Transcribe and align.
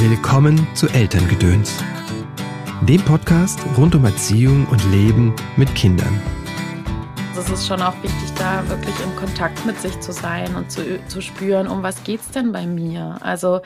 Willkommen 0.00 0.64
zu 0.76 0.86
Elterngedöns, 0.86 1.82
dem 2.82 3.04
Podcast 3.04 3.58
rund 3.76 3.96
um 3.96 4.04
Erziehung 4.04 4.64
und 4.68 4.80
Leben 4.92 5.34
mit 5.56 5.74
Kindern. 5.74 6.22
Es 7.36 7.50
ist 7.50 7.66
schon 7.66 7.82
auch 7.82 8.00
wichtig, 8.04 8.32
da 8.38 8.68
wirklich 8.68 8.94
im 9.00 9.16
Kontakt 9.16 9.66
mit 9.66 9.76
sich 9.80 9.98
zu 9.98 10.12
sein 10.12 10.54
und 10.54 10.70
zu, 10.70 11.04
zu 11.08 11.20
spüren, 11.20 11.66
um 11.66 11.82
was 11.82 12.04
geht 12.04 12.20
es 12.20 12.30
denn 12.30 12.52
bei 12.52 12.64
mir? 12.64 13.18
Also 13.22 13.60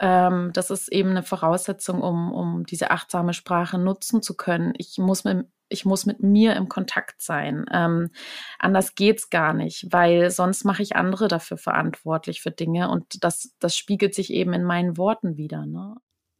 ähm, 0.00 0.50
das 0.52 0.70
ist 0.70 0.88
eben 0.88 1.10
eine 1.10 1.22
Voraussetzung, 1.22 2.02
um, 2.02 2.32
um 2.32 2.66
diese 2.66 2.90
achtsame 2.90 3.32
Sprache 3.32 3.78
nutzen 3.78 4.20
zu 4.20 4.34
können. 4.34 4.74
Ich 4.78 4.98
muss 4.98 5.22
mit, 5.22 5.46
ich 5.68 5.84
muss 5.84 6.06
mit 6.06 6.22
mir 6.22 6.56
im 6.56 6.68
Kontakt 6.68 7.20
sein. 7.20 7.64
Ähm, 7.72 8.10
anders 8.58 8.94
geht's 8.94 9.30
gar 9.30 9.52
nicht, 9.52 9.86
weil 9.90 10.30
sonst 10.30 10.64
mache 10.64 10.82
ich 10.82 10.96
andere 10.96 11.28
dafür 11.28 11.56
verantwortlich 11.56 12.40
für 12.40 12.50
Dinge 12.50 12.90
und 12.90 13.24
das, 13.24 13.54
das 13.58 13.76
spiegelt 13.76 14.14
sich 14.14 14.32
eben 14.32 14.52
in 14.52 14.64
meinen 14.64 14.96
Worten 14.96 15.36
wieder. 15.36 15.66
Ne? 15.66 15.96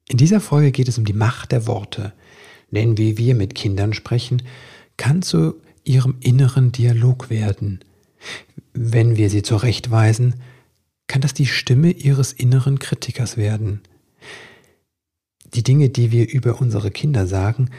In 0.08 0.16
dieser 0.16 0.40
Folge 0.40 0.72
geht 0.72 0.88
es 0.88 0.98
um 0.98 1.04
die 1.04 1.12
Macht 1.12 1.52
der 1.52 1.66
Worte. 1.66 2.12
Denn 2.70 2.98
wie 2.98 3.16
wir 3.16 3.34
mit 3.34 3.54
Kindern 3.54 3.92
sprechen, 3.94 4.42
kann 4.96 5.22
zu 5.22 5.54
ihrem 5.84 6.16
inneren 6.20 6.72
Dialog 6.72 7.30
werden. 7.30 7.80
Wenn 8.72 9.16
wir 9.16 9.30
sie 9.30 9.42
zurechtweisen, 9.42 10.34
kann 11.06 11.22
das 11.22 11.34
die 11.34 11.46
Stimme 11.46 11.90
ihres 11.90 12.32
inneren 12.32 12.78
Kritikers 12.78 13.36
werden. 13.36 13.80
Die 15.54 15.62
Dinge, 15.62 15.88
die 15.88 16.12
wir 16.12 16.28
über 16.28 16.60
unsere 16.60 16.90
Kinder 16.90 17.26
sagen, 17.26 17.70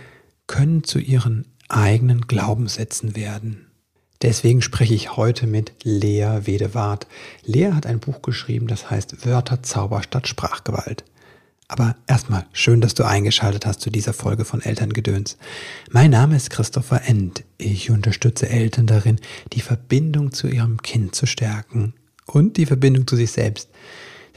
können 0.50 0.84
zu 0.84 1.00
ihren 1.00 1.46
eigenen 1.70 2.22
Glaubenssätzen 2.22 3.16
werden. 3.16 3.68
Deswegen 4.22 4.62
spreche 4.62 4.96
ich 4.96 5.16
heute 5.16 5.48
mit 5.48 5.72
Lea 5.84 6.40
Wedewart. 6.44 7.08
Lea 7.46 7.72
hat 7.72 7.86
ein 7.86 8.02
Buch 8.02 8.22
geschrieben, 8.22 8.68
das 8.68 8.90
heißt 8.90 9.26
Wörter, 9.26 9.64
Zauber 9.64 10.04
statt 10.04 10.28
Sprachgewalt. 10.28 11.06
Aber 11.70 11.96
erstmal 12.08 12.48
schön, 12.52 12.82
dass 12.82 12.96
du 12.96 13.04
eingeschaltet 13.04 13.68
hast 13.68 13.80
zu 13.80 13.92
dieser 13.92 14.12
Folge 14.12 14.44
von 14.44 14.62
Elterngedöns. 14.62 15.38
Mein 15.92 16.10
Name 16.12 16.36
ist 16.36 16.50
Christopher 16.50 17.08
End. 17.08 17.44
Ich 17.60 17.92
unterstütze 17.92 18.50
Eltern 18.50 18.88
darin, 18.88 19.20
die 19.54 19.62
Verbindung 19.62 20.32
zu 20.34 20.48
ihrem 20.48 20.82
Kind 20.82 21.14
zu 21.14 21.28
stärken 21.28 21.94
und 22.26 22.58
die 22.58 22.66
Verbindung 22.66 23.06
zu 23.06 23.16
sich 23.16 23.32
selbst. 23.32 23.70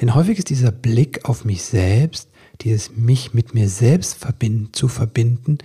Denn 0.01 0.15
häufig 0.15 0.39
ist 0.39 0.51
dieser 0.51 0.73
Blick 0.73 1.25
auf 1.25 1.47
mich 1.47 1.63
selbst, 1.63 2.29
dieses 2.61 2.95
mich 2.95 3.35
mit 3.35 3.55
mir 3.55 3.69
selbst 3.69 4.15
verbinden, 4.15 4.73
zu 4.73 4.89
verbinden, 4.89 5.59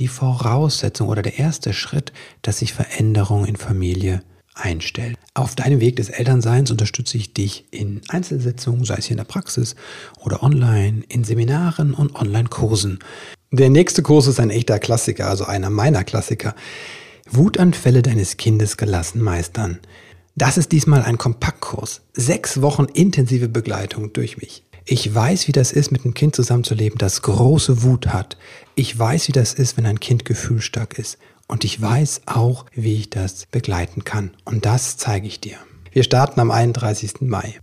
die 0.00 0.08
Voraussetzung 0.08 1.08
oder 1.08 1.22
der 1.22 1.38
erste 1.38 1.72
Schritt, 1.72 2.12
dass 2.42 2.58
sich 2.58 2.72
Veränderung 2.72 3.44
in 3.44 3.56
Familie 3.56 4.22
einstellt. 4.54 5.16
Auf 5.34 5.54
deinem 5.54 5.80
Weg 5.80 5.96
des 5.96 6.08
Elternseins 6.08 6.70
unterstütze 6.70 7.16
ich 7.16 7.34
dich 7.34 7.66
in 7.70 8.00
Einzelsitzungen, 8.08 8.84
sei 8.84 8.96
es 8.96 9.04
hier 9.04 9.12
in 9.12 9.18
der 9.18 9.24
Praxis 9.24 9.76
oder 10.18 10.42
online, 10.42 11.04
in 11.08 11.22
Seminaren 11.24 11.94
und 11.94 12.14
Online-Kursen. 12.14 12.98
Der 13.52 13.70
nächste 13.70 14.02
Kurs 14.02 14.26
ist 14.26 14.40
ein 14.40 14.50
echter 14.50 14.78
Klassiker, 14.78 15.28
also 15.28 15.44
einer 15.44 15.70
meiner 15.70 16.02
Klassiker. 16.02 16.54
Wutanfälle 17.30 18.02
deines 18.02 18.36
Kindes 18.38 18.76
gelassen 18.76 19.22
meistern. 19.22 19.78
Das 20.34 20.56
ist 20.56 20.72
diesmal 20.72 21.02
ein 21.02 21.18
Kompaktkurs. 21.18 22.02
Sechs 22.12 22.62
Wochen 22.62 22.86
intensive 22.86 23.48
Begleitung 23.48 24.12
durch 24.12 24.38
mich. 24.38 24.64
Ich 24.84 25.14
weiß, 25.14 25.48
wie 25.48 25.52
das 25.52 25.72
ist, 25.72 25.92
mit 25.92 26.04
einem 26.04 26.14
Kind 26.14 26.34
zusammenzuleben, 26.34 26.98
das 26.98 27.22
große 27.22 27.82
Wut 27.82 28.08
hat. 28.08 28.36
Ich 28.74 28.98
weiß, 28.98 29.28
wie 29.28 29.32
das 29.32 29.52
ist, 29.52 29.76
wenn 29.76 29.86
ein 29.86 30.00
Kind 30.00 30.24
gefühlstark 30.24 30.98
ist. 30.98 31.18
Und 31.48 31.64
ich 31.64 31.80
weiß 31.80 32.22
auch, 32.26 32.66
wie 32.72 32.94
ich 32.94 33.10
das 33.10 33.46
begleiten 33.46 34.04
kann. 34.04 34.30
Und 34.44 34.66
das 34.66 34.96
zeige 34.96 35.26
ich 35.26 35.40
dir. 35.40 35.56
Wir 35.92 36.04
starten 36.04 36.40
am 36.40 36.50
31. 36.50 37.22
Mai. 37.22 37.58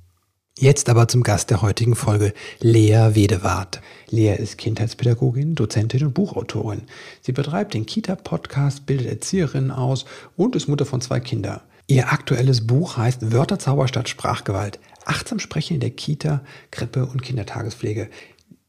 Jetzt 0.60 0.90
aber 0.90 1.08
zum 1.08 1.22
Gast 1.22 1.52
der 1.52 1.62
heutigen 1.62 1.96
Folge, 1.96 2.34
Lea 2.60 3.12
Wedewart. 3.14 3.80
Lea 4.10 4.36
ist 4.36 4.58
Kindheitspädagogin, 4.58 5.54
Dozentin 5.54 6.06
und 6.06 6.14
Buchautorin. 6.14 6.84
Sie 7.22 7.32
betreibt 7.32 7.76
den 7.76 7.86
Kita-Podcast, 7.86 8.88
bildet 8.88 9.08
Erzieherinnen 9.08 9.72
aus 9.72 10.06
und 10.36 10.56
ist 10.56 10.68
Mutter 10.68 10.86
von 10.86 11.00
zwei 11.00 11.20
Kindern. 11.20 11.62
Ihr 11.86 12.12
aktuelles 12.12 12.66
Buch 12.66 12.98
heißt 12.98 13.32
Wörterzauber 13.32 13.88
statt 13.88 14.10
Sprachgewalt. 14.10 14.80
Achtsam 15.08 15.40
sprechen 15.40 15.76
in 15.76 15.80
der 15.80 15.92
Kita, 15.92 16.42
Krippe 16.72 17.06
und 17.06 17.22
Kindertagespflege. 17.22 18.10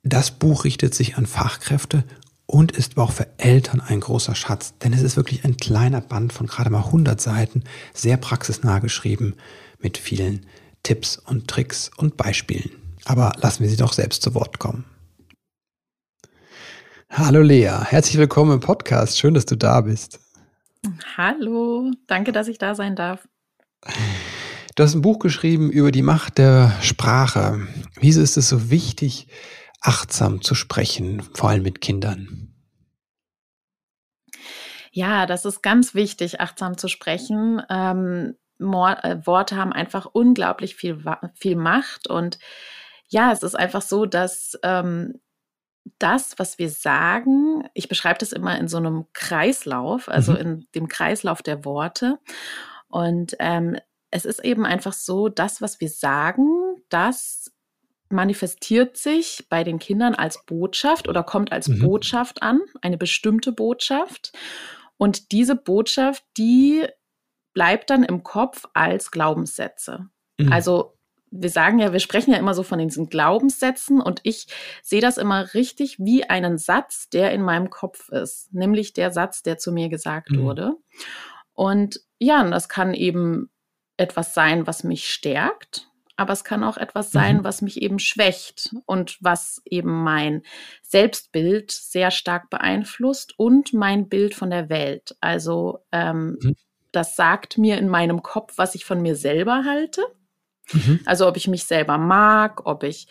Das 0.02 0.30
Buch 0.30 0.64
richtet 0.64 0.94
sich 0.94 1.16
an 1.16 1.26
Fachkräfte 1.26 2.04
und 2.46 2.72
ist 2.72 2.96
auch 2.96 3.12
für 3.12 3.26
Eltern 3.36 3.80
ein 3.80 4.00
großer 4.00 4.34
Schatz, 4.34 4.74
denn 4.78 4.92
es 4.92 5.02
ist 5.02 5.16
wirklich 5.16 5.44
ein 5.44 5.56
kleiner 5.56 6.00
Band 6.00 6.32
von 6.32 6.46
gerade 6.46 6.70
mal 6.70 6.84
100 6.84 7.20
Seiten, 7.20 7.64
sehr 7.92 8.16
praxisnah 8.16 8.78
geschrieben, 8.78 9.34
mit 9.80 9.98
vielen 9.98 10.46
Tipps 10.82 11.18
und 11.18 11.48
Tricks 11.48 11.90
und 11.96 12.16
Beispielen. 12.16 12.70
Aber 13.04 13.32
lassen 13.40 13.62
wir 13.62 13.68
sie 13.68 13.76
doch 13.76 13.92
selbst 13.92 14.22
zu 14.22 14.34
Wort 14.34 14.58
kommen. 14.58 14.84
Hallo 17.10 17.42
Lea, 17.42 17.84
herzlich 17.84 18.18
willkommen 18.18 18.52
im 18.52 18.60
Podcast. 18.60 19.18
Schön, 19.18 19.34
dass 19.34 19.46
du 19.46 19.56
da 19.56 19.80
bist. 19.80 20.20
Hallo, 21.16 21.90
danke, 22.06 22.32
dass 22.32 22.48
ich 22.48 22.58
da 22.58 22.74
sein 22.74 22.96
darf. 22.96 23.26
Du 24.78 24.84
hast 24.84 24.94
ein 24.94 25.02
Buch 25.02 25.18
geschrieben 25.18 25.72
über 25.72 25.90
die 25.90 26.02
Macht 26.02 26.38
der 26.38 26.72
Sprache. 26.82 27.66
Wieso 27.96 28.22
ist 28.22 28.36
es 28.36 28.48
so 28.48 28.70
wichtig, 28.70 29.26
achtsam 29.80 30.40
zu 30.40 30.54
sprechen, 30.54 31.20
vor 31.34 31.50
allem 31.50 31.64
mit 31.64 31.80
Kindern? 31.80 32.54
Ja, 34.92 35.26
das 35.26 35.44
ist 35.44 35.62
ganz 35.62 35.96
wichtig, 35.96 36.40
achtsam 36.40 36.78
zu 36.78 36.86
sprechen. 36.86 37.60
Ähm, 37.68 38.36
äh, 38.60 39.16
Worte 39.26 39.56
haben 39.56 39.72
einfach 39.72 40.06
unglaublich 40.12 40.76
viel, 40.76 41.02
viel 41.34 41.56
Macht 41.56 42.08
und 42.08 42.38
ja, 43.08 43.32
es 43.32 43.42
ist 43.42 43.58
einfach 43.58 43.82
so, 43.82 44.06
dass 44.06 44.56
ähm, 44.62 45.20
das, 45.98 46.38
was 46.38 46.60
wir 46.60 46.70
sagen, 46.70 47.68
ich 47.74 47.88
beschreibe 47.88 48.20
das 48.20 48.30
immer 48.30 48.56
in 48.56 48.68
so 48.68 48.76
einem 48.76 49.06
Kreislauf, 49.12 50.08
also 50.08 50.34
mhm. 50.34 50.38
in 50.38 50.66
dem 50.76 50.86
Kreislauf 50.86 51.42
der 51.42 51.64
Worte. 51.64 52.20
Und 52.86 53.36
ähm, 53.38 53.76
es 54.10 54.24
ist 54.24 54.44
eben 54.44 54.64
einfach 54.64 54.92
so, 54.92 55.28
das, 55.28 55.60
was 55.60 55.80
wir 55.80 55.88
sagen, 55.88 56.48
das 56.88 57.52
manifestiert 58.10 58.96
sich 58.96 59.46
bei 59.50 59.64
den 59.64 59.78
Kindern 59.78 60.14
als 60.14 60.44
Botschaft 60.46 61.08
oder 61.08 61.22
kommt 61.22 61.52
als 61.52 61.68
mhm. 61.68 61.80
Botschaft 61.80 62.42
an, 62.42 62.60
eine 62.80 62.96
bestimmte 62.96 63.52
Botschaft. 63.52 64.32
Und 64.96 65.32
diese 65.32 65.54
Botschaft, 65.54 66.24
die 66.36 66.86
bleibt 67.52 67.90
dann 67.90 68.04
im 68.04 68.22
Kopf 68.22 68.64
als 68.72 69.10
Glaubenssätze. 69.10 70.08
Mhm. 70.38 70.52
Also 70.52 70.94
wir 71.30 71.50
sagen 71.50 71.78
ja, 71.78 71.92
wir 71.92 72.00
sprechen 72.00 72.32
ja 72.32 72.38
immer 72.38 72.54
so 72.54 72.62
von 72.62 72.78
diesen 72.78 73.10
Glaubenssätzen 73.10 74.00
und 74.00 74.20
ich 74.22 74.46
sehe 74.82 75.02
das 75.02 75.18
immer 75.18 75.52
richtig 75.52 75.98
wie 75.98 76.24
einen 76.24 76.56
Satz, 76.56 77.10
der 77.10 77.32
in 77.32 77.42
meinem 77.42 77.68
Kopf 77.68 78.08
ist, 78.08 78.52
nämlich 78.54 78.94
der 78.94 79.10
Satz, 79.10 79.42
der 79.42 79.58
zu 79.58 79.70
mir 79.70 79.90
gesagt 79.90 80.30
mhm. 80.30 80.42
wurde. 80.42 80.72
Und 81.52 82.00
ja, 82.18 82.40
und 82.42 82.50
das 82.50 82.68
kann 82.68 82.94
eben 82.94 83.50
etwas 83.98 84.32
sein, 84.32 84.66
was 84.66 84.84
mich 84.84 85.12
stärkt, 85.12 85.88
aber 86.18 86.32
es 86.32 86.42
kann 86.42 86.64
auch 86.64 86.76
etwas 86.76 87.12
sein, 87.12 87.38
mhm. 87.38 87.44
was 87.44 87.62
mich 87.62 87.80
eben 87.80 88.00
schwächt 88.00 88.74
und 88.86 89.18
was 89.20 89.62
eben 89.64 90.02
mein 90.02 90.42
Selbstbild 90.82 91.70
sehr 91.70 92.10
stark 92.10 92.50
beeinflusst 92.50 93.38
und 93.38 93.72
mein 93.72 94.08
Bild 94.08 94.34
von 94.34 94.50
der 94.50 94.68
Welt. 94.68 95.16
Also 95.20 95.78
ähm, 95.92 96.38
mhm. 96.42 96.56
das 96.90 97.14
sagt 97.14 97.56
mir 97.56 97.78
in 97.78 97.88
meinem 97.88 98.22
Kopf, 98.22 98.54
was 98.56 98.74
ich 98.74 98.84
von 98.84 99.00
mir 99.00 99.14
selber 99.14 99.64
halte. 99.64 100.02
Mhm. 100.72 101.00
Also 101.06 101.28
ob 101.28 101.36
ich 101.36 101.46
mich 101.46 101.64
selber 101.64 101.98
mag, 101.98 102.66
ob 102.66 102.82
ich 102.82 103.06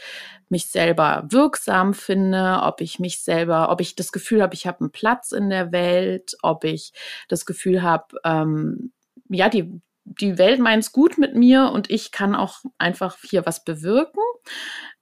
mich 0.49 0.67
selber 0.67 1.25
wirksam 1.29 1.93
finde, 1.93 2.59
ob 2.63 2.81
ich 2.81 2.99
mich 2.99 3.21
selber, 3.21 3.71
ob 3.71 3.79
ich 3.79 3.95
das 3.95 4.11
Gefühl 4.11 4.41
habe, 4.41 4.53
ich 4.53 4.67
habe 4.67 4.81
einen 4.81 4.91
Platz 4.91 5.31
in 5.31 5.49
der 5.49 5.71
Welt, 5.71 6.35
ob 6.41 6.65
ich 6.65 6.91
das 7.29 7.45
Gefühl 7.45 7.81
habe, 7.81 8.17
ähm, 8.25 8.91
ja, 9.29 9.47
die, 9.47 9.81
die 10.07 10.37
Welt 10.37 10.59
meint 10.59 10.83
es 10.83 10.91
gut 10.91 11.17
mit 11.17 11.35
mir 11.35 11.71
und 11.71 11.89
ich 11.89 12.11
kann 12.11 12.35
auch 12.35 12.61
einfach 12.77 13.17
hier 13.21 13.45
was 13.45 13.63
bewirken. 13.63 14.21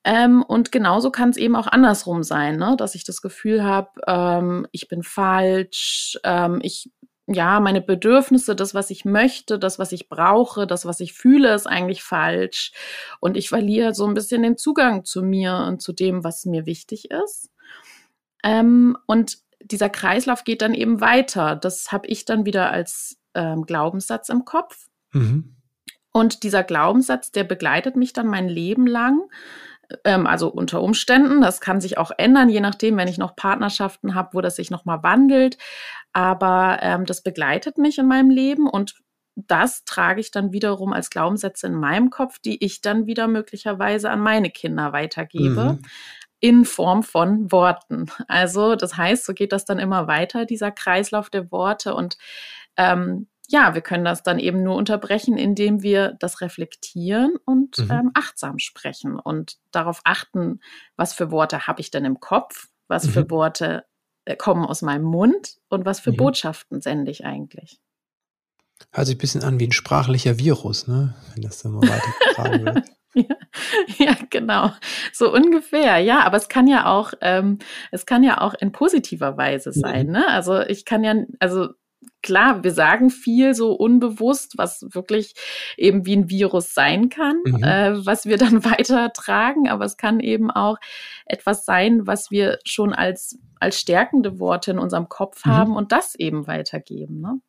Ähm, 0.04 0.44
und 0.44 0.72
genauso 0.72 1.12
kann 1.12 1.30
es 1.30 1.38
eben 1.38 1.56
auch 1.56 1.68
andersrum 1.68 2.24
sein, 2.24 2.58
ne? 2.58 2.76
dass 2.78 2.96
ich 2.96 3.06
das 3.06 3.22
Gefühl 3.22 3.64
habe, 3.64 3.90
ähm, 4.08 4.68
ich 4.72 4.88
bin 4.88 5.04
falsch, 5.04 6.20
ähm, 6.24 6.60
ich 6.62 6.92
ja, 7.28 7.60
meine 7.60 7.82
Bedürfnisse, 7.82 8.56
das, 8.56 8.76
was 8.76 8.92
ich 8.92 9.04
möchte, 9.04 9.58
das, 9.58 9.80
was 9.80 9.92
ich 9.92 10.10
brauche, 10.10 10.68
das, 10.68 10.86
was 10.86 11.00
ich 11.00 11.14
fühle, 11.14 11.56
ist 11.56 11.66
eigentlich 11.66 12.04
falsch. 12.04 12.72
Und 13.20 13.36
ich 13.36 13.50
verliere 13.50 13.96
so 13.96 14.06
ein 14.06 14.14
bisschen 14.14 14.44
den 14.44 14.58
Zugang 14.58 15.06
zu 15.06 15.24
mir 15.24 15.66
und 15.68 15.82
zu 15.82 15.92
dem, 15.92 16.24
was 16.24 16.46
mir 16.46 16.68
wichtig 16.68 17.10
ist. 17.10 17.50
Ähm, 18.44 18.96
und 19.08 19.40
dieser 19.60 19.90
Kreislauf 19.90 20.44
geht 20.44 20.62
dann 20.62 20.76
eben 20.76 21.02
weiter. 21.02 21.56
Das 21.56 21.92
habe 21.92 22.08
ich 22.08 22.26
dann 22.26 22.46
wieder 22.46 22.70
als 22.70 23.18
ähm, 23.34 23.66
Glaubenssatz 23.66 24.30
im 24.30 24.46
Kopf. 24.46 24.88
Mhm. 25.16 25.56
Und 26.12 26.44
dieser 26.44 26.64
Glaubenssatz, 26.64 27.32
der 27.32 27.44
begleitet 27.44 27.96
mich 27.96 28.14
dann 28.14 28.28
mein 28.28 28.48
Leben 28.48 28.88
lang. 28.88 29.22
Ähm, 30.04 30.28
also 30.28 30.50
unter 30.50 30.82
Umständen, 30.82 31.42
das 31.42 31.60
kann 31.60 31.82
sich 31.82 31.98
auch 31.98 32.12
ändern, 32.18 32.50
je 32.50 32.62
nachdem, 32.62 32.98
wenn 32.98 33.08
ich 33.08 33.18
noch 33.18 33.36
Partnerschaften 33.36 34.16
habe, 34.16 34.30
wo 34.34 34.42
das 34.42 34.56
sich 34.56 34.72
nochmal 34.72 35.04
wandelt. 35.04 35.58
Aber 36.14 36.80
ähm, 36.82 37.06
das 37.06 37.22
begleitet 37.22 37.78
mich 37.78 37.98
in 37.98 38.08
meinem 38.08 38.30
Leben 38.30 38.68
und 38.68 38.96
das 39.36 39.84
trage 39.84 40.22
ich 40.22 40.32
dann 40.32 40.54
wiederum 40.54 40.94
als 40.94 41.10
Glaubenssätze 41.10 41.68
in 41.68 41.76
meinem 41.76 42.10
Kopf, 42.10 42.40
die 42.40 42.64
ich 42.64 42.80
dann 42.80 43.06
wieder 43.06 43.28
möglicherweise 43.28 44.10
an 44.10 44.22
meine 44.22 44.50
Kinder 44.50 44.94
weitergebe. 44.94 45.74
Mhm. 45.74 45.82
in 46.42 46.66
Form 46.66 47.02
von 47.02 47.52
Worten. 47.52 48.06
Also 48.28 48.76
das 48.76 48.96
heißt, 48.98 49.26
so 49.26 49.34
geht 49.34 49.52
das 49.52 49.66
dann 49.66 49.80
immer 49.80 50.08
weiter, 50.08 50.46
dieser 50.46 50.72
Kreislauf 50.72 51.30
der 51.30 51.52
Worte. 51.52 51.96
Und 51.96 52.18
ähm, 52.78 53.28
ja, 53.50 53.74
wir 53.74 53.82
können 53.82 54.06
das 54.06 54.24
dann 54.24 54.40
eben 54.40 54.64
nur 54.64 54.76
unterbrechen, 54.76 55.38
indem 55.38 55.82
wir 55.82 56.16
das 56.20 56.42
reflektieren 56.42 57.36
und 57.46 57.78
mhm. 57.80 57.92
ähm, 57.92 58.12
achtsam 58.14 58.60
sprechen 58.60 59.20
und 59.20 59.58
darauf 59.72 60.02
achten, 60.04 60.60
was 60.96 61.14
für 61.14 61.32
Worte 61.32 61.68
habe 61.68 61.82
ich 61.82 61.92
denn 61.92 62.06
im 62.06 62.20
Kopf, 62.20 62.68
was 62.88 63.06
mhm. 63.06 63.10
für 63.12 63.30
Worte 63.30 63.86
äh, 64.26 64.36
kommen 64.36 64.66
aus 64.66 64.82
meinem 64.82 65.06
Mund 65.06 65.58
und 65.70 65.86
was 65.86 66.00
für 66.00 66.12
mhm. 66.12 66.18
Botschaften 66.18 66.82
sende 66.82 67.12
ich 67.12 67.26
eigentlich. 67.26 67.80
Hört 68.92 69.08
sich 69.08 69.16
ein 69.16 69.20
bisschen 69.20 69.44
an 69.44 69.60
wie 69.60 69.68
ein 69.68 69.72
sprachlicher 69.72 70.38
Virus, 70.38 70.88
ne? 70.88 71.16
wenn 71.34 71.44
das 71.44 71.62
dann 71.62 71.74
mal 71.74 71.88
weitergetragen 71.88 72.66
wird. 72.66 72.86
ja, 73.16 74.06
ja, 74.06 74.16
genau. 74.30 74.72
So 75.14 75.34
ungefähr, 75.34 76.00
ja. 76.00 76.26
Aber 76.26 76.38
es 76.38 76.50
kann 76.50 76.68
ja 76.68 76.86
auch, 76.88 77.14
ähm, 77.22 77.60
es 77.92 78.06
kann 78.06 78.24
ja 78.24 78.42
auch 78.42 78.54
in 78.54 78.72
positiver 78.72 79.38
Weise 79.38 79.72
sein. 79.72 80.08
Mhm. 80.08 80.12
Ne? 80.14 80.28
Also 80.28 80.60
ich 80.62 80.84
kann 80.84 81.04
ja, 81.04 81.16
also 81.40 81.70
klar, 82.22 82.64
wir 82.64 82.72
sagen 82.72 83.10
viel 83.10 83.54
so 83.54 83.74
unbewusst, 83.74 84.58
was 84.58 84.86
wirklich 84.92 85.34
eben 85.78 86.06
wie 86.06 86.16
ein 86.16 86.30
Virus 86.30 86.74
sein 86.74 87.10
kann, 87.10 87.38
mhm. 87.46 87.64
äh, 87.64 88.06
was 88.06 88.26
wir 88.26 88.38
dann 88.38 88.64
weitertragen, 88.66 89.68
aber 89.70 89.86
es 89.86 89.98
kann 89.98 90.20
eben 90.20 90.52
auch 90.52 90.78
etwas 91.26 91.66
sein, 91.66 92.08
was 92.08 92.32
wir 92.32 92.60
schon 92.66 92.94
als, 92.94 93.40
als 93.60 93.80
stärkende 93.80 94.40
Worte 94.40 94.72
in 94.72 94.80
unserem 94.80 95.10
Kopf 95.10 95.46
mhm. 95.46 95.52
haben 95.52 95.76
und 95.76 95.92
das 95.92 96.16
eben 96.16 96.48
weitergeben. 96.48 97.22
Ne? 97.22 97.40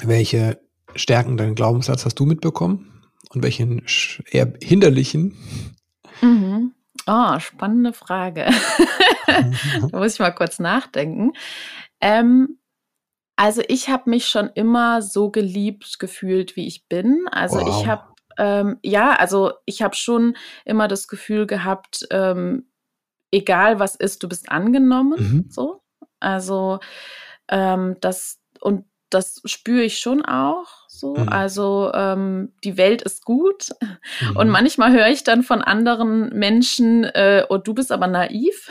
Welche 0.00 0.60
stärkenden 0.94 1.54
Glaubenssatz 1.54 2.04
hast 2.04 2.18
du 2.18 2.26
mitbekommen 2.26 3.02
und 3.30 3.42
welchen 3.42 3.84
eher 4.30 4.52
hinderlichen? 4.62 5.36
Mhm. 6.20 6.72
Oh, 7.06 7.38
spannende 7.38 7.92
Frage. 7.92 8.46
da 9.90 9.98
muss 9.98 10.14
ich 10.14 10.20
mal 10.20 10.32
kurz 10.32 10.58
nachdenken. 10.58 11.32
Ähm, 12.00 12.58
also 13.38 13.62
ich 13.68 13.88
habe 13.88 14.10
mich 14.10 14.26
schon 14.26 14.50
immer 14.54 15.00
so 15.00 15.30
geliebt 15.30 16.00
gefühlt, 16.00 16.56
wie 16.56 16.66
ich 16.66 16.88
bin. 16.88 17.28
Also 17.30 17.60
wow. 17.60 17.68
ich 17.68 17.86
habe 17.86 18.02
ähm, 18.36 18.78
ja, 18.82 19.12
also 19.12 19.52
ich 19.64 19.80
habe 19.80 19.94
schon 19.94 20.36
immer 20.64 20.88
das 20.88 21.06
Gefühl 21.06 21.46
gehabt, 21.46 22.06
ähm, 22.10 22.68
egal 23.30 23.78
was 23.78 23.94
ist, 23.94 24.24
du 24.24 24.28
bist 24.28 24.50
angenommen. 24.50 25.20
Mhm. 25.20 25.44
So, 25.50 25.82
also 26.18 26.80
ähm, 27.48 27.96
das 28.00 28.40
und 28.60 28.86
das 29.08 29.40
spüre 29.44 29.82
ich 29.82 30.00
schon 30.00 30.24
auch 30.24 30.77
so. 30.98 31.14
Mhm. 31.14 31.28
Also 31.28 31.92
ähm, 31.94 32.52
die 32.64 32.76
Welt 32.76 33.02
ist 33.02 33.24
gut. 33.24 33.70
Mhm. 33.80 34.36
Und 34.36 34.48
manchmal 34.48 34.92
höre 34.92 35.08
ich 35.08 35.24
dann 35.24 35.42
von 35.42 35.62
anderen 35.62 36.30
Menschen, 36.30 37.04
äh, 37.04 37.44
oh, 37.48 37.58
du 37.58 37.74
bist 37.74 37.92
aber 37.92 38.06
naiv. 38.06 38.68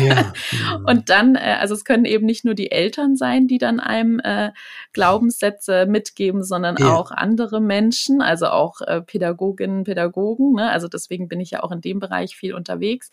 Ja. 0.00 0.32
und 0.86 1.10
dann, 1.10 1.34
äh, 1.34 1.56
also 1.60 1.74
es 1.74 1.84
können 1.84 2.04
eben 2.04 2.24
nicht 2.24 2.44
nur 2.44 2.54
die 2.54 2.70
Eltern 2.70 3.16
sein, 3.16 3.48
die 3.48 3.58
dann 3.58 3.80
einem 3.80 4.20
äh, 4.20 4.52
Glaubenssätze 4.92 5.86
mitgeben, 5.86 6.42
sondern 6.42 6.76
ja. 6.78 6.94
auch 6.94 7.10
andere 7.10 7.60
Menschen, 7.60 8.22
also 8.22 8.46
auch 8.46 8.80
äh, 8.80 9.02
Pädagoginnen, 9.02 9.84
Pädagogen. 9.84 10.54
Ne? 10.54 10.70
Also 10.70 10.88
deswegen 10.88 11.28
bin 11.28 11.40
ich 11.40 11.50
ja 11.50 11.62
auch 11.62 11.72
in 11.72 11.80
dem 11.80 11.98
Bereich 11.98 12.36
viel 12.36 12.54
unterwegs. 12.54 13.10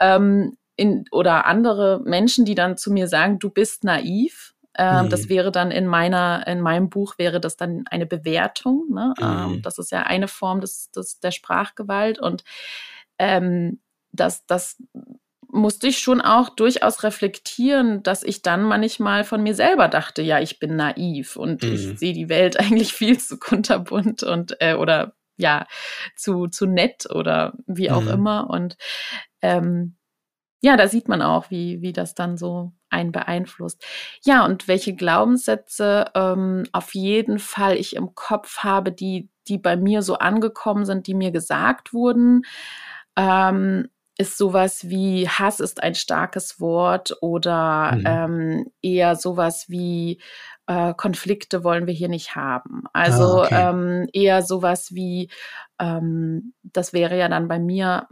Ähm, 0.00 0.56
in, 0.76 1.06
oder 1.10 1.46
andere 1.46 2.00
Menschen, 2.04 2.44
die 2.44 2.54
dann 2.54 2.76
zu 2.76 2.92
mir 2.92 3.08
sagen, 3.08 3.38
du 3.38 3.50
bist 3.50 3.84
naiv. 3.84 4.54
Ähm, 4.78 5.06
mhm. 5.06 5.10
Das 5.10 5.28
wäre 5.28 5.52
dann 5.52 5.70
in 5.70 5.86
meiner, 5.86 6.46
in 6.46 6.60
meinem 6.60 6.90
Buch 6.90 7.18
wäre 7.18 7.40
das 7.40 7.56
dann 7.56 7.84
eine 7.90 8.06
Bewertung. 8.06 8.86
Ne? 8.90 9.14
Mhm. 9.18 9.24
Ähm, 9.54 9.62
das 9.62 9.78
ist 9.78 9.90
ja 9.92 10.02
eine 10.02 10.28
Form 10.28 10.60
des, 10.60 10.90
des 10.90 11.20
der 11.20 11.30
Sprachgewalt 11.30 12.18
und 12.18 12.44
ähm, 13.18 13.80
das, 14.12 14.46
das 14.46 14.82
musste 15.48 15.86
ich 15.86 15.98
schon 15.98 16.20
auch 16.20 16.50
durchaus 16.50 17.02
reflektieren, 17.02 18.02
dass 18.02 18.22
ich 18.22 18.42
dann 18.42 18.62
manchmal 18.62 19.24
von 19.24 19.42
mir 19.42 19.54
selber 19.54 19.88
dachte, 19.88 20.22
ja, 20.22 20.40
ich 20.40 20.58
bin 20.58 20.76
naiv 20.76 21.36
und 21.36 21.62
mhm. 21.62 21.72
ich 21.72 21.98
sehe 21.98 22.12
die 22.12 22.28
Welt 22.28 22.58
eigentlich 22.60 22.92
viel 22.92 23.18
zu 23.18 23.38
kunterbunt 23.38 24.22
und 24.22 24.56
äh, 24.60 24.74
oder 24.74 25.14
ja, 25.38 25.66
zu, 26.16 26.46
zu 26.46 26.66
nett 26.66 27.06
oder 27.10 27.52
wie 27.66 27.90
auch 27.90 28.02
mhm. 28.02 28.08
immer. 28.08 28.50
Und 28.50 28.76
ähm, 29.42 29.96
ja, 30.62 30.76
da 30.76 30.88
sieht 30.88 31.08
man 31.08 31.22
auch, 31.22 31.50
wie, 31.50 31.82
wie 31.82 31.92
das 31.92 32.14
dann 32.14 32.36
so 32.36 32.72
einen 32.90 33.12
beeinflusst. 33.12 33.84
Ja, 34.24 34.44
und 34.44 34.68
welche 34.68 34.94
Glaubenssätze 34.94 36.06
ähm, 36.14 36.64
auf 36.72 36.94
jeden 36.94 37.38
Fall 37.38 37.76
ich 37.76 37.96
im 37.96 38.14
Kopf 38.14 38.58
habe, 38.58 38.92
die, 38.92 39.28
die 39.48 39.58
bei 39.58 39.76
mir 39.76 40.02
so 40.02 40.18
angekommen 40.18 40.84
sind, 40.84 41.06
die 41.06 41.14
mir 41.14 41.30
gesagt 41.30 41.92
wurden. 41.92 42.42
Ähm, 43.16 43.88
ist 44.18 44.38
sowas 44.38 44.88
wie 44.88 45.28
Hass 45.28 45.60
ist 45.60 45.82
ein 45.82 45.94
starkes 45.94 46.58
Wort 46.58 47.16
oder 47.20 47.92
mhm. 47.92 48.04
ähm, 48.06 48.66
eher 48.80 49.14
sowas 49.14 49.66
wie 49.68 50.20
äh, 50.66 50.94
Konflikte 50.94 51.64
wollen 51.64 51.86
wir 51.86 51.94
hier 51.94 52.08
nicht 52.08 52.34
haben. 52.34 52.84
Also 52.92 53.42
ah, 53.42 53.44
okay. 53.44 53.70
ähm, 53.70 54.08
eher 54.12 54.42
sowas 54.42 54.94
wie, 54.94 55.30
ähm, 55.78 56.54
das 56.62 56.92
wäre 56.92 57.18
ja 57.18 57.28
dann 57.28 57.46
bei 57.46 57.58
mir 57.58 58.08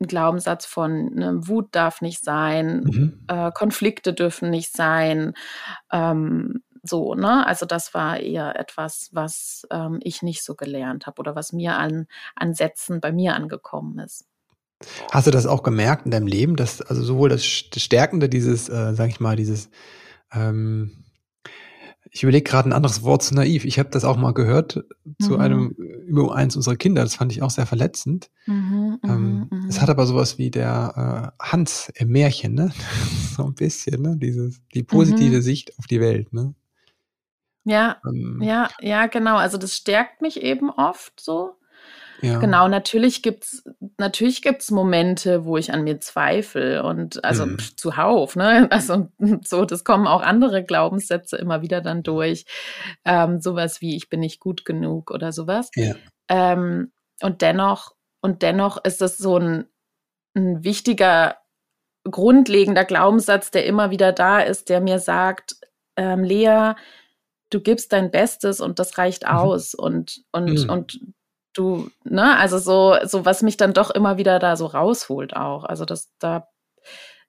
ein 0.00 0.06
Glaubenssatz 0.06 0.66
von 0.66 1.14
ne, 1.14 1.40
Wut 1.46 1.68
darf 1.72 2.00
nicht 2.00 2.24
sein, 2.24 2.82
mhm. 2.84 3.24
äh, 3.28 3.50
Konflikte 3.52 4.12
dürfen 4.12 4.50
nicht 4.50 4.74
sein. 4.74 5.34
Ähm, 5.92 6.62
so, 6.82 7.14
ne? 7.14 7.46
Also 7.46 7.64
das 7.64 7.94
war 7.94 8.20
eher 8.20 8.58
etwas, 8.58 9.08
was 9.12 9.66
ähm, 9.70 10.00
ich 10.02 10.22
nicht 10.22 10.44
so 10.44 10.54
gelernt 10.54 11.06
habe 11.06 11.18
oder 11.20 11.34
was 11.34 11.52
mir 11.52 11.76
an, 11.76 12.06
an 12.36 12.54
Sätzen 12.54 13.00
bei 13.00 13.10
mir 13.10 13.34
angekommen 13.34 13.98
ist. 13.98 14.26
Hast 15.10 15.26
du 15.26 15.30
das 15.30 15.46
auch 15.46 15.62
gemerkt 15.62 16.04
in 16.04 16.10
deinem 16.10 16.26
Leben, 16.26 16.56
dass 16.56 16.82
also 16.82 17.02
sowohl 17.02 17.30
das, 17.30 17.44
Stärkende, 17.44 18.28
dieses, 18.28 18.68
äh, 18.68 18.92
sag 18.94 19.08
ich 19.08 19.20
mal, 19.20 19.36
dieses, 19.36 19.70
ähm, 20.32 21.04
ich 22.14 22.22
überlege 22.22 22.48
gerade 22.48 22.68
ein 22.68 22.72
anderes 22.72 23.02
Wort 23.02 23.24
zu 23.24 23.34
naiv. 23.34 23.64
Ich 23.64 23.80
habe 23.80 23.88
das 23.88 24.04
auch 24.04 24.16
mal 24.16 24.32
gehört 24.32 24.84
zu 25.20 25.32
mhm. 25.32 25.40
einem 25.40 25.70
über 25.70 26.32
eins 26.32 26.54
unserer 26.54 26.76
Kinder. 26.76 27.02
Das 27.02 27.16
fand 27.16 27.32
ich 27.32 27.42
auch 27.42 27.50
sehr 27.50 27.66
verletzend. 27.66 28.30
Mhm, 28.46 29.00
mhm 29.02 29.10
ähm, 29.10 29.48
mhm. 29.50 29.66
es 29.68 29.80
hat 29.80 29.90
aber 29.90 30.06
sowas 30.06 30.38
wie 30.38 30.52
der 30.52 31.32
äh, 31.40 31.44
Hans 31.44 31.92
im 31.96 32.10
Märchen, 32.10 32.54
ne? 32.54 32.72
so 33.36 33.44
ein 33.44 33.54
bisschen, 33.54 34.00
ne? 34.00 34.16
Dieses 34.16 34.62
die 34.74 34.84
positive 34.84 35.38
mhm. 35.38 35.42
Sicht 35.42 35.76
auf 35.76 35.88
die 35.88 36.00
Welt, 36.00 36.32
ne? 36.32 36.54
Ja, 37.64 37.96
ähm, 38.06 38.40
ja, 38.40 38.68
ja, 38.80 39.06
genau. 39.08 39.34
Also 39.36 39.58
das 39.58 39.74
stärkt 39.74 40.22
mich 40.22 40.40
eben 40.40 40.70
oft 40.70 41.18
so. 41.18 41.56
Ja. 42.22 42.38
Genau, 42.38 42.68
natürlich 42.68 43.22
gibt's 43.22 43.64
natürlich 43.98 44.42
gibt's 44.42 44.70
Momente, 44.70 45.44
wo 45.44 45.56
ich 45.56 45.72
an 45.72 45.84
mir 45.84 46.00
zweifle 46.00 46.82
und 46.82 47.24
also 47.24 47.46
mhm. 47.46 47.58
zuhauf, 47.76 48.36
ne? 48.36 48.68
Also 48.70 49.08
so, 49.42 49.64
das 49.64 49.84
kommen 49.84 50.06
auch 50.06 50.22
andere 50.22 50.64
Glaubenssätze 50.64 51.36
immer 51.36 51.62
wieder 51.62 51.80
dann 51.80 52.02
durch. 52.02 52.46
Ähm, 53.04 53.40
sowas 53.40 53.80
wie 53.80 53.96
ich 53.96 54.08
bin 54.08 54.20
nicht 54.20 54.40
gut 54.40 54.64
genug 54.64 55.10
oder 55.10 55.32
sowas. 55.32 55.70
Ja. 55.74 55.94
Ähm, 56.28 56.92
und 57.20 57.42
dennoch, 57.42 57.94
und 58.20 58.42
dennoch 58.42 58.82
ist 58.84 59.00
das 59.00 59.18
so 59.18 59.38
ein, 59.38 59.66
ein 60.36 60.64
wichtiger, 60.64 61.36
grundlegender 62.10 62.84
Glaubenssatz, 62.84 63.50
der 63.50 63.66
immer 63.66 63.90
wieder 63.90 64.12
da 64.12 64.40
ist, 64.40 64.68
der 64.68 64.80
mir 64.80 64.98
sagt, 64.98 65.56
ähm, 65.96 66.24
Lea, 66.24 66.72
du 67.50 67.60
gibst 67.60 67.92
dein 67.92 68.10
Bestes 68.10 68.60
und 68.60 68.78
das 68.78 68.98
reicht 68.98 69.24
mhm. 69.24 69.30
aus 69.30 69.74
und, 69.74 70.24
und, 70.32 70.64
mhm. 70.64 70.70
und 70.70 71.00
du, 71.54 71.90
ne, 72.04 72.36
also 72.36 72.58
so, 72.58 72.96
so 73.04 73.24
was 73.24 73.42
mich 73.42 73.56
dann 73.56 73.72
doch 73.72 73.90
immer 73.90 74.18
wieder 74.18 74.38
da 74.38 74.56
so 74.56 74.66
rausholt 74.66 75.34
auch. 75.34 75.64
Also 75.64 75.84
das, 75.84 76.10
da, 76.18 76.48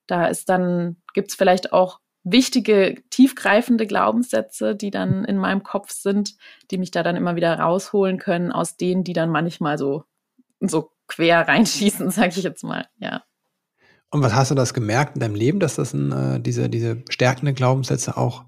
da 0.06 0.26
ist 0.26 0.48
dann, 0.48 0.96
gibt's 1.14 1.34
vielleicht 1.34 1.72
auch 1.72 2.00
wichtige, 2.22 2.96
tiefgreifende 3.10 3.86
Glaubenssätze, 3.86 4.74
die 4.74 4.90
dann 4.90 5.24
in 5.24 5.38
meinem 5.38 5.62
Kopf 5.62 5.92
sind, 5.92 6.34
die 6.70 6.78
mich 6.78 6.90
da 6.90 7.02
dann 7.02 7.16
immer 7.16 7.36
wieder 7.36 7.58
rausholen 7.58 8.18
können, 8.18 8.52
aus 8.52 8.76
denen, 8.76 9.04
die 9.04 9.12
dann 9.12 9.30
manchmal 9.30 9.78
so, 9.78 10.04
so 10.60 10.90
quer 11.06 11.46
reinschießen, 11.46 12.10
sag 12.10 12.36
ich 12.36 12.42
jetzt 12.42 12.64
mal, 12.64 12.86
ja. 12.98 13.22
Und 14.10 14.22
was 14.22 14.34
hast 14.34 14.50
du 14.50 14.54
das 14.54 14.74
gemerkt 14.74 15.16
in 15.16 15.20
deinem 15.20 15.34
Leben, 15.34 15.60
dass 15.60 15.76
das 15.76 15.92
ein, 15.92 16.12
äh, 16.12 16.40
diese, 16.40 16.68
diese 16.68 17.02
stärkenden 17.08 17.54
Glaubenssätze 17.54 18.16
auch 18.16 18.44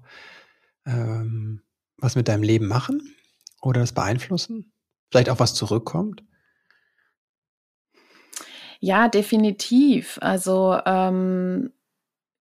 ähm, 0.85 1.61
was 1.97 2.15
mit 2.15 2.27
deinem 2.27 2.43
Leben 2.43 2.67
machen 2.67 3.15
oder 3.61 3.81
das 3.81 3.93
beeinflussen? 3.93 4.71
Vielleicht 5.09 5.29
auch 5.29 5.39
was 5.39 5.53
zurückkommt? 5.53 6.23
Ja, 8.79 9.09
definitiv. 9.09 10.17
Also 10.21 10.77
ähm, 10.85 11.73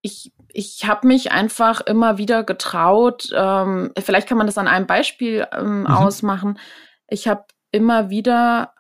ich, 0.02 0.32
ich 0.52 0.86
habe 0.86 1.06
mich 1.06 1.32
einfach 1.32 1.80
immer 1.80 2.18
wieder 2.18 2.44
getraut, 2.44 3.30
ähm, 3.34 3.92
vielleicht 3.98 4.28
kann 4.28 4.38
man 4.38 4.46
das 4.46 4.58
an 4.58 4.68
einem 4.68 4.86
Beispiel 4.86 5.46
ähm, 5.52 5.80
mhm. 5.80 5.86
ausmachen. 5.86 6.58
Ich 7.08 7.26
habe 7.26 7.44
immer 7.72 8.10
wieder 8.10 8.72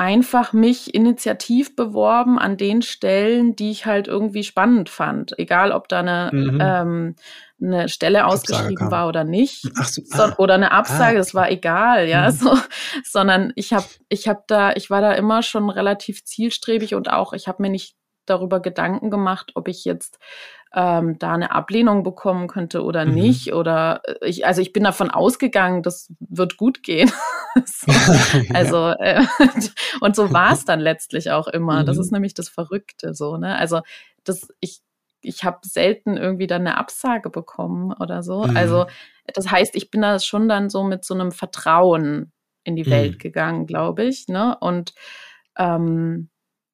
einfach 0.00 0.54
mich 0.54 0.94
initiativ 0.94 1.76
beworben 1.76 2.38
an 2.38 2.56
den 2.56 2.80
Stellen, 2.80 3.54
die 3.54 3.70
ich 3.70 3.84
halt 3.84 4.08
irgendwie 4.08 4.44
spannend 4.44 4.88
fand. 4.88 5.38
Egal, 5.38 5.72
ob 5.72 5.88
da 5.88 5.98
eine, 5.98 6.30
mhm. 6.32 6.58
ähm, 6.58 7.16
eine 7.60 7.86
Stelle 7.90 8.24
ausgeschrieben 8.24 8.90
war 8.90 9.08
oder 9.08 9.24
nicht. 9.24 9.70
Ach 9.78 9.86
so, 9.86 10.00
ah, 10.12 10.34
oder 10.38 10.54
eine 10.54 10.72
Absage, 10.72 11.16
ah, 11.16 11.18
das 11.18 11.34
war 11.34 11.50
egal, 11.50 12.08
ja. 12.08 12.30
Mhm. 12.30 12.34
So, 12.34 12.58
sondern 13.04 13.52
ich 13.56 13.74
habe, 13.74 13.84
ich 14.08 14.26
habe 14.26 14.42
da, 14.46 14.72
ich 14.72 14.88
war 14.88 15.02
da 15.02 15.12
immer 15.12 15.42
schon 15.42 15.68
relativ 15.68 16.24
zielstrebig 16.24 16.94
und 16.94 17.10
auch, 17.10 17.34
ich 17.34 17.46
habe 17.46 17.60
mir 17.60 17.68
nicht 17.68 17.94
darüber 18.24 18.60
Gedanken 18.60 19.10
gemacht, 19.10 19.52
ob 19.54 19.68
ich 19.68 19.84
jetzt 19.84 20.18
ähm, 20.72 21.18
da 21.18 21.34
eine 21.34 21.50
Ablehnung 21.50 22.02
bekommen 22.04 22.46
könnte 22.46 22.84
oder 22.84 23.04
mhm. 23.04 23.14
nicht. 23.14 23.52
Oder 23.52 24.02
äh, 24.04 24.28
ich, 24.28 24.46
also 24.46 24.60
ich 24.60 24.72
bin 24.72 24.84
davon 24.84 25.10
ausgegangen, 25.10 25.82
das 25.82 26.12
wird 26.20 26.56
gut 26.56 26.82
gehen. 26.82 27.10
so, 27.64 27.92
also, 28.54 28.90
äh, 28.90 29.24
und 30.00 30.14
so 30.14 30.32
war 30.32 30.52
es 30.52 30.64
dann 30.64 30.80
letztlich 30.80 31.30
auch 31.30 31.48
immer. 31.48 31.82
Mhm. 31.82 31.86
Das 31.86 31.98
ist 31.98 32.12
nämlich 32.12 32.34
das 32.34 32.48
Verrückte 32.48 33.14
so, 33.14 33.36
ne? 33.36 33.56
Also, 33.56 33.80
das, 34.24 34.48
ich, 34.60 34.80
ich 35.22 35.44
habe 35.44 35.58
selten 35.62 36.16
irgendwie 36.16 36.46
dann 36.46 36.66
eine 36.66 36.78
Absage 36.78 37.30
bekommen 37.30 37.92
oder 37.92 38.22
so. 38.22 38.44
Mhm. 38.44 38.56
Also, 38.56 38.86
das 39.34 39.50
heißt, 39.50 39.74
ich 39.74 39.90
bin 39.90 40.02
da 40.02 40.18
schon 40.20 40.48
dann 40.48 40.70
so 40.70 40.84
mit 40.84 41.04
so 41.04 41.14
einem 41.14 41.32
Vertrauen 41.32 42.32
in 42.62 42.76
die 42.76 42.86
Welt 42.86 43.14
mhm. 43.14 43.18
gegangen, 43.18 43.66
glaube 43.66 44.04
ich. 44.04 44.28
Ne? 44.28 44.56
Und 44.60 44.94
ähm, 45.58 46.30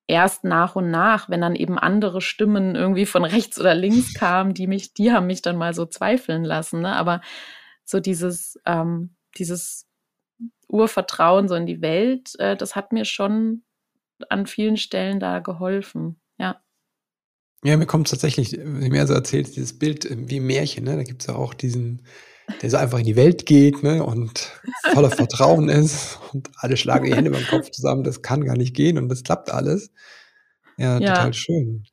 erst 0.07 0.45
nach 0.45 0.77
und 0.77 0.91
nach, 0.91 1.29
wenn 1.29 1.41
dann 1.41 1.57
eben 1.57 1.79
andere 1.79 2.21
Stimmen 2.21 2.75
irgendwie 2.75 3.07
von 3.07 3.25
rechts 3.25 3.59
oder 3.59 3.75
links 3.75 4.15
kamen, 4.15 4.55
die 4.55 4.67
mich, 4.67 4.95
die 4.95 5.13
haben 5.13 5.27
mich 5.27 5.43
dann 5.43 5.57
mal 5.57 5.75
so 5.75 5.87
zweifeln 5.87 6.45
lassen. 6.45 6.83
Ne? 6.83 6.95
Aber 6.95 7.21
so 7.85 8.01
dieses, 8.01 8.59
ähm, 8.67 9.17
dieses 9.37 9.87
Urvertrauen 10.69 11.49
so 11.49 11.55
in 11.55 11.67
die 11.67 11.83
Welt, 11.83 12.39
äh, 12.39 12.57
das 12.57 12.77
hat 12.77 12.93
mir 12.93 13.05
schon 13.05 13.63
an 14.29 14.47
vielen 14.47 14.77
Stellen 14.77 15.21
da 15.21 15.41
geholfen. 15.41 16.21
Ja. 16.39 16.63
Ja, 17.65 17.77
mir 17.77 17.87
kommt 17.87 18.09
tatsächlich, 18.09 18.53
wie 18.53 18.91
mir 18.91 19.07
so 19.07 19.15
erzählt, 19.15 19.57
dieses 19.57 19.79
Bild 19.79 20.05
äh, 20.05 20.17
wie 20.29 20.41
Märchen, 20.41 20.85
ne? 20.85 20.97
Da 20.97 21.03
gibt 21.03 21.23
es 21.23 21.27
ja 21.29 21.35
auch 21.35 21.55
diesen, 21.55 22.03
der 22.63 22.71
so 22.71 22.77
einfach 22.77 22.99
in 22.99 23.05
die 23.05 23.17
Welt 23.17 23.47
geht 23.47 23.83
ne? 23.83 24.05
und 24.05 24.53
voller 24.93 25.11
Vertrauen 25.11 25.69
ist 25.69 26.19
und 26.33 26.51
alle 26.57 26.77
schlagen 26.77 27.07
die 27.07 27.15
Hände 27.15 27.31
beim 27.31 27.47
Kopf 27.47 27.71
zusammen, 27.71 28.05
das 28.05 28.23
kann 28.23 28.45
gar 28.45 28.57
nicht 28.57 28.75
gehen 28.75 28.99
und 28.99 29.09
das 29.09 29.25
klappt 29.25 29.51
alles. 29.51 29.91
Ja, 30.79 30.99
ja. 30.99 31.15
total 31.15 31.35
schön. 31.35 31.85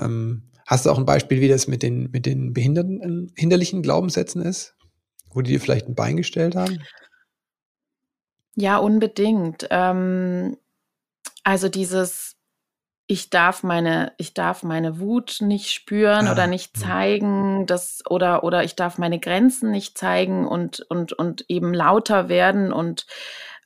Ähm, 0.00 0.50
hast 0.66 0.86
du 0.86 0.90
auch 0.90 0.98
ein 0.98 1.06
Beispiel, 1.06 1.40
wie 1.40 1.48
das 1.48 1.66
mit 1.66 1.82
den, 1.82 2.10
mit 2.10 2.26
den 2.26 2.52
behinderten, 2.52 3.32
hinderlichen 3.36 3.82
Glaubenssätzen 3.82 4.42
ist? 4.42 4.74
Wo 5.30 5.42
die 5.42 5.52
dir 5.52 5.60
vielleicht 5.60 5.88
ein 5.88 5.94
Bein 5.94 6.16
gestellt 6.16 6.56
haben? 6.56 6.78
Ja, 8.54 8.78
unbedingt. 8.78 9.66
Ähm, 9.70 10.56
also 11.44 11.68
dieses 11.68 12.37
ich 13.10 13.30
darf 13.30 13.62
meine, 13.62 14.12
ich 14.18 14.34
darf 14.34 14.62
meine 14.62 15.00
Wut 15.00 15.38
nicht 15.40 15.70
spüren 15.70 16.28
ah, 16.28 16.32
oder 16.32 16.46
nicht 16.46 16.76
zeigen, 16.76 17.64
das, 17.66 18.02
oder, 18.08 18.44
oder 18.44 18.64
ich 18.64 18.76
darf 18.76 18.98
meine 18.98 19.18
Grenzen 19.18 19.70
nicht 19.70 19.96
zeigen 19.96 20.46
und, 20.46 20.80
und, 20.90 21.14
und 21.14 21.46
eben 21.48 21.72
lauter 21.72 22.28
werden 22.28 22.70
und 22.70 23.06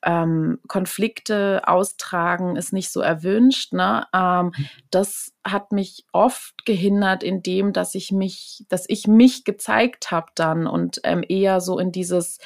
ähm, 0.04 0.60
Konflikte 0.68 1.62
austragen 1.64 2.54
ist 2.54 2.72
nicht 2.72 2.92
so 2.92 3.00
erwünscht. 3.00 3.72
Ne? 3.72 4.06
Ähm, 4.14 4.52
hm. 4.54 4.66
das 4.90 5.32
hat 5.44 5.72
mich 5.72 6.04
oft 6.12 6.64
gehindert 6.64 7.24
in 7.24 7.42
dem, 7.42 7.72
dass 7.72 7.96
ich 7.96 8.12
mich, 8.12 8.64
dass 8.68 8.84
ich 8.88 9.08
mich 9.08 9.42
gezeigt 9.42 10.12
habe 10.12 10.28
dann 10.36 10.68
und 10.68 11.00
ähm, 11.02 11.24
eher 11.28 11.60
so 11.60 11.80
in 11.80 11.90
dieses 11.90 12.38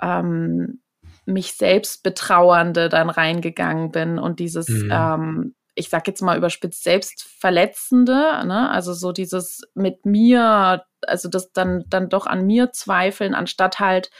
ähm, 0.00 0.80
mich 1.26 1.54
selbst 1.54 2.04
betrauernde 2.04 2.88
dann 2.88 3.10
reingegangen 3.10 3.90
bin 3.90 4.20
und 4.20 4.38
dieses 4.38 4.68
mhm. 4.68 4.90
ähm, 4.92 5.54
ich 5.80 5.88
sag 5.88 6.06
jetzt 6.06 6.22
mal 6.22 6.38
überspitzt, 6.38 6.84
selbstverletzende, 6.84 8.44
ne? 8.46 8.70
Also 8.70 8.92
so 8.92 9.12
dieses 9.12 9.62
mit 9.74 10.06
mir, 10.06 10.84
also 11.06 11.28
das 11.28 11.52
dann, 11.52 11.84
dann 11.88 12.08
doch 12.08 12.26
an 12.26 12.46
mir 12.46 12.72
zweifeln, 12.72 13.34
anstatt 13.34 13.80
halt 13.80 14.10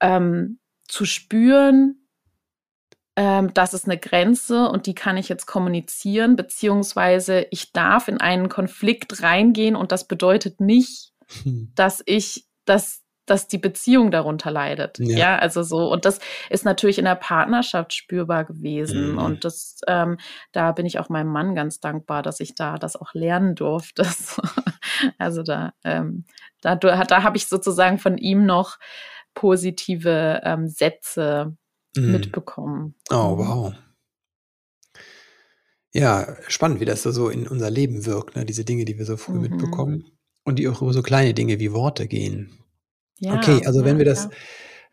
ähm, 0.00 0.58
zu 0.88 1.04
spüren, 1.04 2.06
ähm, 3.16 3.52
das 3.54 3.74
ist 3.74 3.86
eine 3.86 3.98
Grenze 3.98 4.68
und 4.68 4.86
die 4.86 4.94
kann 4.94 5.16
ich 5.16 5.28
jetzt 5.28 5.46
kommunizieren, 5.46 6.36
beziehungsweise 6.36 7.46
ich 7.50 7.72
darf 7.72 8.08
in 8.08 8.20
einen 8.20 8.48
Konflikt 8.48 9.22
reingehen 9.22 9.74
und 9.74 9.90
das 9.90 10.06
bedeutet 10.06 10.60
nicht, 10.60 11.12
hm. 11.42 11.72
dass 11.74 12.02
ich, 12.06 12.46
dass 12.66 13.02
dass 13.26 13.48
die 13.48 13.58
Beziehung 13.58 14.10
darunter 14.10 14.50
leidet. 14.50 14.98
Ja. 14.98 15.18
ja. 15.18 15.38
also 15.38 15.62
so. 15.62 15.90
Und 15.90 16.04
das 16.04 16.20
ist 16.48 16.64
natürlich 16.64 16.98
in 16.98 17.04
der 17.04 17.16
Partnerschaft 17.16 17.92
spürbar 17.92 18.44
gewesen. 18.44 19.12
Mhm. 19.12 19.18
Und 19.18 19.44
das, 19.44 19.80
ähm, 19.86 20.16
da 20.52 20.72
bin 20.72 20.86
ich 20.86 20.98
auch 20.98 21.08
meinem 21.08 21.30
Mann 21.30 21.54
ganz 21.54 21.80
dankbar, 21.80 22.22
dass 22.22 22.40
ich 22.40 22.54
da 22.54 22.78
das 22.78 22.96
auch 22.96 23.12
lernen 23.14 23.54
durfte. 23.54 24.06
also 25.18 25.42
da, 25.42 25.74
ähm, 25.84 26.24
da, 26.62 26.76
da 26.76 27.22
habe 27.22 27.36
ich 27.36 27.46
sozusagen 27.46 27.98
von 27.98 28.16
ihm 28.16 28.46
noch 28.46 28.78
positive 29.34 30.40
ähm, 30.44 30.68
Sätze 30.68 31.56
mhm. 31.96 32.12
mitbekommen. 32.12 32.94
Oh, 33.10 33.34
mhm. 33.34 33.38
wow. 33.38 33.74
Ja, 35.92 36.36
spannend, 36.48 36.80
wie 36.80 36.84
das 36.84 37.02
so 37.04 37.30
in 37.30 37.48
unser 37.48 37.70
Leben 37.70 38.04
wirkt, 38.04 38.36
ne? 38.36 38.44
diese 38.44 38.64
Dinge, 38.64 38.84
die 38.84 38.98
wir 38.98 39.06
so 39.06 39.16
früh 39.16 39.34
mhm. 39.34 39.40
mitbekommen 39.40 40.04
und 40.44 40.58
die 40.58 40.68
auch 40.68 40.82
über 40.82 40.92
so 40.92 41.02
kleine 41.02 41.32
Dinge 41.32 41.58
wie 41.58 41.72
Worte 41.72 42.06
gehen. 42.06 42.65
Ja, 43.20 43.34
Okay, 43.34 43.64
also 43.66 43.84
wenn 43.84 43.98
wir 43.98 44.04
das 44.04 44.28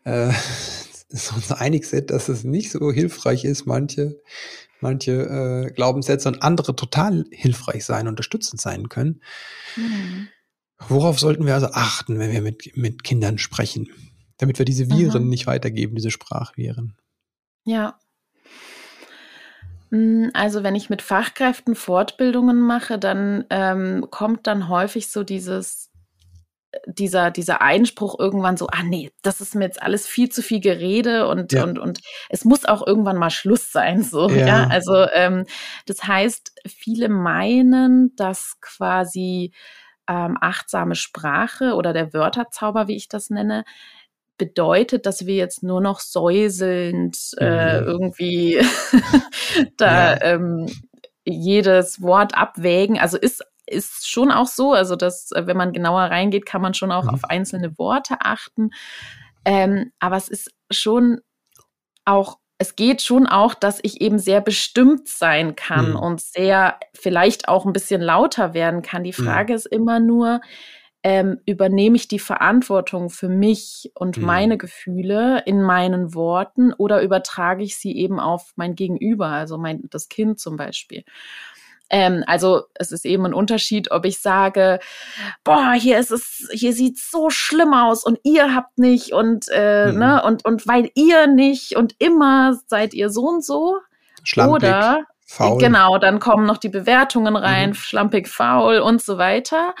äh, 0.04 0.28
uns 1.34 1.52
einig 1.52 1.86
sind, 1.86 2.10
dass 2.10 2.28
es 2.28 2.44
nicht 2.44 2.70
so 2.70 2.90
hilfreich 2.92 3.44
ist, 3.44 3.66
manche, 3.66 4.20
manche 4.80 5.12
äh, 5.12 5.70
Glaubenssätze 5.72 6.28
und 6.28 6.42
andere 6.42 6.74
total 6.74 7.24
hilfreich 7.30 7.84
sein, 7.84 8.08
unterstützend 8.08 8.60
sein 8.60 8.88
können. 8.88 9.20
Mhm. 9.76 10.28
Worauf 10.88 11.18
sollten 11.20 11.46
wir 11.46 11.54
also 11.54 11.68
achten, 11.68 12.18
wenn 12.18 12.32
wir 12.32 12.42
mit, 12.42 12.76
mit 12.76 13.04
Kindern 13.04 13.38
sprechen, 13.38 13.88
damit 14.38 14.58
wir 14.58 14.66
diese 14.66 14.90
Viren 14.90 15.24
Mhm. 15.24 15.28
nicht 15.28 15.46
weitergeben, 15.46 15.94
diese 15.94 16.10
Sprachviren? 16.10 16.96
Ja. 17.64 17.98
Hm, 19.90 20.30
also 20.34 20.62
wenn 20.62 20.74
ich 20.74 20.90
mit 20.90 21.02
Fachkräften 21.02 21.74
Fortbildungen 21.74 22.60
mache, 22.60 22.98
dann 22.98 23.44
ähm, 23.50 24.06
kommt 24.10 24.46
dann 24.46 24.68
häufig 24.68 25.10
so 25.10 25.22
dieses 25.22 25.90
dieser, 26.86 27.30
dieser 27.30 27.60
Einspruch 27.60 28.18
irgendwann 28.18 28.56
so, 28.56 28.66
ah 28.68 28.82
nee, 28.82 29.10
das 29.22 29.40
ist 29.40 29.54
mir 29.54 29.64
jetzt 29.64 29.82
alles 29.82 30.06
viel 30.06 30.28
zu 30.28 30.42
viel 30.42 30.60
Gerede 30.60 31.28
und, 31.28 31.52
ja. 31.52 31.64
und, 31.64 31.78
und 31.78 32.00
es 32.28 32.44
muss 32.44 32.64
auch 32.64 32.86
irgendwann 32.86 33.16
mal 33.16 33.30
Schluss 33.30 33.72
sein. 33.72 34.02
So, 34.02 34.28
ja. 34.28 34.46
ja? 34.46 34.66
Also 34.68 35.06
ähm, 35.12 35.46
das 35.86 36.04
heißt, 36.04 36.52
viele 36.66 37.08
meinen, 37.08 38.14
dass 38.16 38.56
quasi 38.60 39.52
ähm, 40.08 40.36
achtsame 40.40 40.94
Sprache 40.94 41.74
oder 41.74 41.92
der 41.92 42.12
Wörterzauber, 42.12 42.88
wie 42.88 42.96
ich 42.96 43.08
das 43.08 43.30
nenne, 43.30 43.64
bedeutet, 44.36 45.06
dass 45.06 45.26
wir 45.26 45.36
jetzt 45.36 45.62
nur 45.62 45.80
noch 45.80 46.00
säuselnd 46.00 47.16
äh, 47.38 47.80
mhm. 47.80 47.86
irgendwie 47.86 48.60
da 49.76 50.14
ja. 50.14 50.22
ähm, 50.22 50.66
jedes 51.24 52.02
Wort 52.02 52.36
abwägen. 52.36 52.98
Also 52.98 53.16
ist 53.16 53.44
ist 53.66 54.08
schon 54.08 54.30
auch 54.30 54.46
so, 54.46 54.72
also 54.72 54.96
dass, 54.96 55.32
äh, 55.32 55.46
wenn 55.46 55.56
man 55.56 55.72
genauer 55.72 56.02
reingeht, 56.02 56.46
kann 56.46 56.62
man 56.62 56.74
schon 56.74 56.92
auch 56.92 57.04
mhm. 57.04 57.10
auf 57.10 57.24
einzelne 57.24 57.76
Worte 57.78 58.16
achten. 58.20 58.70
Ähm, 59.44 59.92
aber 59.98 60.16
es 60.16 60.28
ist 60.28 60.50
schon 60.70 61.20
auch, 62.04 62.38
es 62.58 62.76
geht 62.76 63.02
schon 63.02 63.26
auch, 63.26 63.54
dass 63.54 63.80
ich 63.82 64.00
eben 64.00 64.18
sehr 64.18 64.40
bestimmt 64.40 65.08
sein 65.08 65.56
kann 65.56 65.90
mhm. 65.90 65.96
und 65.96 66.20
sehr 66.20 66.78
vielleicht 66.94 67.48
auch 67.48 67.66
ein 67.66 67.72
bisschen 67.72 68.00
lauter 68.00 68.54
werden 68.54 68.82
kann. 68.82 69.04
Die 69.04 69.14
mhm. 69.16 69.24
Frage 69.24 69.52
mhm. 69.52 69.56
ist 69.56 69.66
immer 69.66 70.00
nur, 70.00 70.40
ähm, 71.02 71.38
übernehme 71.44 71.96
ich 71.96 72.08
die 72.08 72.18
Verantwortung 72.18 73.10
für 73.10 73.28
mich 73.28 73.92
und 73.94 74.16
mhm. 74.16 74.24
meine 74.24 74.56
Gefühle 74.56 75.42
in 75.44 75.62
meinen 75.62 76.14
Worten 76.14 76.72
oder 76.72 77.02
übertrage 77.02 77.62
ich 77.62 77.76
sie 77.76 77.94
eben 77.94 78.18
auf 78.18 78.52
mein 78.56 78.74
Gegenüber, 78.74 79.26
also 79.26 79.58
mein, 79.58 79.82
das 79.90 80.08
Kind 80.08 80.40
zum 80.40 80.56
Beispiel. 80.56 81.04
Ähm, 81.94 82.24
also 82.26 82.62
es 82.74 82.90
ist 82.90 83.06
eben 83.06 83.24
ein 83.24 83.34
Unterschied, 83.34 83.92
ob 83.92 84.04
ich 84.04 84.20
sage, 84.20 84.80
boah, 85.44 85.74
hier 85.74 86.00
ist 86.00 86.10
es, 86.10 86.48
hier 86.50 86.72
sieht 86.72 86.98
so 86.98 87.30
schlimm 87.30 87.72
aus 87.72 88.02
und 88.02 88.18
ihr 88.24 88.52
habt 88.52 88.78
nicht 88.78 89.12
und 89.12 89.46
äh, 89.54 89.92
mhm. 89.92 89.98
ne 90.00 90.22
und 90.24 90.44
und 90.44 90.66
weil 90.66 90.90
ihr 90.96 91.28
nicht 91.28 91.76
und 91.76 91.94
immer 92.00 92.58
seid 92.66 92.94
ihr 92.94 93.10
so 93.10 93.28
und 93.28 93.44
so. 93.44 93.78
Schlampig, 94.24 94.54
oder 94.54 95.04
faul. 95.24 95.58
genau, 95.58 95.98
dann 95.98 96.18
kommen 96.18 96.46
noch 96.46 96.58
die 96.58 96.68
Bewertungen 96.68 97.36
rein, 97.36 97.70
mhm. 97.70 97.74
schlampig, 97.74 98.26
faul 98.26 98.80
und 98.80 99.00
so 99.00 99.16
weiter 99.16 99.72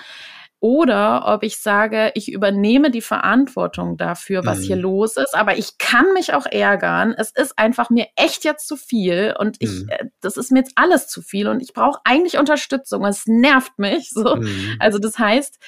oder 0.64 1.26
ob 1.26 1.42
ich 1.42 1.58
sage, 1.58 2.10
ich 2.14 2.32
übernehme 2.32 2.90
die 2.90 3.02
Verantwortung 3.02 3.98
dafür, 3.98 4.46
was 4.46 4.60
mhm. 4.60 4.62
hier 4.62 4.76
los 4.76 5.18
ist, 5.18 5.34
aber 5.34 5.58
ich 5.58 5.76
kann 5.76 6.14
mich 6.14 6.32
auch 6.32 6.46
ärgern. 6.46 7.14
Es 7.18 7.32
ist 7.32 7.58
einfach 7.58 7.90
mir 7.90 8.06
echt 8.16 8.44
jetzt 8.46 8.66
zu 8.66 8.76
viel 8.76 9.34
und 9.38 9.58
ich, 9.58 9.68
mhm. 9.68 9.90
Äh, 9.90 10.06
das 10.22 10.38
ist 10.38 10.52
mir 10.52 10.60
jetzt 10.60 10.72
alles 10.76 11.06
zu 11.06 11.20
viel 11.20 11.48
und 11.48 11.60
ich 11.60 11.74
brauche 11.74 12.00
eigentlich 12.04 12.38
Unterstützung. 12.38 13.04
Es 13.04 13.26
nervt 13.26 13.78
mich 13.78 14.08
so. 14.08 14.36
Mhm. 14.36 14.76
Also 14.78 14.98
das 14.98 15.18
heißt, 15.18 15.62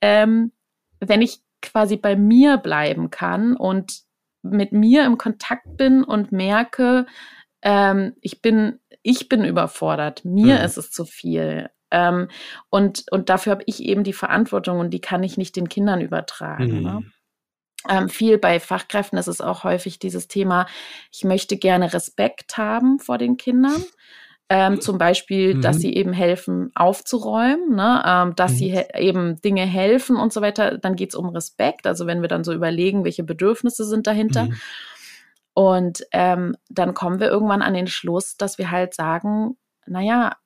ähm, 0.00 0.50
wenn 0.98 1.22
ich 1.22 1.38
quasi 1.62 1.96
bei 1.96 2.16
mir 2.16 2.56
bleiben 2.56 3.10
kann 3.10 3.54
und 3.56 4.00
mit 4.42 4.72
mir 4.72 5.04
im 5.04 5.16
Kontakt 5.16 5.76
bin 5.76 6.02
und 6.02 6.32
merke, 6.32 7.06
ähm, 7.62 8.16
ich 8.20 8.42
bin 8.42 8.80
ich 9.02 9.28
bin 9.28 9.44
überfordert, 9.44 10.24
mir 10.24 10.58
mhm. 10.58 10.64
ist 10.64 10.76
es 10.76 10.90
zu 10.90 11.04
viel. 11.04 11.70
Ähm, 11.90 12.28
und, 12.68 13.04
und 13.10 13.28
dafür 13.28 13.52
habe 13.52 13.64
ich 13.66 13.82
eben 13.82 14.04
die 14.04 14.12
Verantwortung 14.12 14.78
und 14.78 14.90
die 14.90 15.00
kann 15.00 15.22
ich 15.22 15.36
nicht 15.36 15.56
den 15.56 15.68
Kindern 15.68 16.00
übertragen. 16.00 16.78
Mhm. 16.78 16.82
Ne? 16.82 17.02
Ähm, 17.88 18.08
viel 18.08 18.38
bei 18.38 18.60
Fachkräften 18.60 19.18
ist 19.18 19.26
es 19.26 19.40
auch 19.40 19.64
häufig 19.64 19.98
dieses 19.98 20.28
Thema, 20.28 20.66
ich 21.12 21.24
möchte 21.24 21.56
gerne 21.56 21.92
Respekt 21.92 22.58
haben 22.58 22.98
vor 22.98 23.18
den 23.18 23.36
Kindern. 23.36 23.82
Ähm, 24.52 24.80
zum 24.80 24.98
Beispiel, 24.98 25.54
mhm. 25.54 25.62
dass 25.62 25.76
sie 25.76 25.94
eben 25.94 26.12
helfen, 26.12 26.72
aufzuräumen, 26.74 27.76
ne? 27.76 28.02
ähm, 28.04 28.34
dass 28.34 28.52
mhm. 28.52 28.56
sie 28.56 28.84
eben 28.94 29.40
Dinge 29.40 29.64
helfen 29.64 30.16
und 30.16 30.32
so 30.32 30.40
weiter. 30.40 30.76
Dann 30.76 30.96
geht 30.96 31.10
es 31.10 31.14
um 31.14 31.28
Respekt. 31.28 31.86
Also 31.86 32.06
wenn 32.08 32.20
wir 32.20 32.28
dann 32.28 32.42
so 32.42 32.52
überlegen, 32.52 33.04
welche 33.04 33.22
Bedürfnisse 33.22 33.84
sind 33.84 34.08
dahinter. 34.08 34.46
Mhm. 34.46 34.60
Und 35.54 36.04
ähm, 36.10 36.56
dann 36.68 36.94
kommen 36.94 37.20
wir 37.20 37.28
irgendwann 37.28 37.62
an 37.62 37.74
den 37.74 37.86
Schluss, 37.86 38.36
dass 38.36 38.58
wir 38.58 38.72
halt 38.72 38.92
sagen, 38.94 39.56
naja, 39.86 40.36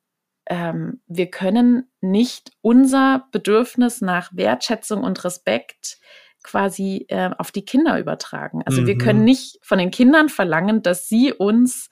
ähm, 0.47 1.01
wir 1.07 1.31
können 1.31 1.91
nicht 2.01 2.53
unser 2.61 3.27
Bedürfnis 3.33 4.01
nach 4.01 4.31
Wertschätzung 4.35 5.03
und 5.03 5.25
Respekt 5.25 5.99
quasi 6.43 7.07
äh, 7.09 7.31
auf 7.39 7.51
die 7.51 7.65
Kinder 7.65 7.99
übertragen. 7.99 8.63
Also 8.67 8.83
mhm. 8.83 8.87
wir 8.87 8.99
können 8.99 9.21
mhm. 9.21 9.25
nicht 9.25 9.59
von 9.63 9.79
den 9.79 9.91
Kindern 9.91 10.29
verlangen, 10.29 10.83
dass 10.83 11.09
sie 11.09 11.33
uns 11.33 11.89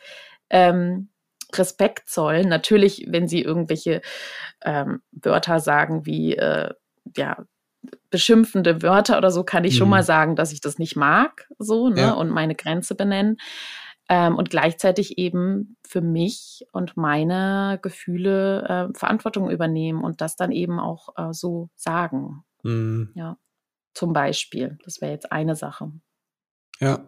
ähm, 0.50 1.08
Respekt 1.54 2.08
zollen. 2.08 2.48
Natürlich, 2.48 3.06
wenn 3.08 3.28
sie 3.28 3.42
irgendwelche 3.42 4.02
ähm, 4.62 5.00
Wörter 5.10 5.60
sagen 5.60 6.04
wie 6.06 6.36
äh, 6.36 6.70
ja 7.16 7.44
beschimpfende 8.10 8.82
Wörter 8.82 9.18
oder 9.18 9.30
so, 9.30 9.42
kann 9.42 9.64
ich 9.64 9.74
mhm. 9.74 9.78
schon 9.78 9.88
mal 9.88 10.02
sagen, 10.02 10.36
dass 10.36 10.52
ich 10.52 10.60
das 10.60 10.78
nicht 10.78 10.96
mag, 10.96 11.48
so 11.58 11.88
ne, 11.88 12.00
ja. 12.00 12.12
und 12.12 12.30
meine 12.30 12.54
Grenze 12.54 12.94
benennen. 12.94 13.38
Ähm, 14.14 14.36
und 14.36 14.50
gleichzeitig 14.50 15.16
eben 15.16 15.78
für 15.88 16.02
mich 16.02 16.66
und 16.70 16.98
meine 16.98 17.78
Gefühle 17.80 18.90
äh, 18.92 18.98
Verantwortung 18.98 19.48
übernehmen 19.48 20.04
und 20.04 20.20
das 20.20 20.36
dann 20.36 20.52
eben 20.52 20.78
auch 20.78 21.16
äh, 21.16 21.32
so 21.32 21.70
sagen. 21.76 22.44
Mhm. 22.62 23.12
Ja, 23.14 23.38
zum 23.94 24.12
Beispiel. 24.12 24.76
Das 24.84 25.00
wäre 25.00 25.12
jetzt 25.12 25.32
eine 25.32 25.56
Sache. 25.56 25.92
Ja. 26.78 27.06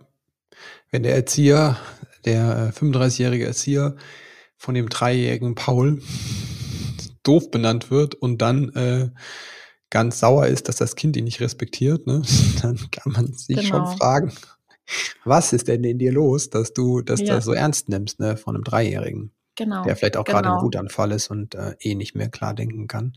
Wenn 0.90 1.02
der 1.02 1.14
Erzieher, 1.14 1.76
der 2.24 2.72
35-jährige 2.72 3.44
äh, 3.44 3.48
Erzieher 3.48 3.96
von 4.56 4.74
dem 4.74 4.88
dreijährigen 4.88 5.54
Paul 5.54 6.00
doof 7.22 7.50
benannt 7.50 7.90
wird 7.90 8.14
und 8.14 8.40
dann 8.40 8.70
äh, 8.70 9.10
ganz 9.90 10.20
sauer 10.20 10.46
ist, 10.46 10.68
dass 10.68 10.76
das 10.76 10.96
Kind 10.96 11.18
ihn 11.18 11.24
nicht 11.24 11.42
respektiert, 11.42 12.06
ne? 12.06 12.22
dann 12.62 12.78
kann 12.90 13.12
man 13.12 13.34
sich 13.34 13.58
genau. 13.58 13.84
schon 13.84 13.98
fragen, 13.98 14.32
was 15.24 15.52
ist 15.52 15.68
denn 15.68 15.84
in 15.84 15.98
dir 15.98 16.12
los, 16.12 16.50
dass 16.50 16.72
du 16.72 17.00
das, 17.02 17.20
ja. 17.20 17.34
das 17.34 17.44
so 17.44 17.52
ernst 17.52 17.88
nimmst, 17.88 18.20
ne, 18.20 18.36
von 18.36 18.54
einem 18.54 18.64
Dreijährigen? 18.64 19.32
Genau. 19.56 19.84
Der 19.84 19.96
vielleicht 19.96 20.16
auch 20.16 20.24
genau. 20.24 20.40
gerade 20.40 20.56
im 20.56 20.64
Wutanfall 20.64 21.12
ist 21.12 21.30
und 21.30 21.54
äh, 21.54 21.76
eh 21.80 21.94
nicht 21.94 22.14
mehr 22.14 22.28
klar 22.28 22.54
denken 22.54 22.88
kann. 22.88 23.16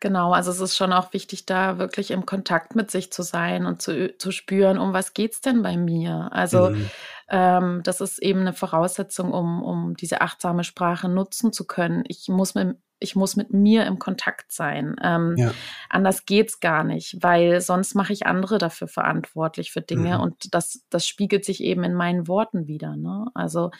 Genau, 0.00 0.32
also 0.32 0.50
es 0.50 0.60
ist 0.60 0.76
schon 0.76 0.92
auch 0.92 1.14
wichtig, 1.14 1.46
da 1.46 1.78
wirklich 1.78 2.10
im 2.10 2.26
Kontakt 2.26 2.76
mit 2.76 2.90
sich 2.90 3.10
zu 3.10 3.22
sein 3.22 3.64
und 3.64 3.80
zu, 3.80 4.14
zu 4.18 4.30
spüren, 4.30 4.78
um 4.78 4.92
was 4.92 5.14
geht 5.14 5.32
es 5.32 5.40
denn 5.40 5.62
bei 5.62 5.78
mir? 5.78 6.28
Also 6.32 6.70
mhm. 6.70 6.90
ähm, 7.30 7.80
das 7.82 8.02
ist 8.02 8.18
eben 8.18 8.40
eine 8.40 8.52
Voraussetzung, 8.52 9.32
um, 9.32 9.62
um 9.62 9.96
diese 9.96 10.20
achtsame 10.20 10.64
Sprache 10.64 11.08
nutzen 11.08 11.50
zu 11.50 11.66
können. 11.66 12.04
Ich 12.08 12.28
muss 12.28 12.54
mit, 12.54 12.76
ich 12.98 13.14
muss 13.14 13.36
mit 13.36 13.52
mir 13.52 13.86
im 13.86 13.98
Kontakt 13.98 14.50
sein. 14.52 14.96
Ähm, 15.02 15.34
ja. 15.36 15.52
Anders 15.88 16.24
es 16.28 16.60
gar 16.60 16.84
nicht, 16.84 17.16
weil 17.20 17.60
sonst 17.60 17.94
mache 17.94 18.12
ich 18.12 18.26
andere 18.26 18.58
dafür 18.58 18.88
verantwortlich 18.88 19.72
für 19.72 19.82
Dinge 19.82 20.16
mhm. 20.16 20.20
und 20.22 20.54
das, 20.54 20.84
das 20.90 21.06
spiegelt 21.06 21.44
sich 21.44 21.62
eben 21.62 21.84
in 21.84 21.94
meinen 21.94 22.28
Worten 22.28 22.66
wieder. 22.66 22.96
Ne? 22.96 23.26
Also 23.34 23.70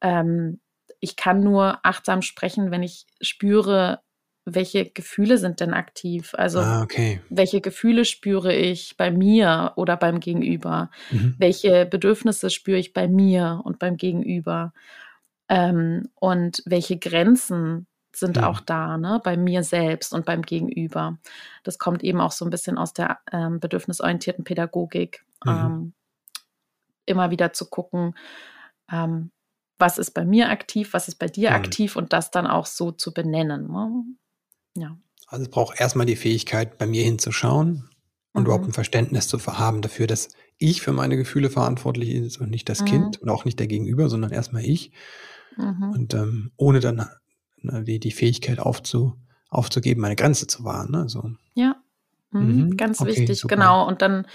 ähm, 0.00 0.60
ich 1.00 1.16
kann 1.16 1.42
nur 1.42 1.84
achtsam 1.84 2.22
sprechen, 2.22 2.70
wenn 2.70 2.82
ich 2.82 3.06
spüre, 3.20 4.00
welche 4.44 4.86
Gefühle 4.90 5.38
sind 5.38 5.60
denn 5.60 5.74
aktiv? 5.74 6.34
Also 6.36 6.60
ah, 6.60 6.82
okay. 6.82 7.20
welche 7.28 7.60
Gefühle 7.60 8.04
spüre 8.04 8.54
ich 8.54 8.96
bei 8.96 9.10
mir 9.10 9.72
oder 9.76 9.96
beim 9.96 10.20
Gegenüber? 10.20 10.90
Mhm. 11.10 11.34
Welche 11.38 11.86
Bedürfnisse 11.86 12.50
spüre 12.50 12.78
ich 12.78 12.92
bei 12.92 13.08
mir 13.08 13.60
und 13.64 13.78
beim 13.78 13.96
Gegenüber? 13.96 14.72
Ähm, 15.48 16.08
und 16.14 16.62
welche 16.66 16.98
Grenzen 16.98 17.86
sind 18.14 18.36
ja. 18.36 18.48
auch 18.48 18.60
da, 18.60 18.98
ne, 18.98 19.20
bei 19.22 19.36
mir 19.36 19.62
selbst 19.62 20.12
und 20.12 20.26
beim 20.26 20.42
Gegenüber. 20.42 21.18
Das 21.64 21.78
kommt 21.78 22.02
eben 22.02 22.20
auch 22.20 22.32
so 22.32 22.44
ein 22.44 22.50
bisschen 22.50 22.78
aus 22.78 22.92
der 22.92 23.18
ähm, 23.32 23.60
bedürfnisorientierten 23.60 24.44
Pädagogik. 24.44 25.24
Mhm. 25.44 25.50
Ähm, 25.50 25.92
immer 27.06 27.30
wieder 27.30 27.52
zu 27.52 27.66
gucken, 27.68 28.14
ähm, 28.90 29.30
was 29.78 29.98
ist 29.98 30.12
bei 30.12 30.24
mir 30.24 30.50
aktiv, 30.50 30.92
was 30.92 31.08
ist 31.08 31.16
bei 31.16 31.26
dir 31.26 31.50
mhm. 31.50 31.56
aktiv 31.56 31.96
und 31.96 32.12
das 32.12 32.30
dann 32.30 32.46
auch 32.46 32.66
so 32.66 32.92
zu 32.92 33.12
benennen. 33.12 33.70
Ne? 33.70 34.04
Ja. 34.76 34.96
Also 35.26 35.44
es 35.44 35.50
braucht 35.50 35.80
erstmal 35.80 36.06
die 36.06 36.16
Fähigkeit, 36.16 36.78
bei 36.78 36.86
mir 36.86 37.02
hinzuschauen 37.02 37.90
und 38.32 38.42
mhm. 38.42 38.46
überhaupt 38.46 38.66
ein 38.66 38.72
Verständnis 38.72 39.28
zu 39.28 39.44
haben 39.44 39.82
dafür, 39.82 40.06
dass 40.06 40.28
ich 40.58 40.82
für 40.82 40.92
meine 40.92 41.16
Gefühle 41.16 41.50
verantwortlich 41.50 42.10
ist 42.10 42.40
und 42.40 42.50
nicht 42.50 42.68
das 42.68 42.82
mhm. 42.82 42.86
Kind 42.86 43.22
und 43.22 43.28
auch 43.28 43.44
nicht 43.44 43.58
der 43.58 43.66
Gegenüber, 43.66 44.08
sondern 44.08 44.30
erstmal 44.30 44.64
ich. 44.64 44.92
Mhm. 45.56 45.90
Und 45.92 46.14
ähm, 46.14 46.52
ohne 46.56 46.80
dann 46.80 47.08
ne, 47.62 47.84
die, 47.84 47.98
die 47.98 48.10
Fähigkeit 48.10 48.58
aufzu, 48.58 49.14
aufzugeben, 49.48 50.00
meine 50.00 50.16
Grenze 50.16 50.46
zu 50.46 50.64
wahren. 50.64 50.90
Ne? 50.90 51.08
So. 51.08 51.30
Ja. 51.54 51.76
Mhm, 52.30 52.40
mhm. 52.40 52.76
Ganz 52.76 53.00
okay, 53.00 53.10
wichtig, 53.10 53.40
super. 53.40 53.54
genau. 53.54 53.86
Und 53.86 54.02
dann, 54.02 54.26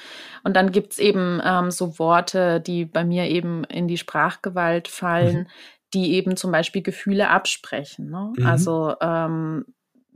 und 0.43 0.55
dann 0.55 0.71
gibt 0.71 0.93
es 0.93 0.99
eben 0.99 1.41
ähm, 1.43 1.71
so 1.71 1.97
Worte, 1.99 2.61
die 2.61 2.85
bei 2.85 3.03
mir 3.03 3.25
eben 3.25 3.63
in 3.65 3.87
die 3.87 3.97
Sprachgewalt 3.97 4.87
fallen, 4.87 5.39
mhm. 5.39 5.47
die 5.93 6.13
eben 6.13 6.37
zum 6.37 6.51
Beispiel 6.51 6.83
Gefühle 6.83 7.29
absprechen. 7.29 8.09
Ne? 8.09 8.33
Mhm. 8.37 8.45
Also 8.45 8.93
ähm, 9.01 9.65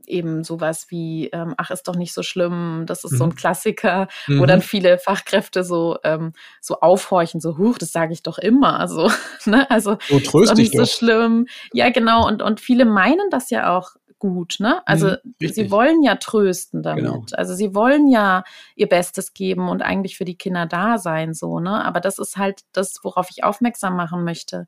eben 0.08 0.44
sowas 0.44 0.88
wie, 0.90 1.30
ähm, 1.34 1.54
ach, 1.58 1.72
ist 1.72 1.88
doch 1.88 1.96
nicht 1.96 2.14
so 2.14 2.24
schlimm, 2.24 2.84
das 2.86 3.04
ist 3.04 3.14
mhm. 3.14 3.18
so 3.18 3.24
ein 3.26 3.30
mhm. 3.30 3.36
Klassiker, 3.36 4.08
mhm. 4.28 4.40
wo 4.40 4.46
dann 4.46 4.62
viele 4.62 4.98
Fachkräfte 4.98 5.64
so, 5.64 5.98
ähm, 6.04 6.34
so 6.60 6.80
aufhorchen, 6.80 7.42
so, 7.42 7.58
huch, 7.58 7.78
das 7.78 7.92
sage 7.92 8.14
ich 8.14 8.24
doch 8.24 8.38
immer. 8.38 8.88
So, 8.92 9.10
ne? 9.46 9.70
Also 9.72 9.98
so 10.10 10.18
ist 10.18 10.52
doch 10.52 10.56
nicht 10.56 10.76
so 10.76 10.86
schlimm. 10.86 11.48
Ja, 11.72 11.92
genau, 11.92 12.28
und, 12.28 12.42
und 12.42 12.60
viele 12.60 12.84
meinen 12.84 13.30
das 13.30 13.50
ja 13.50 13.78
auch 13.78 13.92
gut, 14.22 14.58
ne? 14.60 14.82
Also 14.86 15.16
mhm, 15.24 15.48
sie 15.50 15.72
wollen 15.72 16.04
ja 16.04 16.16
trösten 16.16 16.84
damit. 16.84 17.04
Genau. 17.04 17.26
Also 17.34 17.56
sie 17.56 17.76
wollen 17.76 18.08
ja 18.08 18.44
ihr 18.76 18.88
Bestes 18.88 19.34
geben 19.34 19.68
und 19.68 19.82
eigentlich 19.82 20.16
für 20.16 20.26
die 20.26 20.38
Kinder 20.38 20.68
da 20.68 21.00
sein, 21.00 21.34
so, 21.34 21.60
ne? 21.60 21.84
Aber 21.84 22.00
das 22.00 22.20
ist 22.20 22.38
halt 22.38 22.62
das, 22.72 23.00
worauf 23.02 23.30
ich 23.32 23.44
aufmerksam 23.44 23.96
machen 23.96 24.24
möchte 24.24 24.68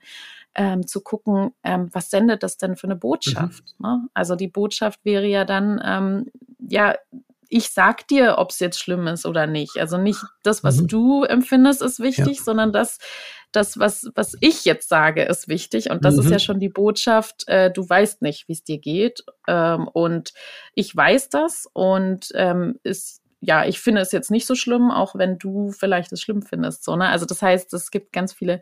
ähm, 0.55 0.85
zu 0.87 1.01
gucken, 1.01 1.51
ähm, 1.63 1.89
was 1.91 2.09
sendet 2.09 2.43
das 2.43 2.57
denn 2.57 2.75
für 2.75 2.87
eine 2.87 2.95
Botschaft? 2.95 3.63
Mhm. 3.77 3.85
Ne? 3.85 4.07
Also 4.13 4.35
die 4.35 4.47
Botschaft 4.47 4.99
wäre 5.03 5.25
ja 5.27 5.45
dann, 5.45 5.81
ähm, 5.83 6.31
ja, 6.59 6.95
ich 7.49 7.69
sag 7.69 8.07
dir, 8.07 8.39
ob 8.39 8.49
es 8.49 8.59
jetzt 8.59 8.79
schlimm 8.79 9.05
ist 9.05 9.27
oder 9.27 9.45
nicht. 9.45 9.77
Also 9.77 9.97
nicht 9.97 10.19
das, 10.41 10.63
was 10.63 10.81
mhm. 10.81 10.87
du 10.87 11.23
empfindest, 11.23 11.83
ist 11.83 11.99
wichtig, 11.99 12.37
ja. 12.37 12.43
sondern 12.43 12.73
das, 12.73 12.97
das, 13.55 13.79
was, 13.79 14.09
was 14.15 14.35
ich 14.41 14.65
jetzt 14.65 14.89
sage, 14.89 15.23
ist 15.23 15.47
wichtig. 15.47 15.89
Und 15.89 16.03
das 16.03 16.15
mhm. 16.15 16.21
ist 16.21 16.31
ja 16.31 16.39
schon 16.39 16.59
die 16.59 16.69
Botschaft, 16.69 17.47
äh, 17.47 17.71
du 17.71 17.87
weißt 17.87 18.21
nicht, 18.21 18.47
wie 18.47 18.53
es 18.53 18.63
dir 18.63 18.79
geht. 18.79 19.23
Ähm, 19.47 19.87
und 19.87 20.33
ich 20.75 20.95
weiß 20.95 21.29
das 21.29 21.67
und 21.73 22.29
ähm, 22.35 22.79
ist 22.83 23.21
ja, 23.45 23.65
ich 23.65 23.81
finde 23.81 23.99
es 23.99 24.13
jetzt 24.13 24.31
nicht 24.31 24.47
so 24.47 24.55
schlimm, 24.55 24.89
auch 24.89 25.15
wenn 25.15 25.37
du 25.37 25.71
vielleicht 25.71 26.13
es 26.13 26.21
schlimm 26.21 26.43
findest. 26.43 26.85
So, 26.85 26.95
ne? 26.95 27.09
Also 27.09 27.25
das 27.25 27.41
heißt, 27.41 27.73
es 27.73 27.91
gibt 27.91 28.13
ganz 28.13 28.31
viele 28.31 28.61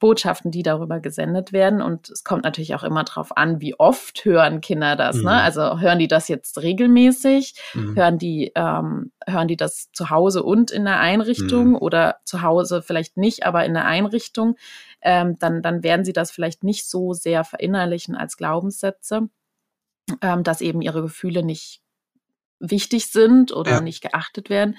Botschaften, 0.00 0.50
die 0.50 0.62
darüber 0.64 0.98
gesendet 0.98 1.52
werden. 1.52 1.80
Und 1.80 2.10
es 2.10 2.24
kommt 2.24 2.42
natürlich 2.42 2.74
auch 2.74 2.82
immer 2.82 3.04
darauf 3.04 3.36
an, 3.36 3.60
wie 3.60 3.78
oft 3.78 4.24
hören 4.24 4.60
Kinder 4.60 4.96
das. 4.96 5.16
Ne? 5.16 5.22
Mhm. 5.22 5.26
Ne? 5.26 5.42
Also 5.42 5.78
hören 5.78 5.98
die 6.00 6.08
das 6.08 6.26
jetzt 6.26 6.60
regelmäßig? 6.60 7.54
Mhm. 7.74 7.96
Hören 7.96 8.18
die 8.18 8.50
ähm, 8.54 9.12
hören 9.26 9.46
die 9.46 9.56
das 9.56 9.92
zu 9.92 10.10
Hause 10.10 10.42
und 10.42 10.70
in 10.70 10.84
der 10.84 10.98
Einrichtung 10.98 11.68
mhm. 11.70 11.76
oder 11.76 12.16
zu 12.24 12.42
Hause 12.42 12.82
vielleicht 12.82 13.16
nicht, 13.16 13.46
aber 13.46 13.64
in 13.64 13.74
der 13.74 13.86
Einrichtung? 13.86 14.56
Ähm, 15.02 15.38
dann 15.38 15.62
dann 15.62 15.82
werden 15.82 16.04
sie 16.04 16.12
das 16.12 16.30
vielleicht 16.30 16.64
nicht 16.64 16.88
so 16.88 17.12
sehr 17.12 17.44
verinnerlichen 17.44 18.16
als 18.16 18.36
Glaubenssätze, 18.36 19.28
ähm, 20.22 20.42
dass 20.42 20.62
eben 20.62 20.82
ihre 20.82 21.02
Gefühle 21.02 21.44
nicht 21.44 21.82
wichtig 22.60 23.10
sind 23.10 23.52
oder 23.52 23.72
ja. 23.72 23.80
nicht 23.80 24.02
geachtet 24.02 24.50
werden. 24.50 24.76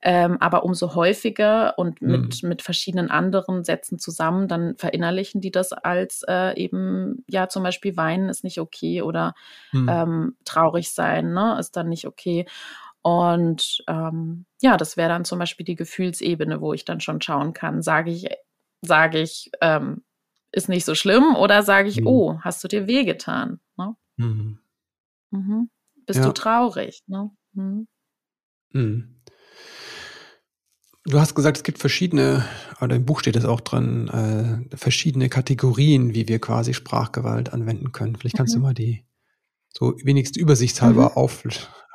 Ähm, 0.00 0.36
aber 0.40 0.62
umso 0.62 0.94
häufiger 0.94 1.76
und 1.76 2.00
mit, 2.00 2.42
mhm. 2.42 2.48
mit 2.48 2.62
verschiedenen 2.62 3.10
anderen 3.10 3.64
Sätzen 3.64 3.98
zusammen, 3.98 4.46
dann 4.46 4.76
verinnerlichen 4.76 5.40
die 5.40 5.50
das 5.50 5.72
als 5.72 6.22
äh, 6.28 6.56
eben, 6.56 7.24
ja, 7.26 7.48
zum 7.48 7.64
Beispiel 7.64 7.96
weinen 7.96 8.28
ist 8.28 8.44
nicht 8.44 8.60
okay 8.60 9.02
oder 9.02 9.34
mhm. 9.72 9.88
ähm, 9.88 10.36
traurig 10.44 10.92
sein, 10.92 11.32
ne, 11.32 11.56
ist 11.58 11.76
dann 11.76 11.88
nicht 11.88 12.06
okay. 12.06 12.46
Und 13.02 13.82
ähm, 13.88 14.44
ja, 14.60 14.76
das 14.76 14.96
wäre 14.96 15.08
dann 15.08 15.24
zum 15.24 15.40
Beispiel 15.40 15.66
die 15.66 15.76
Gefühlsebene, 15.76 16.60
wo 16.60 16.72
ich 16.74 16.84
dann 16.84 17.00
schon 17.00 17.20
schauen 17.20 17.52
kann, 17.52 17.82
sage 17.82 18.12
ich, 18.12 18.28
sage 18.82 19.18
ich, 19.18 19.50
ähm, 19.60 20.04
ist 20.52 20.68
nicht 20.68 20.84
so 20.84 20.94
schlimm 20.94 21.34
oder 21.34 21.64
sage 21.64 21.88
ich, 21.88 22.00
mhm. 22.00 22.06
oh, 22.06 22.40
hast 22.42 22.62
du 22.62 22.68
dir 22.68 22.86
wehgetan? 22.86 23.58
Ne? 23.76 23.96
Mhm. 25.30 25.70
Bist 26.08 26.18
ja. 26.18 26.26
du 26.26 26.32
traurig? 26.32 27.02
Ne? 27.06 27.30
Mhm. 27.52 27.86
Mhm. 28.72 29.14
Du 31.04 31.20
hast 31.20 31.34
gesagt, 31.34 31.58
es 31.58 31.62
gibt 31.62 31.78
verschiedene, 31.78 32.44
oder 32.80 32.96
im 32.96 33.06
Buch 33.06 33.20
steht 33.20 33.36
es 33.36 33.44
auch 33.44 33.60
drin, 33.60 34.08
äh, 34.08 34.76
verschiedene 34.76 35.28
Kategorien, 35.28 36.14
wie 36.14 36.28
wir 36.28 36.38
quasi 36.38 36.74
Sprachgewalt 36.74 37.52
anwenden 37.52 37.92
können. 37.92 38.16
Vielleicht 38.16 38.36
kannst 38.36 38.54
mhm. 38.54 38.60
du 38.60 38.66
mal 38.66 38.74
die 38.74 39.04
so 39.70 39.94
wenigstens 40.02 40.38
übersichtshalber 40.38 41.10
mhm. 41.10 41.16
auf, 41.16 41.44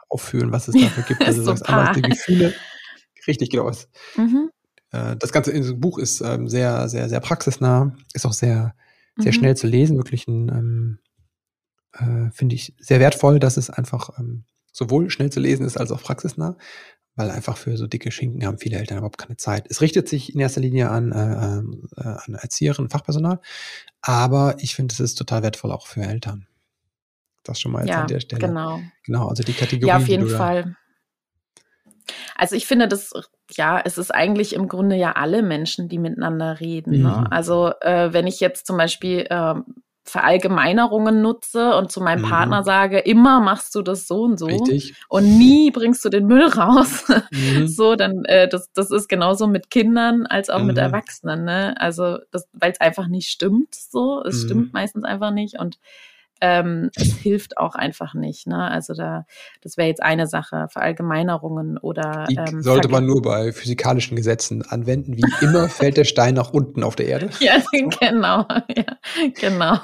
aufführen, 0.10 0.52
was 0.52 0.68
es 0.68 0.76
dafür 0.82 1.04
gibt. 1.04 1.22
Also 1.26 1.42
du 1.42 1.46
sagst 1.46 1.68
einmal 1.68 1.94
die 1.94 2.02
Gefühle. 2.02 2.54
Richtig, 3.28 3.50
genau. 3.50 3.70
Mhm. 4.16 4.50
Äh, 4.92 5.16
das 5.18 5.32
ganze 5.32 5.76
Buch 5.76 5.98
ist 5.98 6.22
ähm, 6.22 6.48
sehr, 6.48 6.88
sehr, 6.90 7.10
sehr 7.10 7.20
praxisnah, 7.20 7.96
ist 8.14 8.26
auch 8.26 8.34
sehr 8.34 8.74
sehr 9.18 9.32
mhm. 9.32 9.36
schnell 9.36 9.58
zu 9.58 9.68
lesen, 9.68 9.98
wirklich 9.98 10.28
ein, 10.28 10.50
ähm, 10.50 11.00
äh, 11.94 12.32
finde 12.32 12.56
ich 12.56 12.74
sehr 12.80 13.00
wertvoll, 13.00 13.40
dass 13.40 13.58
es 13.58 13.70
einfach 13.70 14.18
ähm, 14.20 14.44
sowohl 14.72 15.10
schnell 15.10 15.32
zu 15.32 15.40
lesen 15.40 15.66
ist 15.66 15.78
als 15.78 15.92
auch 15.92 16.02
praxisnah, 16.02 16.58
weil 17.16 17.30
einfach 17.30 17.58
für 17.58 17.78
so 17.78 17.88
dicke 17.88 18.12
Schinken 18.12 18.46
haben 18.46 18.58
viele 18.58 18.78
Eltern 18.78 18.98
überhaupt 18.98 19.20
keine 19.20 19.38
Zeit. 19.38 19.68
Es 19.70 19.82
richtet 19.82 20.10
sich 20.10 20.34
in 20.34 20.40
erster 20.40 20.62
Linie 20.62 20.90
an, 20.90 21.12
äh, 21.12 22.02
äh, 22.02 22.08
an 22.08 22.34
Erzieherinnen, 22.34 22.90
Fachpersonal, 22.90 23.40
aber 24.02 24.56
ich 24.60 24.76
finde, 24.76 24.94
es 24.94 25.00
ist 25.00 25.16
total 25.16 25.44
wertvoll 25.44 25.72
auch 25.72 25.88
für 25.88 26.02
Eltern. 26.02 26.48
Das 27.44 27.60
schon 27.60 27.72
mal 27.72 27.82
jetzt 27.82 27.90
ja, 27.90 28.02
an 28.02 28.08
der 28.08 28.20
Stelle. 28.22 28.48
Genau. 28.48 28.80
Genau, 29.06 29.28
also 29.28 29.44
die 29.44 29.54
Kategorie. 29.54 29.90
Ja, 29.90 29.98
auf 29.98 30.08
jeden 30.08 30.30
Fall. 30.30 30.76
Also 32.36 32.56
ich 32.56 32.66
finde 32.66 32.88
das, 32.88 33.12
ja, 33.52 33.82
es 33.84 33.98
ist 33.98 34.14
eigentlich 34.14 34.54
im 34.54 34.68
Grunde 34.68 34.96
ja 34.96 35.12
alle 35.14 35.44
Menschen, 35.44 35.90
die 35.90 36.00
miteinander 36.00 36.60
reden. 36.60 36.92
Ne? 36.92 36.98
Mhm. 36.98 37.04
Ne? 37.04 37.32
Also 37.32 37.74
äh, 37.82 38.14
wenn 38.14 38.28
ich 38.28 38.40
jetzt 38.40 38.66
zum 38.66 38.78
Beispiel 38.78 39.28
äh, 39.30 39.56
Verallgemeinerungen 40.06 41.22
nutze 41.22 41.76
und 41.76 41.92
zu 41.92 42.02
meinem 42.02 42.24
mhm. 42.24 42.30
Partner 42.30 42.64
sage, 42.64 43.00
immer 43.00 43.40
machst 43.40 43.74
du 43.76 43.82
das 43.82 44.08
so 44.08 44.24
und 44.24 44.38
so 44.38 44.48
Richtig. 44.48 44.96
und 45.08 45.38
nie 45.38 45.72
bringst 45.72 46.04
du 46.04 46.10
den 46.10 46.28
Müll 46.28 46.48
raus. 46.48 47.06
Mhm. 47.32 47.68
So, 47.68 47.96
dann 47.96 48.26
äh, 48.26 48.48
das, 48.48 48.72
das 48.74 48.92
ist 48.92 49.08
genauso 49.08 49.48
mit 49.48 49.70
Kindern 49.70 50.26
als 50.26 50.50
auch 50.50 50.60
mhm. 50.60 50.68
mit 50.68 50.78
Erwachsenen. 50.78 51.46
Ne? 51.46 51.76
Also, 51.80 52.20
weil 52.54 52.72
es 52.72 52.82
einfach 52.82 53.08
nicht 53.08 53.30
stimmt 53.30 53.74
so. 53.74 54.24
Es 54.24 54.44
mhm. 54.44 54.46
stimmt 54.46 54.74
meistens 54.74 55.04
einfach 55.04 55.32
nicht. 55.32 55.60
Und 55.60 55.80
ähm, 56.44 56.92
es 56.96 57.16
hilft 57.16 57.58
auch 57.58 57.74
einfach 57.74 58.14
nicht. 58.14 58.48
Ne? 58.48 58.70
Also 58.70 58.94
da, 58.94 59.26
das 59.62 59.78
wäre 59.78 59.88
jetzt 59.88 60.04
eine 60.04 60.28
Sache, 60.28 60.68
Verallgemeinerungen 60.70 61.78
oder 61.78 62.26
Die 62.30 62.36
ähm, 62.36 62.62
sollte 62.62 62.90
man 62.90 63.06
nur 63.06 63.22
bei 63.22 63.54
physikalischen 63.54 64.18
Gesetzen 64.18 64.62
anwenden. 64.62 65.16
Wie 65.16 65.24
immer 65.42 65.70
fällt 65.70 65.96
der 65.96 66.04
Stein 66.04 66.34
nach 66.34 66.52
unten 66.52 66.84
auf 66.84 66.98
der 66.98 67.08
Erde. 67.08 67.30
ja, 67.40 67.64
genau, 68.00 68.46
ja, 68.76 68.98
genau. 69.40 69.78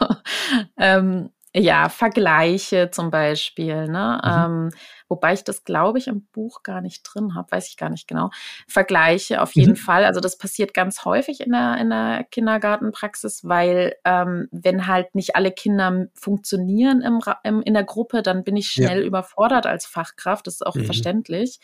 Ähm, 0.78 1.30
ja, 1.56 1.88
Vergleiche 1.88 2.92
zum 2.92 3.10
Beispiel, 3.10 3.88
ne? 3.88 4.22
Mhm. 4.22 4.30
Ähm, 4.30 4.70
wobei 5.10 5.34
ich 5.34 5.44
das, 5.44 5.64
glaube 5.64 5.98
ich, 5.98 6.08
im 6.08 6.26
Buch 6.28 6.64
gar 6.64 6.82
nicht 6.82 7.02
drin 7.04 7.36
habe, 7.36 7.52
weiß 7.52 7.68
ich 7.68 7.78
gar 7.78 7.90
nicht 7.90 8.08
genau. 8.08 8.30
Vergleiche 8.68 9.42
auf 9.42 9.54
jeden 9.54 9.72
mhm. 9.72 9.78
Fall. 9.78 10.06
Also 10.06 10.20
das 10.22 10.38
passiert 10.38 10.74
ganz 10.74 11.04
häufig 11.04 11.42
in 11.42 11.52
der, 11.52 11.78
in 11.78 11.90
der 11.90 12.26
Kindergartenpraxis, 12.32 13.44
weil 13.44 13.96
ähm, 14.06 14.48
wenn 14.52 14.88
halt 14.88 15.16
nicht 15.16 15.36
alle 15.36 15.52
Kinder 15.52 16.08
funktionieren 16.14 17.02
im, 17.02 17.20
im, 17.44 17.62
in 17.62 17.74
der 17.74 17.84
Gruppe, 17.84 18.22
dann 18.22 18.44
bin 18.44 18.56
ich 18.56 18.70
schnell 18.70 19.02
ja. 19.02 19.06
überfordert 19.06 19.66
als 19.66 19.86
Fachkraft. 19.86 20.48
Das 20.48 20.56
ist 20.56 20.66
auch 20.66 20.76
mhm. 20.76 20.86
verständlich. 20.86 21.60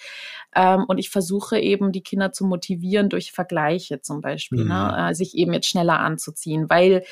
Ähm, 0.55 0.85
und 0.87 0.97
ich 0.97 1.09
versuche 1.09 1.59
eben, 1.59 1.91
die 1.91 2.03
Kinder 2.03 2.31
zu 2.31 2.45
motivieren 2.45 3.09
durch 3.09 3.31
Vergleiche 3.31 4.01
zum 4.01 4.21
Beispiel, 4.21 4.65
ne? 4.65 4.91
Mhm. 4.91 5.05
Äh, 5.11 5.13
sich 5.13 5.35
eben 5.35 5.53
jetzt 5.53 5.67
schneller 5.67 5.99
anzuziehen, 5.99 6.69
weil 6.69 7.03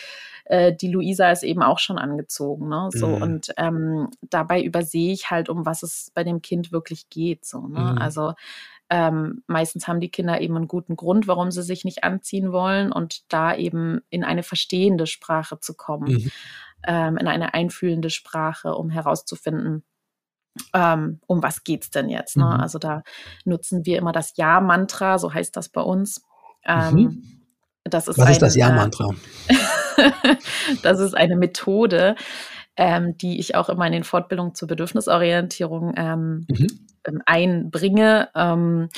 äh, 0.45 0.73
die 0.73 0.89
Luisa 0.91 1.31
ist 1.31 1.43
eben 1.43 1.61
auch 1.61 1.79
schon 1.79 1.97
angezogen. 1.97 2.69
Ne? 2.69 2.89
So, 2.93 3.07
mhm. 3.07 3.21
und 3.21 3.53
ähm, 3.57 4.09
dabei 4.21 4.61
übersehe 4.61 5.13
ich 5.13 5.29
halt, 5.31 5.49
um 5.49 5.65
was 5.65 5.83
es 5.83 6.11
bei 6.13 6.23
dem 6.23 6.41
Kind 6.41 6.71
wirklich 6.71 7.09
geht. 7.09 7.45
So, 7.45 7.67
ne? 7.67 7.79
Mhm. 7.79 7.97
Also 7.97 8.33
ähm, 8.89 9.43
meistens 9.47 9.87
haben 9.87 10.01
die 10.01 10.11
Kinder 10.11 10.41
eben 10.41 10.55
einen 10.55 10.67
guten 10.67 10.95
Grund, 10.95 11.27
warum 11.27 11.51
sie 11.51 11.63
sich 11.63 11.85
nicht 11.85 12.03
anziehen 12.03 12.51
wollen 12.51 12.91
und 12.91 13.31
da 13.31 13.55
eben 13.55 14.01
in 14.09 14.23
eine 14.23 14.43
verstehende 14.43 15.07
Sprache 15.07 15.59
zu 15.59 15.73
kommen, 15.73 16.11
mhm. 16.11 16.31
ähm, 16.85 17.17
in 17.17 17.27
eine 17.27 17.53
einfühlende 17.53 18.09
Sprache, 18.09 18.75
um 18.75 18.89
herauszufinden, 18.89 19.83
ähm, 20.73 21.21
um 21.25 21.41
was 21.41 21.63
geht's 21.63 21.89
denn 21.89 22.09
jetzt? 22.09 22.37
Ne? 22.37 22.45
Mhm. 22.45 22.51
Also 22.51 22.77
da 22.77 23.03
nutzen 23.45 23.85
wir 23.85 23.97
immer 23.97 24.11
das 24.11 24.35
Ja-Mantra, 24.35 25.17
so 25.17 25.33
heißt 25.33 25.55
das 25.55 25.69
bei 25.69 25.81
uns. 25.81 26.21
Ähm, 26.65 26.93
mhm. 26.93 27.23
Das 27.85 28.07
ist 28.07 28.17
Was 28.17 28.31
ist 28.31 28.41
das 28.41 28.55
Ja-Mantra? 28.55 29.09
das 30.83 30.99
ist 30.99 31.15
eine 31.15 31.35
Methode, 31.35 32.15
ähm, 32.75 33.17
die 33.17 33.39
ich 33.39 33.55
auch 33.55 33.69
immer 33.69 33.85
in 33.85 33.93
den 33.93 34.03
Fortbildungen 34.03 34.55
zur 34.55 34.67
Bedürfnisorientierung 34.67 35.93
ähm, 35.95 36.45
mhm. 36.49 36.67
Ähm, 37.05 37.21
einbringe. 37.25 38.29
Ähm, 38.35 38.89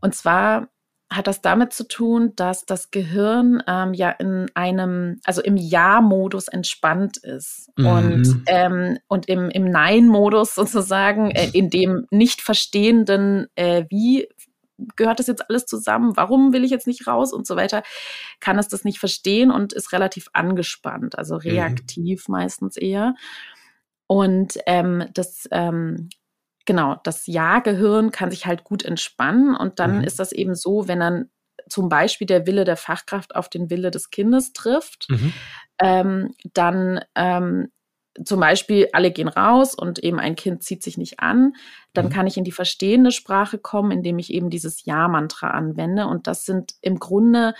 und 0.00 0.14
zwar 0.14 0.68
hat 1.10 1.28
das 1.28 1.40
damit 1.40 1.72
zu 1.72 1.86
tun, 1.86 2.32
dass 2.34 2.64
das 2.64 2.90
Gehirn 2.90 3.62
ähm, 3.68 3.94
ja 3.94 4.10
in 4.10 4.50
einem, 4.54 5.20
also 5.24 5.40
im 5.40 5.56
Ja-Modus 5.56 6.48
entspannt 6.48 7.16
ist 7.18 7.70
mhm. 7.76 7.86
und, 7.86 8.42
ähm, 8.46 8.98
und 9.06 9.28
im, 9.28 9.48
im 9.50 9.70
Nein-Modus 9.70 10.54
sozusagen, 10.54 11.30
äh, 11.30 11.48
in 11.52 11.70
dem 11.70 12.06
nicht 12.10 12.40
verstehenden 12.40 13.46
äh, 13.54 13.84
Wie 13.88 14.28
gehört 14.96 15.18
das 15.18 15.26
jetzt 15.26 15.48
alles 15.48 15.66
zusammen? 15.66 16.16
Warum 16.16 16.52
will 16.52 16.64
ich 16.64 16.70
jetzt 16.70 16.86
nicht 16.86 17.06
raus 17.06 17.32
und 17.32 17.46
so 17.46 17.56
weiter? 17.56 17.82
Kann 18.40 18.58
es 18.58 18.68
das 18.68 18.84
nicht 18.84 18.98
verstehen 18.98 19.50
und 19.50 19.72
ist 19.72 19.92
relativ 19.92 20.28
angespannt, 20.32 21.18
also 21.18 21.36
mhm. 21.36 21.40
reaktiv 21.40 22.28
mhm. 22.28 22.32
meistens 22.32 22.76
eher. 22.76 23.14
Und 24.06 24.58
ähm, 24.66 25.04
das, 25.14 25.48
ähm, 25.50 26.08
genau, 26.64 26.96
das 27.02 27.26
Ja-Gehirn 27.26 28.10
kann 28.10 28.30
sich 28.30 28.46
halt 28.46 28.64
gut 28.64 28.84
entspannen 28.84 29.56
und 29.56 29.78
dann 29.78 29.98
mhm. 29.98 30.04
ist 30.04 30.18
das 30.18 30.32
eben 30.32 30.54
so, 30.54 30.88
wenn 30.88 31.00
dann 31.00 31.30
zum 31.68 31.88
Beispiel 31.88 32.26
der 32.26 32.46
Wille 32.46 32.64
der 32.64 32.76
Fachkraft 32.76 33.34
auf 33.34 33.48
den 33.48 33.70
Wille 33.70 33.90
des 33.90 34.10
Kindes 34.10 34.52
trifft, 34.52 35.06
mhm. 35.08 35.32
ähm, 35.80 36.34
dann 36.52 37.00
ähm, 37.14 37.72
zum 38.24 38.40
Beispiel 38.40 38.88
alle 38.92 39.10
gehen 39.10 39.28
raus 39.28 39.74
und 39.74 39.98
eben 39.98 40.18
ein 40.18 40.36
Kind 40.36 40.62
zieht 40.62 40.82
sich 40.82 40.96
nicht 40.98 41.20
an, 41.20 41.54
dann 41.92 42.06
mhm. 42.06 42.10
kann 42.10 42.26
ich 42.26 42.36
in 42.36 42.44
die 42.44 42.52
verstehende 42.52 43.10
Sprache 43.10 43.58
kommen, 43.58 43.90
indem 43.90 44.18
ich 44.18 44.32
eben 44.32 44.50
dieses 44.50 44.84
Ja-Mantra 44.84 45.50
anwende. 45.50 46.06
Und 46.06 46.26
das 46.26 46.44
sind 46.44 46.74
im 46.80 46.98
Grunde, 46.98 47.54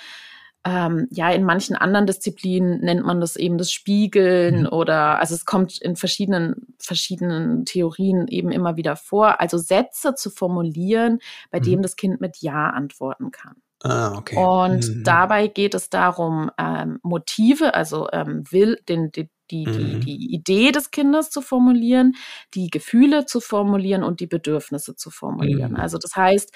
ähm, 0.64 1.06
ja, 1.10 1.30
in 1.30 1.44
manchen 1.44 1.76
anderen 1.76 2.06
Disziplinen 2.06 2.80
nennt 2.80 3.04
man 3.04 3.20
das 3.20 3.36
eben 3.36 3.58
das 3.58 3.70
Spiegeln 3.70 4.62
mhm. 4.62 4.68
oder, 4.68 5.18
also 5.20 5.34
es 5.34 5.44
kommt 5.44 5.78
in 5.78 5.96
verschiedenen, 5.96 6.74
verschiedenen 6.78 7.64
Theorien 7.64 8.26
eben 8.28 8.50
immer 8.50 8.76
wieder 8.76 8.96
vor. 8.96 9.40
Also 9.40 9.58
Sätze 9.58 10.14
zu 10.14 10.30
formulieren, 10.30 11.20
bei 11.50 11.60
mhm. 11.60 11.64
dem 11.64 11.82
das 11.82 11.96
Kind 11.96 12.20
mit 12.20 12.38
Ja 12.38 12.70
antworten 12.70 13.30
kann. 13.30 13.56
Ah, 13.82 14.16
okay. 14.16 14.36
Und 14.36 14.88
mhm. 14.88 15.04
dabei 15.04 15.48
geht 15.48 15.74
es 15.74 15.90
darum, 15.90 16.50
ähm, 16.58 16.98
Motive, 17.02 17.74
also 17.74 18.08
ähm, 18.12 18.44
will, 18.50 18.80
den, 18.88 19.12
den, 19.12 19.28
die, 19.50 19.64
die, 19.64 19.94
mhm. 19.96 20.00
die 20.00 20.34
Idee 20.34 20.72
des 20.72 20.90
Kindes 20.90 21.30
zu 21.30 21.40
formulieren, 21.40 22.14
die 22.54 22.68
Gefühle 22.68 23.26
zu 23.26 23.40
formulieren 23.40 24.02
und 24.02 24.20
die 24.20 24.26
Bedürfnisse 24.26 24.96
zu 24.96 25.10
formulieren. 25.10 25.72
Mhm. 25.72 25.80
Also 25.80 25.98
das 25.98 26.14
heißt, 26.16 26.52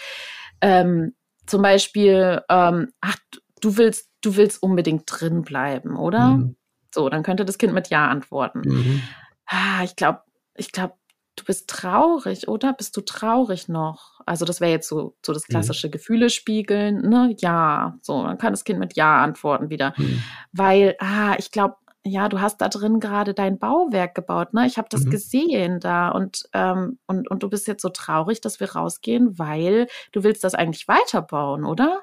ähm, 0.60 1.14
zum 1.46 1.62
Beispiel, 1.62 2.42
ähm, 2.48 2.92
ach, 3.00 3.16
du 3.60 3.76
willst, 3.76 4.08
du 4.22 4.36
willst 4.36 4.62
unbedingt 4.62 5.04
drin 5.06 5.42
bleiben, 5.42 5.96
oder? 5.96 6.36
Mhm. 6.36 6.56
So, 6.94 7.08
dann 7.08 7.22
könnte 7.22 7.44
das 7.44 7.58
Kind 7.58 7.72
mit 7.72 7.88
Ja 7.88 8.08
antworten. 8.08 8.62
Mhm. 8.64 9.02
Ah, 9.46 9.82
ich 9.84 9.96
glaube, 9.96 10.20
ich 10.54 10.72
glaube, 10.72 10.94
du 11.36 11.44
bist 11.44 11.68
traurig, 11.68 12.48
oder? 12.48 12.72
Bist 12.72 12.96
du 12.96 13.00
traurig 13.00 13.68
noch? 13.68 14.20
Also 14.26 14.44
das 14.44 14.60
wäre 14.60 14.70
jetzt 14.70 14.88
so, 14.88 15.16
so 15.24 15.32
das 15.32 15.48
mhm. 15.48 15.52
klassische 15.52 15.88
mhm. 15.88 15.92
Gefühle 15.92 16.30
spiegeln, 16.30 17.08
ne? 17.08 17.34
Ja, 17.38 17.98
so, 18.02 18.22
dann 18.22 18.38
kann 18.38 18.52
das 18.52 18.64
Kind 18.64 18.78
mit 18.78 18.96
Ja 18.96 19.22
antworten 19.22 19.70
wieder. 19.70 19.94
Mhm. 19.96 20.22
Weil, 20.52 20.96
ah, 20.98 21.34
ich 21.38 21.50
glaube, 21.50 21.76
ja, 22.04 22.28
du 22.28 22.40
hast 22.40 22.60
da 22.60 22.68
drin 22.68 22.98
gerade 22.98 23.34
dein 23.34 23.58
Bauwerk 23.58 24.14
gebaut, 24.14 24.54
ne? 24.54 24.66
Ich 24.66 24.78
habe 24.78 24.88
das 24.90 25.04
mhm. 25.04 25.10
gesehen 25.10 25.80
da 25.80 26.08
und, 26.08 26.44
ähm, 26.54 26.98
und, 27.06 27.30
und 27.30 27.42
du 27.42 27.50
bist 27.50 27.66
jetzt 27.68 27.82
so 27.82 27.90
traurig, 27.90 28.40
dass 28.40 28.58
wir 28.58 28.72
rausgehen, 28.72 29.38
weil 29.38 29.86
du 30.12 30.24
willst 30.24 30.42
das 30.42 30.54
eigentlich 30.54 30.88
weiterbauen, 30.88 31.64
oder? 31.64 32.02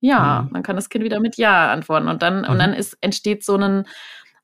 Ja, 0.00 0.42
mhm. 0.42 0.54
dann 0.54 0.62
kann 0.62 0.76
das 0.76 0.88
Kind 0.88 1.04
wieder 1.04 1.20
mit 1.20 1.36
Ja 1.36 1.72
antworten. 1.72 2.08
Und 2.08 2.22
dann, 2.22 2.42
mhm. 2.42 2.48
und 2.50 2.58
dann 2.58 2.72
ist, 2.72 2.96
entsteht 3.00 3.44
so 3.44 3.56
ein, 3.56 3.86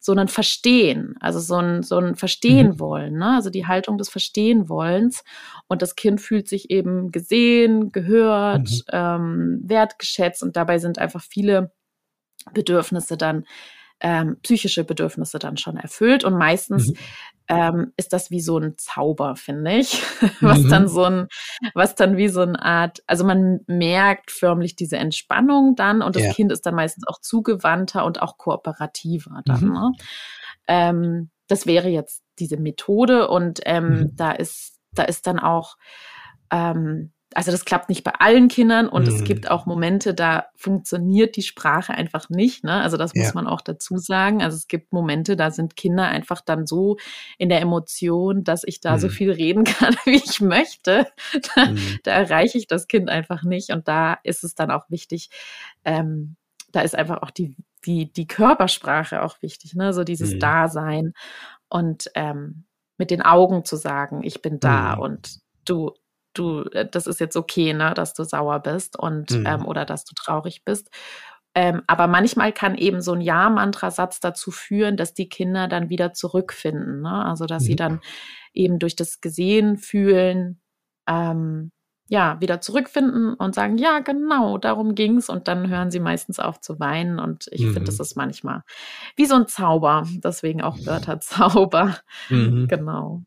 so 0.00 0.12
ein 0.12 0.26
Verstehen, 0.26 1.14
also 1.20 1.38
so 1.38 1.58
ein, 1.58 1.84
so 1.84 1.98
ein 1.98 2.16
Verstehen 2.16 2.70
mhm. 2.70 2.80
wollen, 2.80 3.18
ne? 3.18 3.36
also 3.36 3.50
die 3.50 3.68
Haltung 3.68 3.98
des 3.98 4.08
Verstehen 4.08 4.68
wollens. 4.68 5.22
Und 5.68 5.80
das 5.80 5.94
Kind 5.94 6.20
fühlt 6.20 6.48
sich 6.48 6.70
eben 6.70 7.12
gesehen, 7.12 7.92
gehört, 7.92 8.68
mhm. 8.68 8.82
ähm, 8.90 9.60
wertgeschätzt 9.62 10.42
und 10.42 10.56
dabei 10.56 10.78
sind 10.78 10.98
einfach 10.98 11.22
viele 11.22 11.72
Bedürfnisse 12.52 13.16
dann 13.16 13.44
ähm, 14.02 14.36
psychische 14.42 14.84
Bedürfnisse 14.84 15.38
dann 15.38 15.56
schon 15.56 15.76
erfüllt. 15.76 16.24
Und 16.24 16.36
meistens 16.36 16.88
mhm. 16.88 16.96
ähm, 17.48 17.92
ist 17.96 18.12
das 18.12 18.30
wie 18.30 18.40
so 18.40 18.58
ein 18.58 18.76
Zauber, 18.76 19.36
finde 19.36 19.78
ich, 19.78 20.02
was 20.40 20.58
mhm. 20.58 20.68
dann 20.68 20.88
so 20.88 21.04
ein, 21.04 21.28
was 21.74 21.94
dann 21.94 22.16
wie 22.16 22.28
so 22.28 22.40
eine 22.40 22.60
Art, 22.60 23.02
also 23.06 23.24
man 23.24 23.60
merkt 23.68 24.32
förmlich 24.32 24.74
diese 24.74 24.96
Entspannung 24.96 25.76
dann 25.76 26.02
und 26.02 26.16
das 26.16 26.24
ja. 26.24 26.32
Kind 26.32 26.50
ist 26.50 26.66
dann 26.66 26.74
meistens 26.74 27.06
auch 27.06 27.20
zugewandter 27.20 28.04
und 28.04 28.20
auch 28.20 28.38
kooperativer 28.38 29.40
dann. 29.44 29.64
Mhm. 29.64 29.72
Ne? 29.72 29.92
Ähm, 30.66 31.30
das 31.46 31.66
wäre 31.66 31.88
jetzt 31.88 32.22
diese 32.40 32.56
Methode 32.56 33.28
und 33.28 33.60
ähm, 33.66 33.88
mhm. 33.88 34.16
da 34.16 34.32
ist, 34.32 34.80
da 34.90 35.04
ist 35.04 35.28
dann 35.28 35.38
auch 35.38 35.76
ähm, 36.50 37.12
also 37.36 37.50
das 37.50 37.64
klappt 37.64 37.88
nicht 37.88 38.04
bei 38.04 38.12
allen 38.18 38.48
Kindern 38.48 38.88
und 38.88 39.08
mhm. 39.08 39.14
es 39.14 39.24
gibt 39.24 39.50
auch 39.50 39.66
Momente, 39.66 40.14
da 40.14 40.46
funktioniert 40.56 41.36
die 41.36 41.42
Sprache 41.42 41.92
einfach 41.94 42.28
nicht. 42.28 42.64
Ne? 42.64 42.72
Also 42.72 42.96
das 42.96 43.14
muss 43.14 43.26
ja. 43.26 43.32
man 43.34 43.46
auch 43.46 43.60
dazu 43.60 43.98
sagen. 43.98 44.42
Also 44.42 44.56
es 44.56 44.68
gibt 44.68 44.92
Momente, 44.92 45.36
da 45.36 45.50
sind 45.50 45.76
Kinder 45.76 46.04
einfach 46.08 46.40
dann 46.40 46.66
so 46.66 46.96
in 47.38 47.48
der 47.48 47.60
Emotion, 47.60 48.44
dass 48.44 48.64
ich 48.64 48.80
da 48.80 48.94
mhm. 48.94 49.00
so 49.00 49.08
viel 49.08 49.30
reden 49.30 49.64
kann, 49.64 49.94
wie 50.04 50.16
ich 50.16 50.40
möchte. 50.40 51.06
Da, 51.54 51.66
mhm. 51.66 51.98
da, 52.04 52.12
erreiche 52.12 52.58
ich 52.58 52.66
das 52.66 52.88
Kind 52.88 53.08
einfach 53.08 53.42
nicht 53.42 53.70
und 53.70 53.88
da 53.88 54.18
ist 54.22 54.44
es 54.44 54.54
dann 54.54 54.70
auch 54.70 54.90
wichtig. 54.90 55.30
Ähm, 55.84 56.36
da 56.70 56.80
ist 56.80 56.94
einfach 56.94 57.22
auch 57.22 57.30
die 57.30 57.56
die, 57.84 58.12
die 58.12 58.26
Körpersprache 58.26 59.22
auch 59.22 59.42
wichtig, 59.42 59.74
ne? 59.74 59.92
So 59.92 60.04
dieses 60.04 60.34
mhm. 60.34 60.38
Dasein 60.40 61.14
und 61.68 62.10
ähm, 62.14 62.64
mit 62.98 63.10
den 63.10 63.22
Augen 63.22 63.64
zu 63.64 63.76
sagen, 63.76 64.22
ich 64.22 64.42
bin 64.42 64.60
da 64.60 64.96
mhm. 64.96 65.02
und 65.02 65.40
du, 65.64 65.92
du, 66.34 66.62
äh, 66.72 66.88
das 66.88 67.06
ist 67.06 67.20
jetzt 67.20 67.36
okay, 67.36 67.72
ne, 67.72 67.92
dass 67.94 68.14
du 68.14 68.24
sauer 68.24 68.60
bist 68.60 68.98
und 68.98 69.30
mhm. 69.30 69.46
ähm, 69.46 69.66
oder 69.66 69.84
dass 69.84 70.04
du 70.04 70.14
traurig 70.14 70.64
bist. 70.64 70.90
Ähm, 71.54 71.82
aber 71.86 72.06
manchmal 72.06 72.52
kann 72.52 72.76
eben 72.76 73.02
so 73.02 73.12
ein 73.12 73.20
Ja-Mantra-Satz 73.20 74.20
dazu 74.20 74.50
führen, 74.50 74.96
dass 74.96 75.12
die 75.12 75.28
Kinder 75.28 75.68
dann 75.68 75.90
wieder 75.90 76.14
zurückfinden. 76.14 77.02
Ne? 77.02 77.24
Also 77.24 77.44
dass 77.44 77.64
sie 77.64 77.72
mhm. 77.72 77.76
dann 77.76 78.00
eben 78.54 78.78
durch 78.78 78.96
das 78.96 79.20
Gesehen, 79.20 79.76
Fühlen, 79.76 80.60
ähm, 81.06 81.70
ja, 82.08 82.38
wieder 82.40 82.60
zurückfinden 82.60 83.34
und 83.34 83.54
sagen, 83.54 83.78
ja, 83.78 84.00
genau, 84.00 84.58
darum 84.58 84.94
ging's. 84.94 85.28
Und 85.28 85.48
dann 85.48 85.68
hören 85.68 85.90
sie 85.90 86.00
meistens 86.00 86.38
auf 86.38 86.60
zu 86.60 86.78
weinen. 86.78 87.18
Und 87.18 87.48
ich 87.50 87.62
mhm. 87.62 87.72
finde, 87.72 87.86
das 87.86 88.00
ist 88.00 88.16
manchmal 88.16 88.62
wie 89.16 89.26
so 89.26 89.34
ein 89.34 89.46
Zauber. 89.46 90.06
Deswegen 90.22 90.62
auch 90.62 90.76
Wörterzauber. 90.84 91.98
Mhm. 92.28 92.68
Genau. 92.68 93.22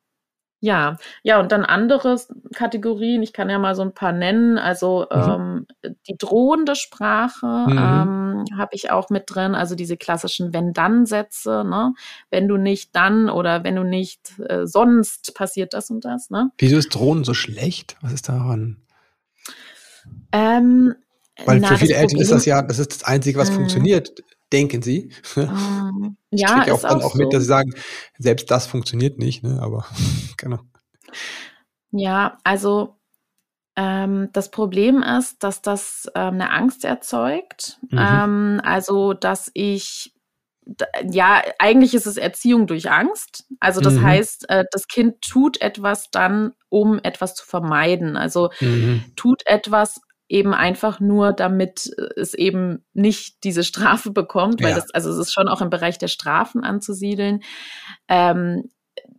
Ja, 0.62 0.98
ja, 1.22 1.40
und 1.40 1.52
dann 1.52 1.64
andere 1.64 2.20
Kategorien, 2.54 3.22
ich 3.22 3.34
kann 3.34 3.50
ja 3.50 3.60
mal 3.60 3.76
so 3.76 3.82
ein 3.82 3.94
paar 3.94 4.14
nennen. 4.14 4.58
Also 4.58 5.06
mhm. 5.12 5.66
ähm, 5.84 5.94
die 6.08 6.18
drohende 6.18 6.76
Sprache 6.76 7.46
mhm. 7.46 7.78
ähm, 7.78 8.58
habe 8.58 8.70
ich 8.72 8.90
auch 8.90 9.10
mit 9.10 9.24
drin, 9.28 9.54
also 9.54 9.76
diese 9.76 9.98
klassischen 9.98 10.54
Wenn-Dann-Sätze, 10.54 11.64
ne? 11.66 11.94
Wenn 12.32 12.48
du 12.48 12.58
nicht 12.58 12.96
dann 12.96 13.30
oder 13.30 13.64
wenn 13.64 13.76
du 13.76 13.84
nicht 13.84 14.40
äh, 14.40 14.66
sonst 14.66 15.36
passiert 15.36 15.74
das 15.74 15.90
und 15.90 16.06
das, 16.06 16.30
ne? 16.30 16.52
Wieso 16.58 16.78
ist 16.78 16.96
Drohen 16.96 17.24
so 17.24 17.34
schlecht? 17.34 17.98
Was 18.02 18.14
ist 18.14 18.30
daran? 18.30 18.78
Ähm, 20.32 20.96
Weil 21.46 21.60
na, 21.60 21.68
für 21.68 21.78
viele 21.78 21.96
Eltern 21.96 22.20
ist 22.20 22.32
das 22.32 22.46
ja, 22.46 22.62
das 22.62 22.80
ist 22.80 22.92
das 22.92 23.04
Einzige, 23.04 23.38
was 23.38 23.52
mhm. 23.52 23.56
funktioniert 23.56 24.24
denken 24.56 24.82
sie. 24.82 25.12
Mhm. 25.36 26.18
Ja, 26.32 26.60
ich 26.62 26.68
ja 26.68 26.74
auch 26.74 26.82
dann 26.82 27.02
auch, 27.02 27.12
auch 27.12 27.16
mit, 27.16 27.34
dass 27.34 27.42
sie 27.42 27.48
sagen, 27.48 27.74
selbst 28.18 28.50
das 28.50 28.68
funktioniert 28.68 29.18
nicht, 29.18 29.44
ne? 29.44 29.60
aber 29.62 29.86
genau. 30.38 30.60
Ja, 31.92 32.38
also 32.44 32.96
ähm, 33.76 34.30
das 34.32 34.52
Problem 34.52 35.04
ist, 35.04 35.44
dass 35.44 35.62
das 35.62 36.10
ähm, 36.16 36.36
eine 36.36 36.52
Angst 36.52 36.86
erzeugt. 36.86 37.80
Mhm. 37.90 38.00
Ähm, 38.00 38.62
also, 38.64 39.14
dass 39.14 39.52
ich 39.54 40.14
ja, 41.12 41.44
eigentlich 41.60 41.94
ist 41.94 42.08
es 42.08 42.18
Erziehung 42.18 42.66
durch 42.66 42.90
Angst. 42.90 43.46
Also 43.60 43.82
das 43.82 43.94
mhm. 43.96 44.04
heißt, 44.04 44.50
äh, 44.50 44.66
das 44.72 44.88
Kind 44.88 45.22
tut 45.22 45.62
etwas 45.62 46.10
dann, 46.10 46.54
um 46.70 47.00
etwas 47.04 47.36
zu 47.36 47.46
vermeiden. 47.46 48.18
Also 48.18 48.50
mhm. 48.60 49.04
tut 49.16 49.44
etwas, 49.46 50.02
eben 50.28 50.54
einfach 50.54 51.00
nur, 51.00 51.34
damit 51.34 51.92
es 52.16 52.34
eben 52.34 52.84
nicht 52.94 53.44
diese 53.44 53.64
Strafe 53.64 54.12
bekommt, 54.12 54.62
weil 54.62 54.70
ja. 54.72 54.76
das, 54.76 54.92
also 54.92 55.12
es 55.12 55.18
ist 55.18 55.34
schon 55.34 55.48
auch 55.48 55.62
im 55.62 55.70
Bereich 55.70 55.98
der 55.98 56.08
Strafen 56.08 56.64
anzusiedeln. 56.64 57.42
Ähm, 58.08 58.70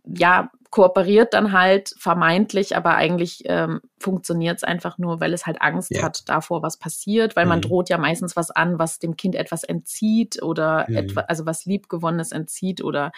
ja, 0.05 0.49
kooperiert 0.69 1.33
dann 1.33 1.53
halt 1.53 1.93
vermeintlich, 1.97 2.75
aber 2.75 2.95
eigentlich 2.95 3.43
ähm, 3.45 3.81
funktioniert 3.99 4.57
es 4.57 4.63
einfach 4.63 4.97
nur, 4.97 5.21
weil 5.21 5.33
es 5.33 5.45
halt 5.45 5.61
Angst 5.61 5.91
ja. 5.91 6.03
hat 6.03 6.27
davor, 6.27 6.61
was 6.61 6.77
passiert, 6.77 7.35
weil 7.35 7.45
mhm. 7.45 7.49
man 7.49 7.61
droht 7.61 7.89
ja 7.89 7.97
meistens 7.97 8.35
was 8.35 8.51
an, 8.51 8.77
was 8.77 8.99
dem 8.99 9.15
Kind 9.15 9.35
etwas 9.35 9.63
entzieht 9.63 10.41
oder 10.43 10.85
mhm. 10.89 10.97
etwa, 10.97 11.21
also 11.21 11.45
was 11.45 11.65
Liebgewonnenes 11.65 12.31
entzieht 12.31 12.83
oder 12.83 13.11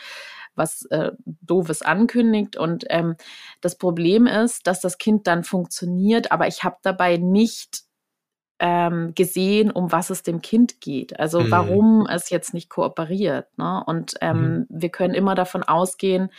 was 0.59 0.85
äh, 0.91 1.13
Doofes 1.25 1.81
ankündigt. 1.81 2.55
Und 2.55 2.85
ähm, 2.89 3.15
das 3.61 3.77
Problem 3.77 4.27
ist, 4.27 4.67
dass 4.67 4.79
das 4.81 4.99
Kind 4.99 5.25
dann 5.25 5.43
funktioniert, 5.43 6.31
aber 6.31 6.47
ich 6.47 6.63
habe 6.63 6.77
dabei 6.83 7.17
nicht 7.17 7.81
ähm, 8.59 9.15
gesehen, 9.15 9.71
um 9.71 9.91
was 9.91 10.09
es 10.09 10.21
dem 10.21 10.41
Kind 10.41 10.81
geht. 10.81 11.19
Also 11.19 11.39
mhm. 11.39 11.51
warum 11.51 12.07
es 12.07 12.29
jetzt 12.29 12.53
nicht 12.53 12.69
kooperiert. 12.69 13.47
Ne? 13.57 13.81
Und 13.85 14.15
ähm, 14.21 14.41
mhm. 14.41 14.65
wir 14.69 14.89
können 14.89 15.13
immer 15.13 15.33
davon 15.33 15.63
ausgehen, 15.63 16.29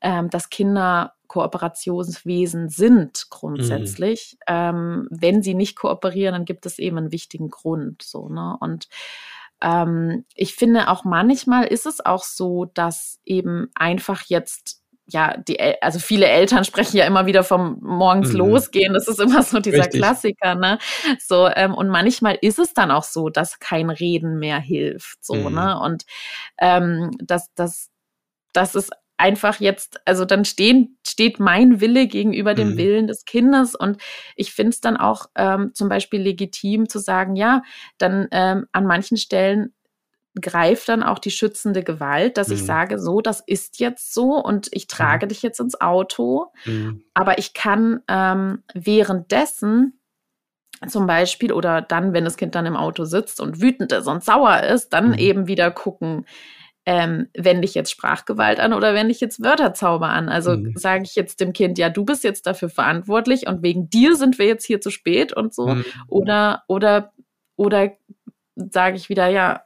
ähm, 0.00 0.30
dass 0.30 0.50
Kinder 0.50 1.14
Kooperationswesen 1.28 2.68
sind 2.68 3.26
grundsätzlich. 3.30 4.36
Mhm. 4.40 4.54
Ähm, 4.54 5.08
wenn 5.10 5.42
sie 5.42 5.54
nicht 5.54 5.76
kooperieren, 5.76 6.32
dann 6.32 6.44
gibt 6.44 6.64
es 6.66 6.78
eben 6.78 6.96
einen 6.96 7.12
wichtigen 7.12 7.50
Grund. 7.50 8.02
So, 8.02 8.28
ne? 8.28 8.56
Und 8.60 8.88
ähm, 9.60 10.24
ich 10.34 10.54
finde 10.54 10.88
auch 10.88 11.04
manchmal 11.04 11.66
ist 11.66 11.86
es 11.86 12.04
auch 12.04 12.24
so, 12.24 12.66
dass 12.66 13.20
eben 13.24 13.70
einfach 13.74 14.22
jetzt 14.26 14.84
ja, 15.06 15.36
die, 15.36 15.60
also 15.82 15.98
viele 15.98 16.26
Eltern 16.26 16.64
sprechen 16.64 16.96
ja 16.96 17.06
immer 17.06 17.26
wieder 17.26 17.44
vom 17.44 17.78
morgens 17.82 18.32
mhm. 18.32 18.38
losgehen. 18.38 18.94
Das 18.94 19.08
ist 19.08 19.20
immer 19.20 19.42
so 19.42 19.60
dieser 19.60 19.84
Richtig. 19.84 20.00
Klassiker, 20.00 20.54
ne? 20.54 20.78
So, 21.18 21.48
ähm, 21.48 21.74
und 21.74 21.88
manchmal 21.88 22.38
ist 22.40 22.58
es 22.58 22.72
dann 22.72 22.90
auch 22.90 23.04
so, 23.04 23.28
dass 23.28 23.58
kein 23.58 23.90
Reden 23.90 24.38
mehr 24.38 24.58
hilft. 24.58 25.24
So, 25.24 25.34
mhm. 25.34 25.54
ne? 25.54 25.78
Und 25.78 26.04
ähm, 26.58 27.10
das, 27.18 27.52
das, 27.54 27.90
das 28.52 28.74
ist 28.74 28.92
einfach 29.16 29.60
jetzt, 29.60 30.00
also 30.06 30.24
dann 30.24 30.44
stehen, 30.44 30.98
steht 31.06 31.38
mein 31.38 31.80
Wille 31.80 32.06
gegenüber 32.06 32.54
dem 32.54 32.72
mhm. 32.72 32.76
Willen 32.76 33.06
des 33.06 33.24
Kindes 33.24 33.74
und 33.74 34.00
ich 34.36 34.52
finde 34.52 34.70
es 34.70 34.80
dann 34.80 34.96
auch 34.96 35.26
ähm, 35.36 35.70
zum 35.74 35.88
Beispiel 35.88 36.20
legitim 36.20 36.88
zu 36.88 36.98
sagen, 36.98 37.36
ja, 37.36 37.62
dann 37.98 38.28
ähm, 38.32 38.66
an 38.72 38.86
manchen 38.86 39.16
Stellen 39.16 39.72
greift 40.40 40.88
dann 40.88 41.04
auch 41.04 41.20
die 41.20 41.30
schützende 41.30 41.84
Gewalt, 41.84 42.36
dass 42.36 42.48
mhm. 42.48 42.54
ich 42.54 42.64
sage, 42.64 42.98
so, 42.98 43.20
das 43.20 43.40
ist 43.46 43.78
jetzt 43.78 44.12
so 44.12 44.32
und 44.32 44.68
ich 44.72 44.88
trage 44.88 45.26
mhm. 45.26 45.28
dich 45.28 45.42
jetzt 45.42 45.60
ins 45.60 45.80
Auto, 45.80 46.46
mhm. 46.64 47.04
aber 47.14 47.38
ich 47.38 47.54
kann 47.54 48.00
ähm, 48.08 48.64
währenddessen 48.74 50.00
zum 50.88 51.06
Beispiel 51.06 51.52
oder 51.52 51.80
dann, 51.80 52.12
wenn 52.12 52.24
das 52.24 52.36
Kind 52.36 52.56
dann 52.56 52.66
im 52.66 52.76
Auto 52.76 53.04
sitzt 53.04 53.40
und 53.40 53.60
wütend 53.60 53.92
ist 53.92 54.08
und 54.08 54.24
sauer 54.24 54.60
ist, 54.62 54.92
dann 54.92 55.10
mhm. 55.10 55.18
eben 55.18 55.46
wieder 55.46 55.70
gucken, 55.70 56.26
ähm, 56.86 57.28
wende 57.36 57.64
ich 57.64 57.74
jetzt 57.74 57.90
Sprachgewalt 57.90 58.60
an 58.60 58.72
oder 58.72 58.94
wende 58.94 59.12
ich 59.12 59.20
jetzt 59.20 59.42
Wörterzauber 59.42 60.08
an? 60.08 60.28
Also 60.28 60.56
mhm. 60.56 60.74
sage 60.76 61.04
ich 61.04 61.14
jetzt 61.14 61.40
dem 61.40 61.52
Kind, 61.52 61.78
ja, 61.78 61.88
du 61.88 62.04
bist 62.04 62.24
jetzt 62.24 62.46
dafür 62.46 62.68
verantwortlich 62.68 63.46
und 63.46 63.62
wegen 63.62 63.88
dir 63.88 64.16
sind 64.16 64.38
wir 64.38 64.46
jetzt 64.46 64.66
hier 64.66 64.80
zu 64.80 64.90
spät 64.90 65.32
und 65.32 65.54
so. 65.54 65.68
Mhm. 65.68 65.84
Oder, 66.08 66.62
oder, 66.68 67.12
oder 67.56 67.92
sage 68.56 68.96
ich 68.96 69.08
wieder, 69.08 69.28
ja, 69.28 69.62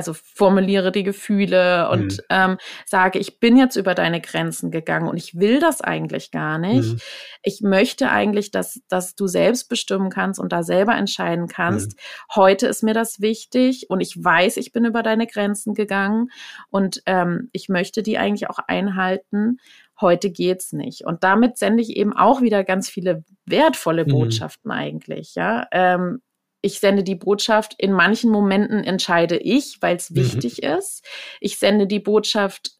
also 0.00 0.14
formuliere 0.14 0.92
die 0.92 1.02
Gefühle 1.02 1.90
und 1.90 2.12
mhm. 2.12 2.24
ähm, 2.30 2.58
sage, 2.86 3.18
ich 3.18 3.38
bin 3.38 3.58
jetzt 3.58 3.76
über 3.76 3.94
deine 3.94 4.22
Grenzen 4.22 4.70
gegangen 4.70 5.08
und 5.08 5.18
ich 5.18 5.38
will 5.38 5.60
das 5.60 5.82
eigentlich 5.82 6.30
gar 6.30 6.56
nicht. 6.56 6.94
Mhm. 6.94 7.00
Ich 7.42 7.60
möchte 7.60 8.10
eigentlich, 8.10 8.50
dass, 8.50 8.80
dass 8.88 9.14
du 9.14 9.26
selbst 9.26 9.68
bestimmen 9.68 10.08
kannst 10.08 10.40
und 10.40 10.52
da 10.52 10.62
selber 10.62 10.94
entscheiden 10.94 11.48
kannst. 11.48 11.92
Mhm. 11.92 12.34
Heute 12.34 12.66
ist 12.66 12.82
mir 12.82 12.94
das 12.94 13.20
wichtig 13.20 13.90
und 13.90 14.00
ich 14.00 14.16
weiß, 14.16 14.56
ich 14.56 14.72
bin 14.72 14.86
über 14.86 15.02
deine 15.02 15.26
Grenzen 15.26 15.74
gegangen 15.74 16.30
und 16.70 17.02
ähm, 17.04 17.50
ich 17.52 17.68
möchte 17.68 18.02
die 18.02 18.16
eigentlich 18.16 18.48
auch 18.48 18.60
einhalten. 18.66 19.58
Heute 20.00 20.30
geht's 20.30 20.72
nicht. 20.72 21.04
Und 21.04 21.24
damit 21.24 21.58
sende 21.58 21.82
ich 21.82 21.94
eben 21.94 22.16
auch 22.16 22.40
wieder 22.40 22.64
ganz 22.64 22.88
viele 22.88 23.22
wertvolle 23.44 24.06
mhm. 24.06 24.12
Botschaften 24.12 24.70
eigentlich, 24.70 25.34
ja. 25.34 25.66
Ähm, 25.72 26.22
ich 26.62 26.80
sende 26.80 27.02
die 27.02 27.14
Botschaft, 27.14 27.74
in 27.78 27.92
manchen 27.92 28.30
Momenten 28.30 28.84
entscheide 28.84 29.36
ich, 29.36 29.78
weil 29.80 29.96
es 29.96 30.10
mhm. 30.10 30.16
wichtig 30.16 30.62
ist. 30.62 31.04
Ich 31.40 31.58
sende 31.58 31.86
die 31.86 32.00
Botschaft, 32.00 32.72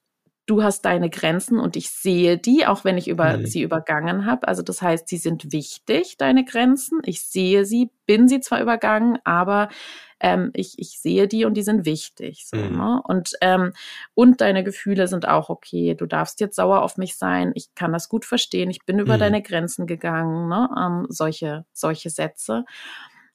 du 0.47 0.63
hast 0.63 0.85
deine 0.85 1.11
Grenzen 1.11 1.61
und 1.61 1.77
ich 1.77 1.91
sehe 1.91 2.37
die, 2.37 2.67
auch 2.67 2.85
wenn 2.85 2.99
ich 2.99 3.09
über 3.09 3.37
mhm. 3.37 3.47
sie 3.47 3.63
übergangen 3.63 4.27
habe. 4.27 4.49
Also 4.49 4.63
das 4.63 4.83
heißt, 4.83 5.09
sie 5.09 5.17
sind 5.17 5.53
wichtig, 5.53 6.17
deine 6.19 6.45
Grenzen. 6.45 7.01
Ich 7.05 7.23
sehe 7.23 7.65
sie, 7.65 7.91
bin 8.07 8.27
sie 8.27 8.41
zwar 8.41 8.61
übergangen, 8.61 9.19
aber 9.25 9.69
ähm, 10.19 10.51
ich, 10.55 10.79
ich 10.79 10.99
sehe 11.01 11.29
die 11.29 11.45
und 11.45 11.55
die 11.55 11.63
sind 11.63 11.87
wichtig. 11.87 12.47
So, 12.47 12.57
mhm. 12.57 12.77
ne? 12.77 13.01
und, 13.05 13.33
ähm, 13.41 13.73
und 14.15 14.41
deine 14.41 14.65
Gefühle 14.65 15.07
sind 15.07 15.27
auch 15.29 15.51
okay. 15.51 15.95
Du 15.95 16.07
darfst 16.07 16.41
jetzt 16.41 16.57
sauer 16.57 16.83
auf 16.83 16.97
mich 16.97 17.17
sein. 17.17 17.53
Ich 17.55 17.75
kann 17.75 17.93
das 17.93 18.09
gut 18.09 18.25
verstehen. 18.25 18.71
Ich 18.71 18.85
bin 18.85 18.99
über 18.99 19.15
mhm. 19.15 19.21
deine 19.21 19.43
Grenzen 19.43 19.87
gegangen. 19.87 20.49
Ne? 20.49 20.69
Ähm, 20.77 21.07
solche, 21.09 21.65
solche 21.73 22.11
Sätze. 22.11 22.65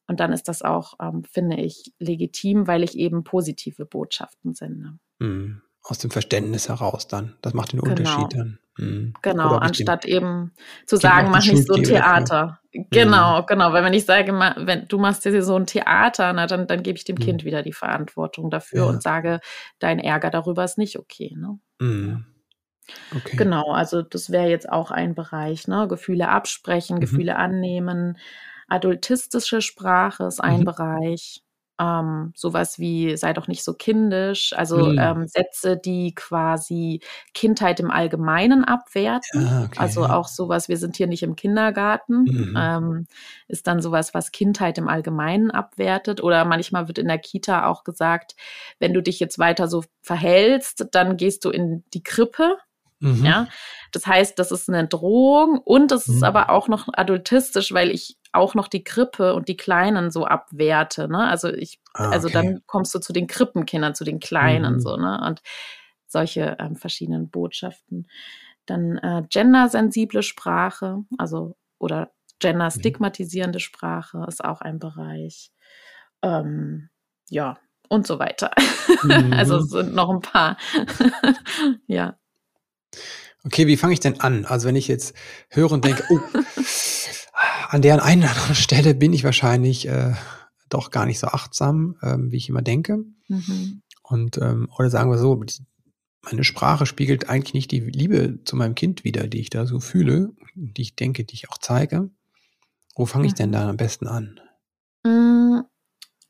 Und 0.07 0.19
dann 0.19 0.31
ist 0.31 0.47
das 0.47 0.61
auch, 0.61 0.93
ähm, 1.01 1.23
finde 1.23 1.57
ich, 1.57 1.93
legitim, 1.99 2.67
weil 2.67 2.83
ich 2.83 2.97
eben 2.97 3.23
positive 3.23 3.85
Botschaften 3.85 4.53
sende. 4.53 4.97
Mhm. 5.19 5.61
Aus 5.81 5.99
dem 5.99 6.11
Verständnis 6.11 6.69
heraus 6.69 7.07
dann. 7.07 7.35
Das 7.41 7.53
macht 7.53 7.73
den 7.73 7.79
genau. 7.79 7.91
Unterschied 7.91 8.39
dann. 8.39 8.59
Mhm. 8.77 9.13
Genau, 9.21 9.55
anstatt 9.55 10.05
eben 10.05 10.51
zu 10.85 10.97
sagen, 10.97 11.29
mach 11.31 11.45
nicht 11.45 11.65
so 11.65 11.75
ein 11.75 11.83
Theater. 11.83 12.59
Dafür. 12.73 12.87
Genau, 12.91 13.41
mhm. 13.41 13.45
genau. 13.45 13.73
Weil 13.73 13.83
wenn 13.83 13.93
ich 13.93 14.05
sage, 14.05 14.33
wenn 14.33 14.87
du 14.87 14.97
machst 14.97 15.25
dir 15.25 15.43
so 15.43 15.55
ein 15.55 15.65
Theater, 15.65 16.33
na, 16.33 16.45
dann, 16.47 16.67
dann 16.67 16.83
gebe 16.83 16.97
ich 16.97 17.05
dem 17.05 17.15
mhm. 17.15 17.21
Kind 17.21 17.45
wieder 17.45 17.61
die 17.61 17.73
Verantwortung 17.73 18.49
dafür 18.49 18.83
ja. 18.83 18.89
und 18.89 19.01
sage, 19.01 19.39
dein 19.79 19.99
Ärger 19.99 20.29
darüber 20.29 20.63
ist 20.63 20.77
nicht 20.77 20.99
okay. 20.99 21.35
Ne? 21.37 21.59
Mhm. 21.79 22.25
Okay. 23.15 23.37
Genau, 23.37 23.71
also 23.71 24.01
das 24.01 24.29
wäre 24.29 24.47
jetzt 24.47 24.69
auch 24.69 24.91
ein 24.91 25.15
Bereich, 25.15 25.67
ne? 25.67 25.87
Gefühle 25.87 26.29
absprechen, 26.29 26.97
mhm. 26.97 27.01
Gefühle 27.01 27.35
annehmen, 27.37 28.17
Adultistische 28.67 29.61
Sprache 29.61 30.25
ist 30.25 30.43
ein 30.43 30.61
mhm. 30.61 30.65
Bereich. 30.65 31.41
ähm, 31.79 32.31
sowas 32.35 32.79
wie 32.79 33.17
sei 33.17 33.33
doch 33.33 33.47
nicht 33.47 33.63
so 33.63 33.73
kindisch, 33.73 34.53
also 34.55 34.77
mhm. 34.77 34.97
ähm, 34.99 35.27
Sätze, 35.27 35.77
die 35.77 36.13
quasi 36.15 37.01
Kindheit 37.33 37.79
im 37.79 37.91
Allgemeinen 37.91 38.63
abwerten. 38.63 39.45
Ja, 39.45 39.63
okay, 39.65 39.79
also 39.79 40.03
ja. 40.03 40.15
auch 40.15 40.27
sowas, 40.27 40.69
wir 40.69 40.77
sind 40.77 40.95
hier 40.95 41.07
nicht 41.07 41.23
im 41.23 41.35
Kindergarten, 41.35 42.23
mhm. 42.23 42.57
ähm, 42.57 43.07
ist 43.47 43.67
dann 43.67 43.81
sowas, 43.81 44.13
was 44.13 44.31
Kindheit 44.31 44.77
im 44.77 44.87
Allgemeinen 44.87 45.51
abwertet. 45.51 46.23
Oder 46.23 46.45
manchmal 46.45 46.87
wird 46.87 46.97
in 46.97 47.07
der 47.07 47.19
Kita 47.19 47.67
auch 47.67 47.83
gesagt, 47.83 48.35
wenn 48.79 48.93
du 48.93 49.01
dich 49.01 49.19
jetzt 49.19 49.37
weiter 49.37 49.67
so 49.67 49.83
verhältst, 50.01 50.87
dann 50.91 51.17
gehst 51.17 51.43
du 51.43 51.49
in 51.49 51.83
die 51.93 52.03
Krippe. 52.03 52.57
Mhm. 52.99 53.25
Ja, 53.25 53.47
das 53.91 54.07
heißt, 54.07 54.39
das 54.39 54.53
ist 54.53 54.69
eine 54.69 54.87
Drohung 54.87 55.59
und 55.59 55.91
es 55.91 56.07
ist 56.07 56.19
mhm. 56.19 56.23
aber 56.23 56.49
auch 56.49 56.69
noch 56.69 56.87
adultistisch, 56.93 57.73
weil 57.73 57.91
ich 57.91 58.17
auch 58.35 58.55
noch 58.55 58.67
die 58.67 58.83
Krippe 58.83 59.33
und 59.33 59.47
die 59.47 59.57
Kleinen 59.57 60.11
so 60.11 60.25
abwerte. 60.25 61.07
Ne? 61.07 61.27
Also 61.27 61.49
ich, 61.49 61.79
ah, 61.93 62.09
also 62.09 62.27
okay. 62.27 62.37
also 62.37 62.49
dann 62.49 62.61
kommst 62.67 62.93
du 62.95 62.99
zu 62.99 63.13
den 63.13 63.27
Krippenkindern, 63.27 63.95
zu 63.95 64.03
den 64.03 64.19
Kleinen 64.19 64.75
mhm. 64.75 64.79
so, 64.79 64.97
ne? 64.97 65.21
Und 65.25 65.41
solche 66.07 66.57
ähm, 66.59 66.75
verschiedenen 66.75 67.29
Botschaften. 67.29 68.07
Dann 68.65 68.97
äh, 68.97 69.23
gendersensible 69.29 70.23
Sprache, 70.23 71.03
also 71.17 71.55
oder 71.77 72.11
genderstigmatisierende 72.39 73.57
mhm. 73.57 73.61
Sprache 73.61 74.25
ist 74.27 74.43
auch 74.43 74.61
ein 74.61 74.79
Bereich. 74.79 75.51
Ähm, 76.21 76.89
ja, 77.29 77.57
und 77.89 78.07
so 78.07 78.19
weiter. 78.19 78.51
Mhm. 79.03 79.33
also 79.33 79.57
es 79.57 79.69
sind 79.69 79.93
noch 79.93 80.09
ein 80.09 80.21
paar. 80.21 80.57
ja. 81.87 82.17
Okay, 83.43 83.67
wie 83.67 83.77
fange 83.77 83.93
ich 83.93 83.99
denn 83.99 84.19
an? 84.21 84.45
Also 84.45 84.67
wenn 84.67 84.75
ich 84.75 84.87
jetzt 84.87 85.15
höre 85.49 85.71
und 85.71 85.85
denke, 85.85 86.03
oh, 86.09 86.19
an 87.69 87.81
der 87.81 88.03
einen 88.03 88.21
oder 88.21 88.31
anderen 88.35 88.55
Stelle 88.55 88.95
bin 88.95 89.13
ich 89.13 89.23
wahrscheinlich 89.23 89.87
äh, 89.87 90.13
doch 90.69 90.91
gar 90.91 91.05
nicht 91.05 91.19
so 91.19 91.27
achtsam, 91.27 91.97
ähm, 92.01 92.31
wie 92.31 92.37
ich 92.37 92.49
immer 92.49 92.61
denke. 92.61 93.03
Mhm. 93.27 93.81
Und 94.03 94.37
ähm, 94.37 94.69
oder 94.77 94.89
sagen 94.89 95.09
wir 95.09 95.17
so, 95.17 95.43
meine 96.21 96.43
Sprache 96.43 96.85
spiegelt 96.85 97.29
eigentlich 97.29 97.53
nicht 97.53 97.71
die 97.71 97.79
Liebe 97.79 98.39
zu 98.45 98.55
meinem 98.55 98.75
Kind 98.75 99.03
wider, 99.03 99.27
die 99.27 99.39
ich 99.39 99.49
da 99.49 99.65
so 99.65 99.79
fühle, 99.79 100.33
die 100.55 100.81
ich 100.81 100.95
denke, 100.95 101.23
die 101.23 101.35
ich 101.35 101.49
auch 101.49 101.57
zeige. 101.57 102.09
Wo 102.95 103.05
fange 103.05 103.27
ich 103.27 103.33
denn 103.33 103.49
mhm. 103.49 103.53
da 103.53 103.69
am 103.69 103.77
besten 103.77 104.07
an? 104.07 104.39
Mm, 105.03 105.61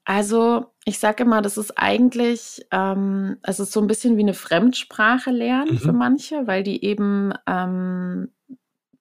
also 0.03 0.67
ich 0.85 0.99
sage 0.99 1.23
immer, 1.23 1.41
das 1.41 1.57
ist 1.57 1.77
eigentlich, 1.77 2.65
ähm, 2.71 3.37
es 3.43 3.59
ist 3.59 3.71
so 3.71 3.81
ein 3.81 3.87
bisschen 3.87 4.17
wie 4.17 4.21
eine 4.21 4.33
Fremdsprache 4.33 5.31
lernen 5.31 5.73
mhm. 5.73 5.79
für 5.79 5.93
manche, 5.93 6.47
weil 6.47 6.63
die 6.63 6.83
eben 6.83 7.33
ähm, 7.47 8.29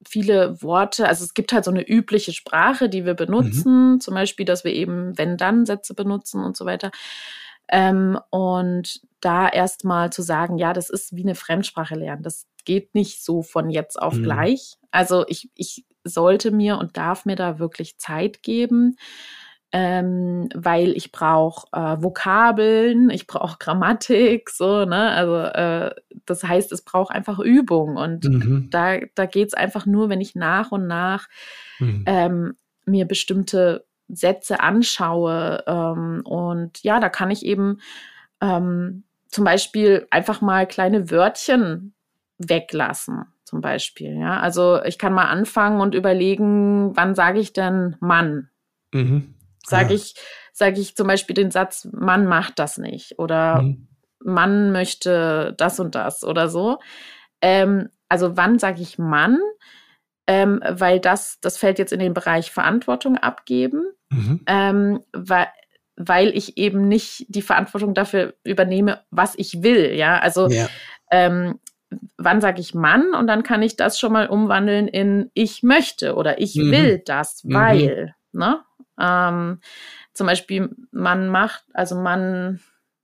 viele 0.08 0.62
Worte, 0.62 1.08
also 1.08 1.24
es 1.24 1.34
gibt 1.34 1.52
halt 1.52 1.64
so 1.64 1.70
eine 1.70 1.86
übliche 1.86 2.32
Sprache, 2.32 2.88
die 2.88 3.04
wir 3.04 3.14
benutzen, 3.14 3.92
mhm. 3.92 4.00
zum 4.00 4.14
Beispiel, 4.14 4.46
dass 4.46 4.64
wir 4.64 4.72
eben 4.72 5.16
Wenn-Dann-Sätze 5.16 5.94
benutzen 5.94 6.42
und 6.44 6.56
so 6.56 6.64
weiter. 6.64 6.90
Ähm, 7.68 8.18
und 8.30 9.00
da 9.20 9.48
erstmal 9.48 10.12
zu 10.12 10.22
sagen, 10.22 10.58
ja, 10.58 10.72
das 10.72 10.90
ist 10.90 11.16
wie 11.16 11.22
eine 11.22 11.34
Fremdsprache 11.34 11.94
lernen. 11.94 12.22
Das 12.22 12.46
geht 12.64 12.94
nicht 12.94 13.24
so 13.24 13.42
von 13.42 13.70
jetzt 13.70 14.00
auf 14.00 14.14
mhm. 14.14 14.22
gleich. 14.22 14.76
Also 14.90 15.24
ich, 15.28 15.50
ich 15.54 15.84
sollte 16.04 16.50
mir 16.50 16.78
und 16.78 16.96
darf 16.96 17.24
mir 17.24 17.36
da 17.36 17.58
wirklich 17.58 17.98
Zeit 17.98 18.42
geben 18.42 18.96
ähm, 19.76 20.48
weil 20.54 20.90
ich 20.90 21.10
brauche 21.10 21.66
äh, 21.72 22.00
Vokabeln, 22.00 23.10
ich 23.10 23.26
brauche 23.26 23.58
Grammatik, 23.58 24.50
so, 24.50 24.84
ne? 24.84 25.10
Also 25.10 25.34
äh, 25.34 26.00
das 26.26 26.44
heißt, 26.44 26.70
es 26.70 26.82
braucht 26.82 27.12
einfach 27.12 27.40
Übung 27.40 27.96
und 27.96 28.22
mhm. 28.22 28.68
da, 28.70 28.98
da 29.16 29.26
geht 29.26 29.48
es 29.48 29.54
einfach 29.54 29.84
nur, 29.84 30.08
wenn 30.08 30.20
ich 30.20 30.36
nach 30.36 30.70
und 30.70 30.86
nach 30.86 31.26
mhm. 31.80 32.04
ähm, 32.06 32.56
mir 32.86 33.04
bestimmte 33.04 33.84
Sätze 34.06 34.60
anschaue 34.60 35.64
ähm, 35.66 36.22
und 36.24 36.80
ja, 36.84 37.00
da 37.00 37.08
kann 37.08 37.32
ich 37.32 37.44
eben 37.44 37.78
ähm, 38.40 39.02
zum 39.26 39.42
Beispiel 39.44 40.06
einfach 40.12 40.40
mal 40.40 40.68
kleine 40.68 41.10
Wörtchen 41.10 41.94
weglassen 42.38 43.24
zum 43.42 43.60
Beispiel. 43.60 44.16
Ja, 44.20 44.38
also 44.38 44.80
ich 44.84 44.98
kann 44.98 45.14
mal 45.14 45.26
anfangen 45.26 45.80
und 45.80 45.96
überlegen, 45.96 46.96
wann 46.96 47.16
sage 47.16 47.40
ich 47.40 47.52
denn 47.52 47.96
Mann? 47.98 48.50
Mhm. 48.92 49.33
Sage 49.66 49.90
ja. 49.90 49.96
ich, 49.96 50.14
sage 50.52 50.80
ich 50.80 50.96
zum 50.96 51.06
Beispiel 51.06 51.34
den 51.34 51.50
Satz, 51.50 51.88
Mann 51.92 52.26
macht 52.26 52.58
das 52.58 52.78
nicht 52.78 53.18
oder 53.18 53.62
mhm. 53.62 53.88
Mann 54.24 54.72
möchte 54.72 55.54
das 55.58 55.80
und 55.80 55.94
das 55.94 56.24
oder 56.24 56.48
so. 56.48 56.78
Ähm, 57.40 57.90
also 58.08 58.36
wann 58.36 58.58
sage 58.58 58.80
ich 58.80 58.98
Mann? 58.98 59.38
Ähm, 60.26 60.62
weil 60.66 61.00
das, 61.00 61.38
das 61.40 61.58
fällt 61.58 61.78
jetzt 61.78 61.92
in 61.92 62.00
den 62.00 62.14
Bereich 62.14 62.50
Verantwortung 62.50 63.18
abgeben, 63.18 63.84
mhm. 64.08 64.40
ähm, 64.46 65.00
weil, 65.12 65.48
weil 65.96 66.28
ich 66.34 66.56
eben 66.56 66.88
nicht 66.88 67.26
die 67.28 67.42
Verantwortung 67.42 67.92
dafür 67.92 68.34
übernehme, 68.42 69.04
was 69.10 69.34
ich 69.36 69.62
will. 69.62 69.92
Ja, 69.94 70.18
also 70.18 70.48
ja. 70.48 70.68
Ähm, 71.10 71.60
wann 72.16 72.40
sage 72.40 72.60
ich 72.60 72.74
Mann 72.74 73.12
und 73.14 73.26
dann 73.26 73.42
kann 73.42 73.62
ich 73.62 73.76
das 73.76 73.98
schon 73.98 74.12
mal 74.12 74.26
umwandeln 74.28 74.88
in 74.88 75.30
ich 75.34 75.62
möchte 75.62 76.14
oder 76.14 76.40
ich 76.40 76.56
mhm. 76.56 76.70
will 76.70 77.02
das, 77.04 77.44
mhm. 77.44 77.54
weil. 77.54 78.14
Ne? 78.32 78.60
Ähm, 78.98 79.60
zum 80.12 80.26
Beispiel, 80.26 80.70
man 80.92 81.28
macht, 81.28 81.64
also 81.72 81.96
man 81.96 82.60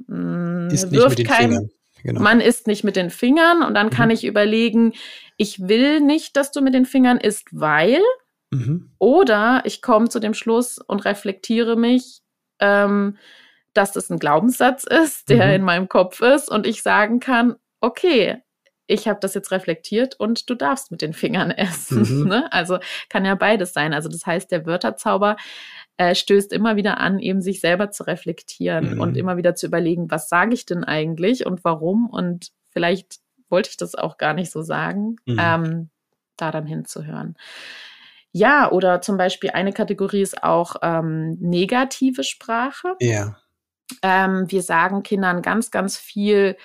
mh, 0.07 0.16
mm, 0.16 0.70
ist 0.70 0.92
wirft 0.92 1.24
kein, 1.24 1.70
genau. 2.03 2.20
man 2.20 2.40
isst 2.40 2.66
nicht 2.66 2.85
mit 2.85 2.96
den 2.96 3.11
Fingern 3.11 3.62
und 3.62 3.74
dann 3.74 3.87
mhm. 3.87 3.90
kann 3.90 4.11
ich 4.11 4.24
überlegen, 4.24 4.92
ich 5.37 5.68
will 5.68 6.00
nicht, 6.00 6.37
dass 6.37 6.53
du 6.53 6.61
mit 6.61 6.74
den 6.74 6.87
Fingern 6.87 7.18
isst, 7.18 7.48
weil 7.53 8.00
mhm. 8.50 8.90
oder 8.98 9.62
ich 9.64 9.83
komme 9.83 10.09
zu 10.09 10.20
dem 10.20 10.35
Schluss 10.35 10.79
und 10.79 11.05
reflektiere 11.05 11.76
mich, 11.76 12.20
ähm, 12.61 13.16
dass 13.74 13.92
das 13.92 14.11
ein 14.11 14.18
Glaubenssatz 14.18 14.85
ist, 14.85 15.29
der 15.29 15.46
mhm. 15.46 15.53
in 15.55 15.62
meinem 15.62 15.88
Kopf 15.88 16.20
ist 16.20 16.50
und 16.50 16.66
ich 16.66 16.83
sagen 16.83 17.20
kann, 17.20 17.57
okay, 17.81 18.42
ich 18.90 19.07
habe 19.07 19.20
das 19.20 19.35
jetzt 19.35 19.53
reflektiert 19.53 20.18
und 20.18 20.50
du 20.50 20.55
darfst 20.55 20.90
mit 20.90 21.00
den 21.00 21.12
Fingern 21.12 21.50
essen. 21.50 22.22
Mhm. 22.22 22.29
Ne? 22.29 22.53
Also 22.53 22.79
kann 23.09 23.24
ja 23.24 23.37
beides 23.37 23.72
sein. 23.72 23.94
Also 23.94 24.09
das 24.09 24.26
heißt, 24.26 24.50
der 24.50 24.66
Wörterzauber 24.66 25.37
äh, 25.96 26.14
stößt 26.14 26.53
immer 26.53 26.76
wieder 26.76 26.98
an, 26.98 27.18
eben 27.20 27.40
sich 27.40 27.61
selber 27.61 27.90
zu 27.90 28.03
reflektieren 28.03 28.94
mhm. 28.94 29.00
und 29.00 29.16
immer 29.16 29.37
wieder 29.37 29.55
zu 29.55 29.66
überlegen, 29.66 30.11
was 30.11 30.29
sage 30.29 30.55
ich 30.55 30.66
denn 30.66 30.83
eigentlich 30.83 31.46
und 31.46 31.64
warum 31.64 32.09
und 32.11 32.50
vielleicht 32.70 33.20
wollte 33.48 33.70
ich 33.70 33.76
das 33.76 33.94
auch 33.94 34.18
gar 34.18 34.35
nicht 34.35 34.50
so 34.50 34.62
sagen, 34.62 35.16
mhm. 35.24 35.38
ähm, 35.40 35.90
da 36.37 36.50
dann 36.50 36.66
hinzuhören. 36.66 37.37
Ja, 38.33 38.70
oder 38.70 39.00
zum 39.03 39.16
Beispiel 39.16 39.50
eine 39.50 39.72
Kategorie 39.72 40.22
ist 40.22 40.42
auch 40.42 40.76
ähm, 40.83 41.37
negative 41.40 42.22
Sprache. 42.22 42.94
Ja. 43.00 43.37
Ähm, 44.03 44.50
wir 44.50 44.62
sagen 44.62 45.03
Kindern 45.03 45.42
ganz, 45.42 45.72
ganz 45.72 45.96
viel, 45.96 46.57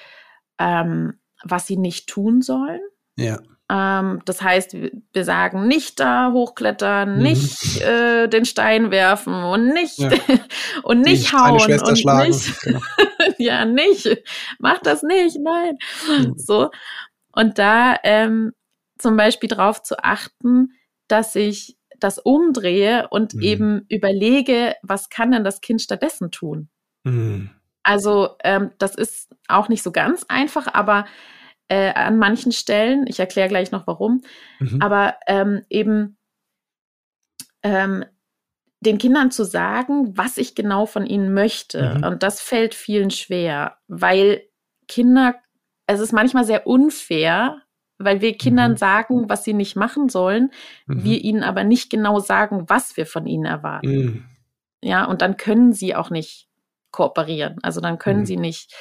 ähm, 0.59 1.19
was 1.45 1.67
sie 1.67 1.77
nicht 1.77 2.09
tun 2.09 2.41
sollen. 2.41 2.81
Ja. 3.17 3.39
Ähm, 3.71 4.21
das 4.25 4.41
heißt, 4.41 4.75
wir 5.13 5.25
sagen 5.25 5.67
nicht 5.67 5.99
da 5.99 6.31
hochklettern, 6.31 7.17
mhm. 7.17 7.23
nicht 7.23 7.81
äh, 7.81 8.27
den 8.27 8.45
Stein 8.45 8.91
werfen 8.91 9.33
und 9.33 9.73
nicht 9.73 9.99
ja. 9.99 10.11
und 10.83 11.01
nicht 11.01 11.31
Die 11.31 11.35
hauen 11.35 11.81
und 11.81 11.97
schlagen. 11.97 12.29
nicht 12.29 12.61
genau. 12.61 12.79
ja 13.39 13.65
nicht 13.65 14.07
mach 14.59 14.79
das 14.79 15.01
nicht, 15.01 15.37
nein. 15.41 15.77
Mhm. 16.07 16.33
So 16.37 16.69
und 17.31 17.57
da 17.57 17.95
ähm, 18.03 18.51
zum 18.99 19.17
Beispiel 19.17 19.49
darauf 19.49 19.81
zu 19.81 20.03
achten, 20.03 20.73
dass 21.07 21.35
ich 21.35 21.77
das 21.99 22.19
umdrehe 22.19 23.07
und 23.09 23.33
mhm. 23.33 23.41
eben 23.41 23.85
überlege, 23.89 24.75
was 24.83 25.09
kann 25.09 25.31
denn 25.31 25.43
das 25.43 25.61
Kind 25.61 25.81
stattdessen 25.81 26.29
tun? 26.29 26.69
Mhm. 27.03 27.49
Also 27.85 28.29
ähm, 28.43 28.71
das 28.79 28.95
ist 28.95 29.31
auch 29.47 29.69
nicht 29.69 29.83
so 29.83 29.91
ganz 29.91 30.25
einfach, 30.27 30.73
aber 30.73 31.05
äh, 31.67 31.93
an 31.93 32.17
manchen 32.17 32.51
Stellen. 32.51 33.05
Ich 33.07 33.19
erkläre 33.19 33.47
gleich 33.47 33.71
noch 33.71 33.85
warum. 33.85 34.23
Mhm. 34.59 34.81
Aber 34.81 35.15
ähm, 35.27 35.61
eben 35.69 36.17
ähm, 37.61 38.03
den 38.79 38.97
Kindern 38.97 39.29
zu 39.29 39.45
sagen, 39.45 40.17
was 40.17 40.37
ich 40.37 40.55
genau 40.55 40.87
von 40.87 41.05
ihnen 41.05 41.33
möchte. 41.33 41.95
Mhm. 41.97 42.03
Und 42.03 42.23
das 42.23 42.41
fällt 42.41 42.73
vielen 42.73 43.11
schwer, 43.11 43.77
weil 43.87 44.41
Kinder, 44.87 45.35
es 45.85 45.99
ist 45.99 46.11
manchmal 46.11 46.43
sehr 46.43 46.65
unfair, 46.65 47.61
weil 47.99 48.19
wir 48.21 48.35
Kindern 48.35 48.71
mhm. 48.71 48.77
sagen, 48.77 49.29
was 49.29 49.43
sie 49.43 49.53
nicht 49.53 49.75
machen 49.75 50.09
sollen, 50.09 50.51
mhm. 50.87 51.03
wir 51.03 51.23
ihnen 51.23 51.43
aber 51.43 51.63
nicht 51.63 51.91
genau 51.91 52.19
sagen, 52.19 52.65
was 52.67 52.97
wir 52.97 53.05
von 53.05 53.27
ihnen 53.27 53.45
erwarten. 53.45 53.87
Mhm. 53.87 54.25
Ja, 54.83 55.05
und 55.05 55.21
dann 55.21 55.37
können 55.37 55.71
sie 55.71 55.95
auch 55.95 56.09
nicht 56.09 56.44
kooperieren. 56.95 57.57
Also 57.61 57.81
dann 57.81 57.99
können 57.99 58.21
mhm. 58.21 58.25
sie 58.25 58.37
nicht 58.37 58.73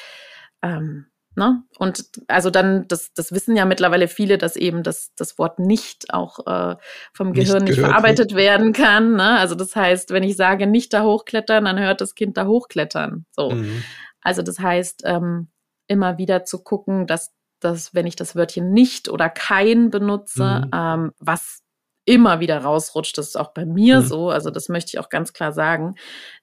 ähm, 0.62 1.06
Ne? 1.36 1.64
Und 1.78 2.04
also 2.28 2.50
dann, 2.50 2.86
das, 2.86 3.12
das 3.12 3.32
wissen 3.32 3.56
ja 3.56 3.64
mittlerweile 3.64 4.06
viele, 4.06 4.38
dass 4.38 4.54
eben 4.54 4.84
das, 4.84 5.12
das 5.16 5.36
Wort 5.36 5.58
nicht 5.58 6.14
auch 6.14 6.46
äh, 6.46 6.76
vom 7.12 7.32
nicht 7.32 7.46
Gehirn 7.46 7.64
nicht 7.64 7.80
verarbeitet 7.80 8.30
wird. 8.30 8.40
werden 8.40 8.72
kann. 8.72 9.16
Ne? 9.16 9.38
Also 9.38 9.56
das 9.56 9.74
heißt, 9.74 10.10
wenn 10.10 10.22
ich 10.22 10.36
sage, 10.36 10.68
nicht 10.68 10.92
da 10.92 11.02
hochklettern, 11.02 11.64
dann 11.64 11.80
hört 11.80 12.00
das 12.00 12.14
Kind 12.14 12.36
da 12.36 12.46
hochklettern. 12.46 13.26
So. 13.32 13.50
Mhm. 13.50 13.82
Also 14.20 14.42
das 14.42 14.60
heißt, 14.60 15.02
ähm, 15.06 15.48
immer 15.88 16.18
wieder 16.18 16.44
zu 16.44 16.62
gucken, 16.62 17.08
dass, 17.08 17.34
dass 17.58 17.94
wenn 17.94 18.06
ich 18.06 18.16
das 18.16 18.36
Wörtchen 18.36 18.72
nicht 18.72 19.08
oder 19.08 19.28
kein 19.28 19.90
benutze, 19.90 20.62
mhm. 20.66 20.70
ähm, 20.72 21.12
was 21.18 21.62
immer 22.04 22.38
wieder 22.38 22.58
rausrutscht, 22.58 23.18
das 23.18 23.28
ist 23.28 23.36
auch 23.36 23.52
bei 23.52 23.66
mir 23.66 24.00
mhm. 24.00 24.06
so, 24.06 24.30
also 24.30 24.50
das 24.50 24.68
möchte 24.68 24.90
ich 24.90 24.98
auch 25.00 25.08
ganz 25.08 25.32
klar 25.32 25.52
sagen, 25.52 25.96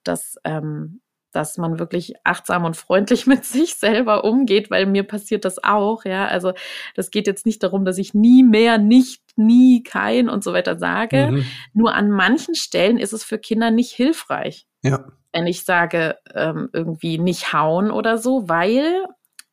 dass 0.03 0.35
ähm, 0.43 1.01
dass 1.31 1.57
man 1.57 1.79
wirklich 1.79 2.13
achtsam 2.23 2.65
und 2.65 2.77
freundlich 2.77 3.25
mit 3.27 3.45
sich 3.45 3.75
selber 3.75 4.23
umgeht, 4.23 4.69
weil 4.71 4.85
mir 4.85 5.03
passiert 5.03 5.45
das 5.45 5.63
auch, 5.63 6.05
ja. 6.05 6.27
Also 6.27 6.53
das 6.95 7.11
geht 7.11 7.27
jetzt 7.27 7.45
nicht 7.45 7.63
darum, 7.63 7.85
dass 7.85 7.97
ich 7.97 8.13
nie 8.13 8.43
mehr, 8.43 8.77
nicht, 8.77 9.21
nie, 9.35 9.83
kein 9.83 10.29
und 10.29 10.43
so 10.43 10.53
weiter 10.53 10.77
sage. 10.77 11.29
Mhm. 11.31 11.45
Nur 11.73 11.93
an 11.93 12.11
manchen 12.11 12.55
Stellen 12.55 12.97
ist 12.97 13.13
es 13.13 13.23
für 13.23 13.39
Kinder 13.39 13.71
nicht 13.71 13.91
hilfreich. 13.91 14.67
Ja. 14.83 15.05
Wenn 15.31 15.47
ich 15.47 15.63
sage, 15.63 16.17
ähm, 16.33 16.69
irgendwie 16.73 17.17
nicht 17.17 17.53
hauen 17.53 17.91
oder 17.91 18.17
so, 18.17 18.49
weil 18.49 19.05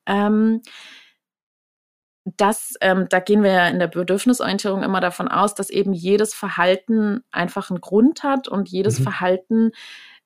ähm, 0.07 0.63
das, 2.37 2.75
ähm, 2.81 3.07
da 3.09 3.21
gehen 3.21 3.43
wir 3.43 3.53
ja 3.53 3.69
in 3.69 3.79
der 3.79 3.87
Bedürfnisorientierung 3.87 4.83
immer 4.83 5.01
davon 5.01 5.29
aus, 5.29 5.55
dass 5.55 5.71
eben 5.71 5.93
jedes 5.93 6.35
Verhalten 6.35 7.23
einfach 7.31 7.71
einen 7.71 7.81
Grund 7.81 8.23
hat 8.23 8.49
und 8.49 8.69
jedes 8.69 8.99
mhm. 8.99 9.05
Verhalten 9.05 9.71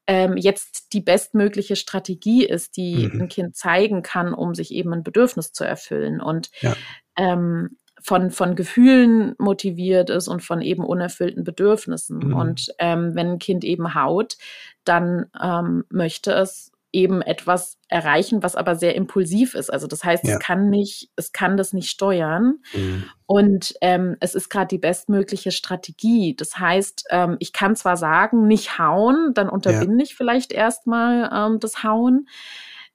ähm, 0.07 0.37
jetzt 0.37 0.93
die 0.93 1.01
bestmögliche 1.01 1.77
Strategie 1.77 2.45
ist, 2.45 2.77
die 2.77 3.09
mhm. 3.09 3.23
ein 3.23 3.29
Kind 3.29 3.57
zeigen 3.57 4.03
kann, 4.03 4.35
um 4.35 4.55
sich 4.55 4.73
eben 4.73 4.93
ein 4.93 5.05
Bedürfnis 5.05 5.53
zu 5.53 5.65
erfüllen. 5.65 6.21
Und 6.21 6.51
ja. 6.61 6.75
ähm, 7.17 7.77
von, 8.01 8.31
von 8.33 8.57
Gefühlen 8.57 9.35
motiviert 9.39 10.11
ist 10.11 10.27
und 10.27 10.43
von 10.43 10.61
eben 10.61 10.85
unerfüllten 10.85 11.45
Bedürfnissen. 11.45 12.19
Mhm. 12.19 12.35
Und 12.35 12.67
ähm, 12.79 13.15
wenn 13.15 13.33
ein 13.33 13.39
Kind 13.39 13.65
eben 13.65 13.95
haut, 13.95 14.37
dann 14.85 15.27
ähm, 15.41 15.85
möchte 15.89 16.33
es 16.33 16.72
eben 16.93 17.23
etwas 17.23 17.79
erreichen, 17.89 18.43
was 18.43 18.55
aber 18.55 18.77
sehr 18.77 18.95
impulsiv 18.95 19.55
ist. 19.55 19.73
Also 19.73 19.87
das 19.87 20.05
heißt, 20.05 20.25
ja. 20.25 20.35
es 20.35 20.39
kann 20.39 20.69
nicht, 20.69 21.11
es 21.17 21.33
kann 21.33 21.57
das 21.57 21.73
nicht 21.73 21.89
steuern. 21.89 22.59
Mhm. 22.75 23.05
Und 23.27 23.75
ähm, 23.81 24.17
es 24.21 24.35
ist 24.35 24.51
gerade 24.51 24.69
die 24.69 24.79
bestmögliche 24.79 25.53
Strategie. 25.53 26.37
Das 26.37 26.59
heißt, 26.59 27.07
ähm, 27.11 27.37
ich 27.41 27.53
kann 27.53 27.77
zwar 27.77 27.97
sagen, 27.97 28.47
nicht 28.47 28.79
hauen, 28.79 29.33
dann 29.35 29.49
unterbinde 29.49 29.99
ja. 29.99 30.05
ich 30.05 30.15
vielleicht 30.15 30.53
erstmal 30.53 31.31
ähm, 31.33 31.61
das 31.61 31.83
Hauen. 31.83 32.29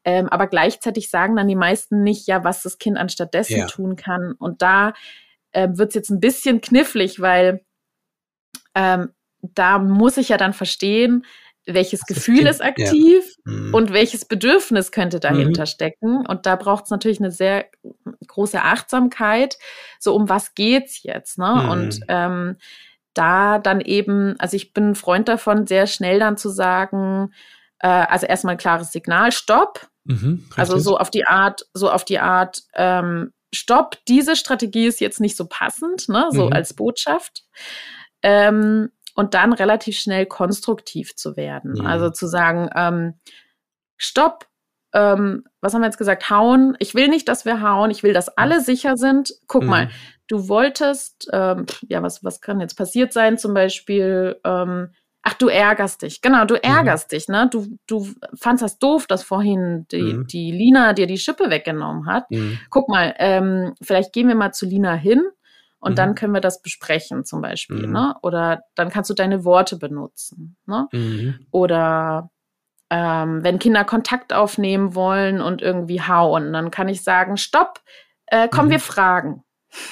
Ähm, 0.04 0.30
aber 0.30 0.48
gleichzeitig 0.48 1.10
sagen 1.10 1.36
dann 1.36 1.48
die 1.48 1.56
meisten 1.56 2.04
nicht, 2.04 2.28
ja, 2.28 2.43
was 2.43 2.62
das 2.62 2.78
Kind 2.78 2.98
anstattdessen 2.98 3.58
ja. 3.58 3.66
tun 3.66 3.95
kann. 3.95 4.34
Und 4.38 4.62
da 4.62 4.93
äh, 5.52 5.70
wird 5.72 5.89
es 5.89 5.95
jetzt 5.95 6.10
ein 6.12 6.20
bisschen 6.20 6.62
knifflig, 6.62 7.20
weil 7.20 7.66
ähm, 8.76 9.10
da 9.41 9.80
muss 9.80 10.18
ich 10.18 10.30
ja 10.30 10.38
dann 10.38 10.54
verstehen, 10.54 11.26
welches 11.68 12.01
das 12.01 12.07
Gefühl 12.07 12.47
ist 12.47 12.63
aktiv 12.63 13.24
ja. 13.45 13.51
mhm. 13.51 13.74
und 13.74 13.93
welches 13.93 14.26
Bedürfnis 14.26 14.91
könnte 14.91 15.20
dahinter 15.20 15.63
mhm. 15.63 15.68
stecken. 15.68 16.26
Und 16.26 16.45
da 16.45 16.55
braucht 16.55 16.86
es 16.86 16.89
natürlich 16.89 17.20
eine 17.20 17.32
sehr 17.32 17.65
große 18.28 18.61
Achtsamkeit. 18.61 19.57
So, 19.99 20.15
um 20.15 20.30
was 20.30 20.55
geht's 20.55 21.03
jetzt? 21.03 21.38
Ne? 21.38 21.61
Mhm. 21.63 21.70
Und 21.70 21.99
ähm, 22.07 22.55
da 23.13 23.59
dann 23.59 23.82
eben, 23.82 24.36
also 24.39 24.55
ich 24.55 24.74
bin 24.74 24.91
ein 24.91 24.95
Freund 24.95 25.28
davon, 25.28 25.68
sehr 25.68 25.88
schnell 25.88 26.20
dann 26.20 26.38
zu 26.38 26.49
sagen, 26.49 27.34
äh, 27.80 27.88
also 27.88 28.26
erstmal 28.26 28.55
ein 28.55 28.59
klares 28.59 28.91
Signal, 28.91 29.32
Stopp. 29.32 29.88
Mhm, 30.05 30.45
also 30.55 30.78
so 30.80 30.97
auf 30.97 31.09
die 31.09 31.26
Art, 31.26 31.65
so 31.74 31.91
auf 31.91 32.05
die 32.05 32.20
Art, 32.20 32.63
ähm, 32.76 33.34
Stopp, 33.53 33.97
diese 34.07 34.36
Strategie 34.36 34.88
ist 34.88 35.01
jetzt 35.01 35.20
nicht 35.20 35.36
so 35.36 35.47
passend, 35.47 36.09
ne? 36.09 36.28
So 36.32 36.47
mhm. 36.47 36.53
als 36.53 36.74
Botschaft. 36.74 37.43
Ähm, 38.22 38.89
und 39.18 39.34
dann 39.34 39.51
relativ 39.51 39.97
schnell 39.97 40.28
konstruktiv 40.28 41.15
zu 41.15 41.36
werden. 41.36 41.74
Mhm. 41.74 41.86
Also 41.88 42.11
zu 42.11 42.28
sagen, 42.28 42.70
ähm, 42.76 43.15
stopp, 43.97 44.45
ähm, 44.93 45.43
was 45.59 45.74
haben 45.74 45.82
wir 45.82 45.88
jetzt 45.88 45.97
gesagt? 45.97 46.30
Hauen. 46.30 46.78
Ich 46.80 46.93
will 46.93 47.07
nicht, 47.07 47.28
dass 47.28 47.43
wir 47.43 47.61
hauen. 47.61 47.89
Ich 47.89 48.03
will, 48.03 48.13
dass 48.13 48.30
alle 48.30 48.61
sicher 48.61 48.95
sind. 48.95 49.34
Guck 49.47 49.63
mhm. 49.63 49.70
mal, 49.70 49.89
du 50.28 50.47
wolltest, 50.47 51.28
ähm, 51.34 51.65
ja, 51.89 52.03
was, 52.03 52.24
was 52.24 52.41
kann 52.41 52.61
jetzt 52.61 52.76
passiert 52.76 53.11
sein? 53.11 53.39
Zum 53.39 53.55
Beispiel, 53.55 54.39
ähm, 54.45 54.89
ach, 55.24 55.34
du 55.34 55.47
ärgerst 55.47 56.03
dich. 56.03 56.22
Genau, 56.22 56.45
du 56.45 56.53
mhm. 56.53 56.61
ärgerst 56.61 57.11
mhm. 57.11 57.15
dich, 57.15 57.28
ne? 57.28 57.49
Du, 57.51 57.68
du 57.88 58.07
fandst 58.39 58.63
das 58.63 58.78
doof, 58.78 59.07
dass 59.07 59.24
vorhin 59.24 59.88
die, 59.91 60.13
mhm. 60.13 60.28
die 60.28 60.51
Lina 60.51 60.93
dir 60.93 61.07
die 61.07 61.18
Schippe 61.18 61.49
weggenommen 61.49 62.05
hat. 62.05 62.30
Mhm. 62.30 62.59
Guck 62.70 62.88
mal, 62.88 63.15
ähm, 63.18 63.74
vielleicht 63.82 64.13
gehen 64.13 64.28
wir 64.28 64.36
mal 64.36 64.51
zu 64.51 64.68
Lina 64.68 64.93
hin 64.93 65.24
und 65.80 65.91
mhm. 65.91 65.95
dann 65.95 66.15
können 66.15 66.34
wir 66.34 66.41
das 66.41 66.61
besprechen 66.61 67.25
zum 67.25 67.41
Beispiel. 67.41 67.88
Mhm. 67.88 67.93
Ne? 67.93 68.15
Oder 68.21 68.63
dann 68.75 68.89
kannst 68.89 69.09
du 69.09 69.13
deine 69.13 69.45
Worte 69.45 69.78
benutzen. 69.78 70.57
Ne? 70.65 70.88
Mhm. 70.91 71.47
Oder 71.51 72.32
ähm, 72.89 73.43
wenn 73.43 73.59
Kinder 73.59 73.84
Kontakt 73.84 74.34
aufnehmen 74.34 74.95
wollen 74.95 75.41
und 75.41 75.61
irgendwie 75.61 76.01
hauen, 76.01 76.53
dann 76.53 76.71
kann 76.71 76.89
ich 76.89 77.03
sagen, 77.03 77.38
stopp, 77.38 77.82
äh, 78.28 78.47
komm, 78.49 78.69
wir 78.69 78.78
mhm. 78.78 78.82
fragen. 78.82 79.43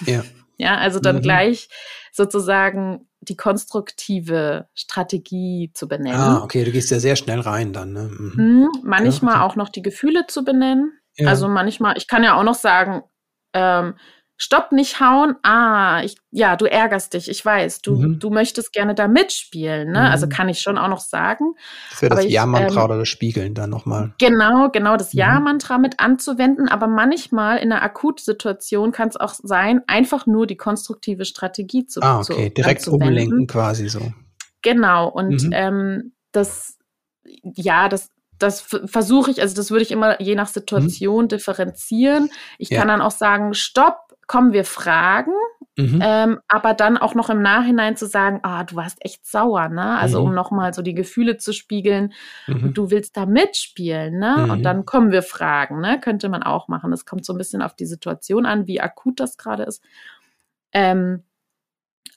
Ja. 0.05 0.23
ja, 0.57 0.77
also 0.77 0.99
dann 0.99 1.17
mhm. 1.17 1.21
gleich 1.21 1.69
sozusagen 2.11 3.07
die 3.19 3.36
konstruktive 3.36 4.67
Strategie 4.73 5.71
zu 5.73 5.88
benennen. 5.88 6.19
Ah, 6.19 6.43
okay, 6.43 6.63
du 6.63 6.71
gehst 6.71 6.91
ja 6.91 6.99
sehr 6.99 7.15
schnell 7.15 7.39
rein 7.41 7.73
dann. 7.73 7.91
Ne? 7.91 8.03
Mhm. 8.03 8.69
manchmal 8.83 9.36
ja, 9.36 9.39
okay. 9.41 9.51
auch 9.51 9.55
noch 9.55 9.69
die 9.69 9.81
Gefühle 9.81 10.25
zu 10.27 10.45
benennen. 10.45 10.93
Ja. 11.17 11.29
Also 11.29 11.47
manchmal, 11.47 11.97
ich 11.97 12.07
kann 12.07 12.23
ja 12.23 12.38
auch 12.38 12.43
noch 12.43 12.55
sagen, 12.55 13.03
ähm, 13.53 13.95
Stopp, 14.38 14.73
nicht 14.73 14.99
hauen. 14.99 15.36
Ah, 15.43 16.01
ich, 16.03 16.17
ja, 16.29 16.57
du 16.57 16.65
ärgerst 16.65 17.13
dich, 17.13 17.29
ich 17.29 17.45
weiß. 17.45 17.81
Du, 17.81 17.95
mhm. 17.95 18.19
du 18.19 18.29
möchtest 18.29 18.73
gerne 18.73 18.93
da 18.93 19.07
mitspielen, 19.07 19.91
ne? 19.91 19.99
Also 19.99 20.07
mhm. 20.07 20.11
Also 20.25 20.29
kann 20.29 20.49
ich 20.49 20.59
schon 20.61 20.77
auch 20.77 20.88
noch 20.88 21.01
sagen. 21.01 21.53
Das 21.89 22.01
wäre 22.01 22.15
das 22.15 22.25
Ja-Mantra 22.25 22.79
ähm, 22.79 22.86
oder 22.86 22.97
das 22.97 23.09
Spiegeln 23.09 23.53
dann 23.53 23.69
nochmal. 23.69 24.13
Genau, 24.17 24.69
genau, 24.71 24.97
das 24.97 25.13
mhm. 25.13 25.19
Ja-Mantra 25.19 25.77
mit 25.77 25.99
anzuwenden. 25.99 26.67
Aber 26.67 26.88
manchmal 26.88 27.57
in 27.57 27.71
einer 27.71 27.81
Akutsituation 27.81 28.91
kann 28.91 29.09
es 29.09 29.17
auch 29.17 29.33
sein, 29.41 29.81
einfach 29.88 30.25
nur 30.25 30.47
die 30.47 30.57
konstruktive 30.57 31.25
Strategie 31.25 31.86
zu 31.86 32.01
Ah, 32.01 32.19
okay, 32.19 32.47
zu, 32.47 32.53
direkt 32.53 32.88
umlenken 32.88 33.47
quasi 33.47 33.88
so. 33.88 34.13
Genau, 34.61 35.09
und 35.09 35.43
mhm. 35.43 35.51
ähm, 35.53 36.11
das, 36.31 36.77
ja, 37.43 37.88
das, 37.88 38.09
das 38.39 38.61
versuche 38.61 39.31
ich, 39.31 39.41
also 39.41 39.55
das 39.55 39.71
würde 39.71 39.83
ich 39.83 39.91
immer 39.91 40.21
je 40.21 40.36
nach 40.36 40.47
Situation 40.47 41.25
mhm. 41.25 41.29
differenzieren. 41.29 42.29
Ich 42.57 42.69
ja. 42.69 42.79
kann 42.79 42.88
dann 42.88 43.01
auch 43.01 43.11
sagen, 43.11 43.53
stopp, 43.53 44.05
kommen 44.28 44.53
wir 44.53 44.65
fragen, 44.65 45.34
mhm. 45.78 45.99
ähm, 46.01 46.39
aber 46.47 46.73
dann 46.73 46.97
auch 46.97 47.15
noch 47.15 47.30
im 47.30 47.41
Nachhinein 47.41 47.95
zu 47.95 48.07
sagen, 48.07 48.39
ah, 48.43 48.63
du 48.63 48.76
warst 48.76 48.97
echt 49.01 49.26
sauer, 49.26 49.69
ne? 49.69 49.97
Also 49.97 50.21
mhm. 50.21 50.30
um 50.30 50.36
nochmal 50.36 50.73
so 50.73 50.82
die 50.82 50.93
Gefühle 50.93 51.38
zu 51.38 51.53
spiegeln, 51.53 52.13
mhm. 52.47 52.73
du 52.73 52.91
willst 52.91 53.17
da 53.17 53.26
mitspielen, 53.26 54.17
ne? 54.17 54.47
Und 54.49 54.59
mhm. 54.59 54.63
dann 54.63 54.86
kommen 54.86 55.11
wir 55.11 55.23
fragen, 55.23 55.80
ne? 55.80 55.99
Könnte 55.99 56.30
man 56.30 56.43
auch 56.43 56.67
machen. 56.67 56.91
Es 56.93 57.05
kommt 57.05 57.26
so 57.26 57.34
ein 57.34 57.38
bisschen 57.38 57.61
auf 57.61 57.76
die 57.76 57.86
Situation 57.86 58.45
an, 58.45 58.67
wie 58.67 58.82
akut 58.82 59.19
das 59.19 59.38
gerade 59.38 59.63
ist. 59.63 59.84
Ähm, 60.71 61.23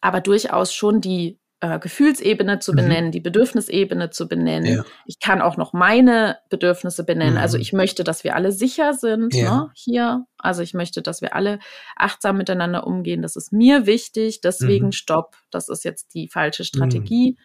aber 0.01 0.21
durchaus 0.21 0.73
schon 0.73 1.01
die 1.01 1.38
äh, 1.61 1.79
Gefühlsebene 1.79 2.61
zu 2.61 2.73
mhm. 2.73 2.77
benennen, 2.77 3.13
die 3.13 3.21
Bedürfnisebene 3.21 4.11
zu 4.11 4.29
benennen. 4.29 4.77
Ja. 4.77 4.85
Ich 5.07 5.19
kann 5.19 5.41
auch 5.41 5.57
noch 5.57 5.73
meine 5.73 6.39
Bedürfnisse 6.51 7.05
benennen. 7.05 7.37
Also 7.37 7.57
mhm. 7.57 7.59
Also 7.59 7.59
ich 7.59 7.73
möchte, 7.73 8.05
dass 8.05 8.25
wir 8.25 8.37
alle 8.37 8.53
sicher 8.53 8.93
sind 8.93 9.35
ja. 9.35 9.57
ne, 9.57 9.71
hier. 9.75 10.27
Also 10.37 10.63
ich 10.63 10.75
möchte, 10.75 11.01
dass 11.01 11.23
wir 11.23 11.35
alle 11.35 11.59
achtsam 11.97 12.37
miteinander 12.37 12.87
umgehen. 12.87 13.23
Das 13.23 13.37
ist 13.37 13.53
mir 13.53 13.87
wichtig. 13.87 14.43
Deswegen 14.43 14.87
mhm. 14.87 14.93
Stopp. 14.93 15.37
Das 15.51 15.71
ist 15.71 15.83
jetzt 15.83 16.15
die 16.15 16.29
falsche 16.29 16.65
Strategie. 16.65 17.33
Mhm. 17.33 17.37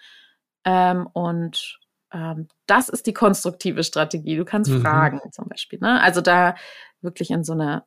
Ähm, 0.66 1.08
und 1.14 1.80
ähm, 2.14 2.50
das 2.68 2.90
ist 2.90 3.08
die 3.08 3.14
konstruktive 3.14 3.84
Strategie. 3.84 4.36
Du 4.36 4.46
kannst 4.46 4.70
mhm. 4.70 4.82
fragen 4.82 5.22
zum 5.32 5.48
Beispiel. 5.48 5.80
Ne? 5.80 6.02
Also 6.02 6.20
da 6.22 6.56
wirklich 7.02 7.32
in 7.32 7.44
so 7.44 7.54
einer 7.54 7.86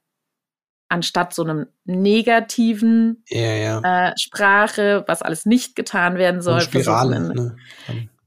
anstatt 0.88 1.34
so 1.34 1.42
einem 1.42 1.66
negativen 1.84 3.24
ja, 3.28 3.54
ja. 3.54 3.80
Äh, 4.08 4.14
Sprache, 4.18 5.04
was 5.06 5.22
alles 5.22 5.46
nicht 5.46 5.76
getan 5.76 6.16
werden 6.16 6.40
soll. 6.40 6.60
Spirale, 6.60 7.16
in, 7.16 7.28
ne? 7.28 7.56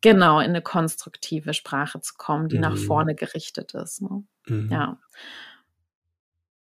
Genau, 0.02 0.40
in 0.40 0.50
eine 0.50 0.62
konstruktive 0.62 1.54
Sprache 1.54 2.00
zu 2.02 2.14
kommen, 2.18 2.50
die 2.50 2.56
mhm. 2.56 2.62
nach 2.62 2.78
vorne 2.78 3.16
gerichtet 3.16 3.74
ist. 3.74 4.02
Ne? 4.02 4.24
Mhm. 4.48 4.70
Ja. 4.72 4.98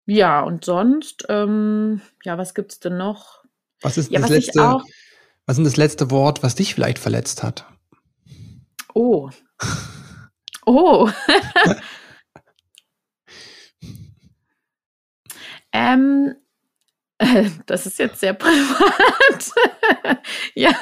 Ja, 0.07 0.41
und 0.41 0.65
sonst, 0.65 1.27
ähm, 1.29 2.01
ja, 2.25 2.37
was 2.37 2.55
gibt 2.55 2.73
es 2.73 2.81
denn 2.81 2.97
noch? 2.97 3.45
Was 3.81 3.97
ist 3.97 4.11
ja, 4.11 4.19
das 4.19 4.31
was 4.31 4.37
letzte, 4.37 4.69
auch, 4.69 4.85
was 5.47 5.59
ist 5.59 5.65
das 5.65 5.77
letzte 5.77 6.11
Wort, 6.11 6.43
was 6.43 6.57
dich 6.57 6.75
vielleicht 6.75 6.99
verletzt 6.99 7.43
hat? 7.43 7.67
Oh. 8.95 9.31
Oh. 10.67 11.11
Ähm, 15.73 16.35
das 17.67 17.87
ist 17.87 17.99
jetzt 17.99 18.21
sehr 18.21 18.33
privat. 18.35 19.53
ja, 20.55 20.73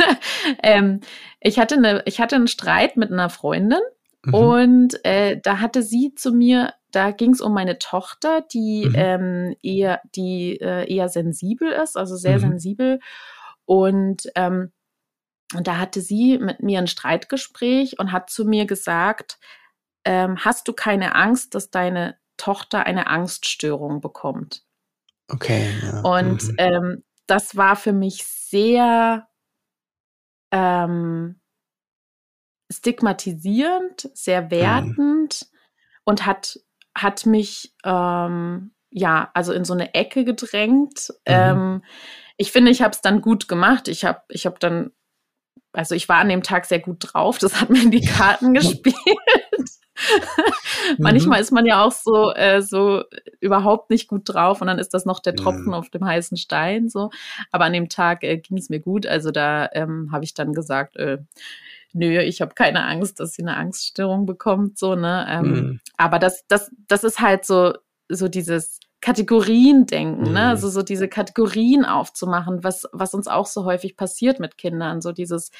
ähm, 0.62 1.00
ich 1.40 1.58
hatte 1.58 1.76
eine, 1.76 2.02
ich 2.06 2.20
hatte 2.20 2.36
einen 2.36 2.48
Streit 2.48 2.96
mit 2.96 3.12
einer 3.12 3.30
Freundin 3.30 3.80
mhm. 4.24 4.34
und 4.34 5.04
äh, 5.04 5.40
da 5.40 5.60
hatte 5.60 5.82
sie 5.82 6.14
zu 6.14 6.32
mir, 6.32 6.74
da 6.90 7.10
ging 7.10 7.32
es 7.32 7.40
um 7.40 7.52
meine 7.52 7.78
Tochter, 7.78 8.42
die 8.52 8.86
mhm. 8.86 8.94
ähm, 8.96 9.56
eher, 9.62 10.00
die 10.14 10.60
äh, 10.60 10.92
eher 10.92 11.08
sensibel 11.08 11.70
ist, 11.70 11.96
also 11.96 12.16
sehr 12.16 12.36
mhm. 12.36 12.40
sensibel 12.40 13.00
und 13.64 14.30
ähm, 14.34 14.72
und 15.54 15.66
da 15.66 15.78
hatte 15.78 16.02
sie 16.02 16.36
mit 16.36 16.62
mir 16.62 16.78
ein 16.78 16.86
Streitgespräch 16.86 17.98
und 17.98 18.12
hat 18.12 18.28
zu 18.28 18.44
mir 18.44 18.66
gesagt, 18.66 19.38
ähm, 20.04 20.36
hast 20.44 20.68
du 20.68 20.74
keine 20.74 21.14
Angst, 21.14 21.54
dass 21.54 21.70
deine 21.70 22.18
Tochter 22.36 22.84
eine 22.84 23.06
Angststörung 23.06 24.02
bekommt? 24.02 24.67
Okay. 25.28 25.70
Ja. 25.82 26.00
Und 26.00 26.42
mhm. 26.44 26.54
ähm, 26.58 27.04
das 27.26 27.56
war 27.56 27.76
für 27.76 27.92
mich 27.92 28.24
sehr, 28.24 29.28
ähm, 30.50 31.40
stigmatisierend, 32.70 34.10
sehr 34.14 34.50
wertend 34.50 35.46
mhm. 35.50 35.58
und 36.04 36.26
hat, 36.26 36.58
hat 36.94 37.26
mich 37.26 37.74
ähm, 37.84 38.72
ja, 38.90 39.30
also 39.34 39.52
in 39.52 39.64
so 39.64 39.74
eine 39.74 39.94
Ecke 39.94 40.24
gedrängt. 40.24 41.08
Mhm. 41.10 41.14
Ähm, 41.26 41.84
ich 42.36 42.52
finde, 42.52 42.70
ich 42.70 42.82
habe 42.82 42.92
es 42.92 43.00
dann 43.00 43.20
gut 43.20 43.48
gemacht. 43.48 43.88
Ich 43.88 44.04
habe 44.04 44.22
ich 44.28 44.46
hab 44.46 44.60
dann, 44.60 44.92
also 45.72 45.94
ich 45.94 46.08
war 46.08 46.18
an 46.18 46.28
dem 46.28 46.42
Tag 46.42 46.64
sehr 46.66 46.80
gut 46.80 46.98
drauf. 47.00 47.38
Das 47.38 47.60
hat 47.60 47.70
mir 47.70 47.82
in 47.82 47.90
die 47.90 48.04
Karten 48.04 48.54
gespielt. 48.54 48.96
Manchmal 50.98 51.38
mhm. 51.38 51.42
ist 51.42 51.52
man 51.52 51.66
ja 51.66 51.84
auch 51.84 51.92
so, 51.92 52.32
äh, 52.32 52.62
so 52.62 53.04
überhaupt 53.40 53.90
nicht 53.90 54.08
gut 54.08 54.22
drauf 54.24 54.60
und 54.60 54.66
dann 54.66 54.78
ist 54.78 54.94
das 54.94 55.04
noch 55.04 55.20
der 55.20 55.34
Tropfen 55.34 55.66
mhm. 55.66 55.74
auf 55.74 55.90
dem 55.90 56.04
heißen 56.04 56.36
Stein. 56.36 56.88
So. 56.88 57.10
Aber 57.50 57.64
an 57.64 57.72
dem 57.72 57.88
Tag 57.88 58.24
äh, 58.24 58.38
ging 58.38 58.58
es 58.58 58.70
mir 58.70 58.80
gut. 58.80 59.06
Also 59.06 59.30
da 59.30 59.68
ähm, 59.72 60.10
habe 60.12 60.24
ich 60.24 60.34
dann 60.34 60.52
gesagt, 60.52 60.96
äh, 60.96 61.18
nö, 61.92 62.20
ich 62.20 62.40
habe 62.40 62.54
keine 62.54 62.84
Angst, 62.84 63.20
dass 63.20 63.34
sie 63.34 63.42
eine 63.42 63.56
Angststörung 63.56 64.26
bekommt. 64.26 64.78
So, 64.78 64.94
ne? 64.94 65.26
Ähm, 65.28 65.50
mhm. 65.50 65.80
Aber 65.96 66.18
das, 66.18 66.44
das, 66.48 66.70
das 66.86 67.04
ist 67.04 67.20
halt 67.20 67.44
so, 67.44 67.74
so 68.08 68.28
dieses 68.28 68.80
Kategorien 69.00 69.86
denken, 69.86 70.22
ne? 70.22 70.28
mhm. 70.28 70.34
ne? 70.34 70.48
Also 70.48 70.68
so 70.68 70.82
diese 70.82 71.08
Kategorien 71.08 71.84
aufzumachen, 71.84 72.64
was, 72.64 72.88
was 72.92 73.14
uns 73.14 73.28
auch 73.28 73.46
so 73.46 73.64
häufig 73.64 73.96
passiert 73.96 74.40
mit 74.40 74.58
Kindern. 74.58 75.00
So 75.00 75.12
dieses 75.12 75.50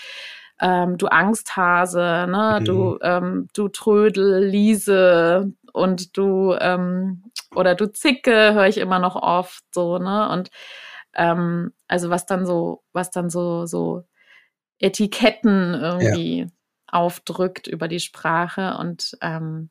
ähm, 0.61 0.99
du 0.99 1.07
Angsthase, 1.07 2.27
ne, 2.29 2.59
mhm. 2.61 2.65
du, 2.65 2.99
ähm, 3.03 3.49
du 3.55 3.69
Trödel, 3.69 4.45
Liese 4.45 5.53
und 5.73 6.17
du 6.17 6.55
ähm, 6.59 7.25
oder 7.55 7.75
du 7.75 7.91
Zicke, 7.91 8.55
höre 8.55 8.67
ich 8.67 8.79
immer 8.79 8.99
noch 8.99 9.17
oft 9.17 9.65
so, 9.73 9.99
ne? 9.99 10.29
Und 10.31 10.51
ähm, 11.15 11.73
also 11.87 12.11
was 12.11 12.27
dann 12.27 12.47
so, 12.47 12.83
was 12.93 13.11
dann 13.11 13.31
so, 13.31 13.67
so 13.67 14.05
Etiketten 14.79 15.75
irgendwie 15.75 16.41
ja. 16.41 16.47
aufdrückt 16.87 17.67
über 17.67 17.89
die 17.89 18.01
Sprache 18.01 18.77
und 18.79 19.17
ähm, 19.21 19.71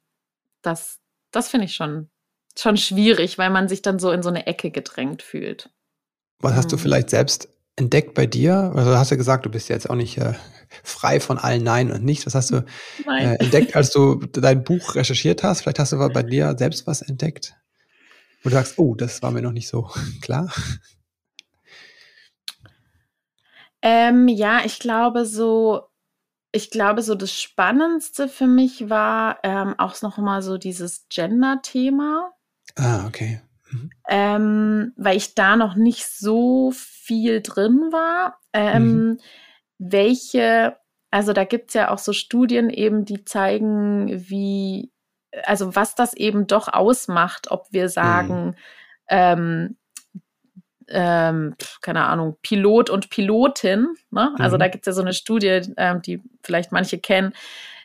das, 0.62 1.00
das 1.32 1.50
finde 1.50 1.66
ich 1.66 1.76
schon, 1.76 2.10
schon 2.58 2.78
schwierig, 2.78 3.38
weil 3.38 3.50
man 3.50 3.68
sich 3.68 3.82
dann 3.82 4.00
so 4.00 4.12
in 4.12 4.24
so 4.24 4.30
eine 4.30 4.48
Ecke 4.48 4.72
gedrängt 4.72 5.22
fühlt. 5.22 5.70
Was 6.40 6.56
hast 6.56 6.72
du 6.72 6.76
mhm. 6.76 6.82
vielleicht 6.82 7.10
selbst 7.10 7.50
entdeckt 7.78 8.14
bei 8.14 8.26
dir? 8.26 8.74
Also 8.76 8.98
hast 8.98 9.12
du 9.12 9.18
gesagt, 9.18 9.46
du 9.46 9.50
bist 9.50 9.70
jetzt 9.70 9.90
auch 9.90 9.96
nicht 9.96 10.18
äh, 10.18 10.34
frei 10.84 11.20
von 11.22 11.38
allen 11.38 11.64
Nein 11.64 11.92
und 11.92 12.04
Nichts. 12.04 12.26
Was 12.26 12.36
hast 12.36 12.52
du 12.52 12.66
äh, 13.08 13.36
entdeckt, 13.40 13.76
als 13.76 13.92
du 13.92 14.16
dein 14.16 14.64
Buch 14.64 14.96
recherchiert 14.96 15.44
hast? 15.44 15.62
Vielleicht 15.62 15.80
hast 15.80 15.94
du 15.94 16.10
bei 16.10 16.24
dir 16.24 16.56
selbst 16.58 16.86
was 16.86 17.02
entdeckt, 17.02 17.56
wo 18.44 18.50
du 18.50 18.56
sagst, 18.56 18.78
oh, 18.78 18.96
das 18.96 19.22
war 19.22 19.32
mir 19.32 19.42
noch 19.42 19.54
nicht 19.54 19.70
so 19.70 19.90
klar. 20.22 20.52
Ähm, 23.82 24.28
ja, 24.28 24.62
ich 24.66 24.80
glaube 24.80 25.26
so, 25.26 25.84
ich 26.52 26.72
glaube 26.72 27.04
so 27.04 27.14
das 27.14 27.40
Spannendste 27.40 28.28
für 28.28 28.48
mich 28.48 28.90
war 28.90 29.38
ähm, 29.44 29.76
auch 29.78 30.02
noch 30.02 30.18
mal 30.18 30.42
so 30.42 30.58
dieses 30.58 31.06
Gender-Thema. 31.10 32.32
Ah, 32.76 33.06
okay. 33.06 33.40
Mhm. 33.72 33.90
Ähm, 34.10 34.94
weil 34.96 35.18
ich 35.18 35.36
da 35.36 35.56
noch 35.56 35.76
nicht 35.76 36.06
so 36.06 36.72
viel 36.74 37.42
drin 37.42 37.90
war. 37.92 38.40
Ähm, 38.54 38.84
mhm. 38.84 39.20
Welche, 39.78 40.78
also 41.12 41.34
da 41.34 41.44
gibt 41.44 41.70
es 41.70 41.74
ja 41.76 41.92
auch 41.92 42.00
so 42.00 42.14
Studien 42.14 42.70
eben, 42.70 43.06
die 43.06 43.26
zeigen, 43.26 44.30
wie, 44.30 44.92
also 45.44 45.76
was 45.76 45.96
das 45.96 46.14
eben 46.14 46.48
doch 46.48 46.68
ausmacht, 46.68 47.52
ob 47.52 47.68
wir 47.72 47.90
sagen, 47.90 48.46
mhm. 48.46 48.56
ähm, 49.10 49.78
ähm, 50.90 51.56
keine 51.82 52.06
Ahnung, 52.06 52.38
Pilot 52.42 52.90
und 52.90 53.10
Pilotin. 53.10 53.88
Ne? 54.10 54.34
Also 54.40 54.56
mhm. 54.56 54.60
da 54.62 54.68
gibt 54.70 54.88
es 54.88 54.92
ja 54.92 54.94
so 54.94 55.02
eine 55.02 55.14
Studie, 55.14 55.62
ähm, 55.78 56.02
die 56.02 56.22
vielleicht 56.44 56.72
manche 56.72 56.98
kennen, 56.98 57.34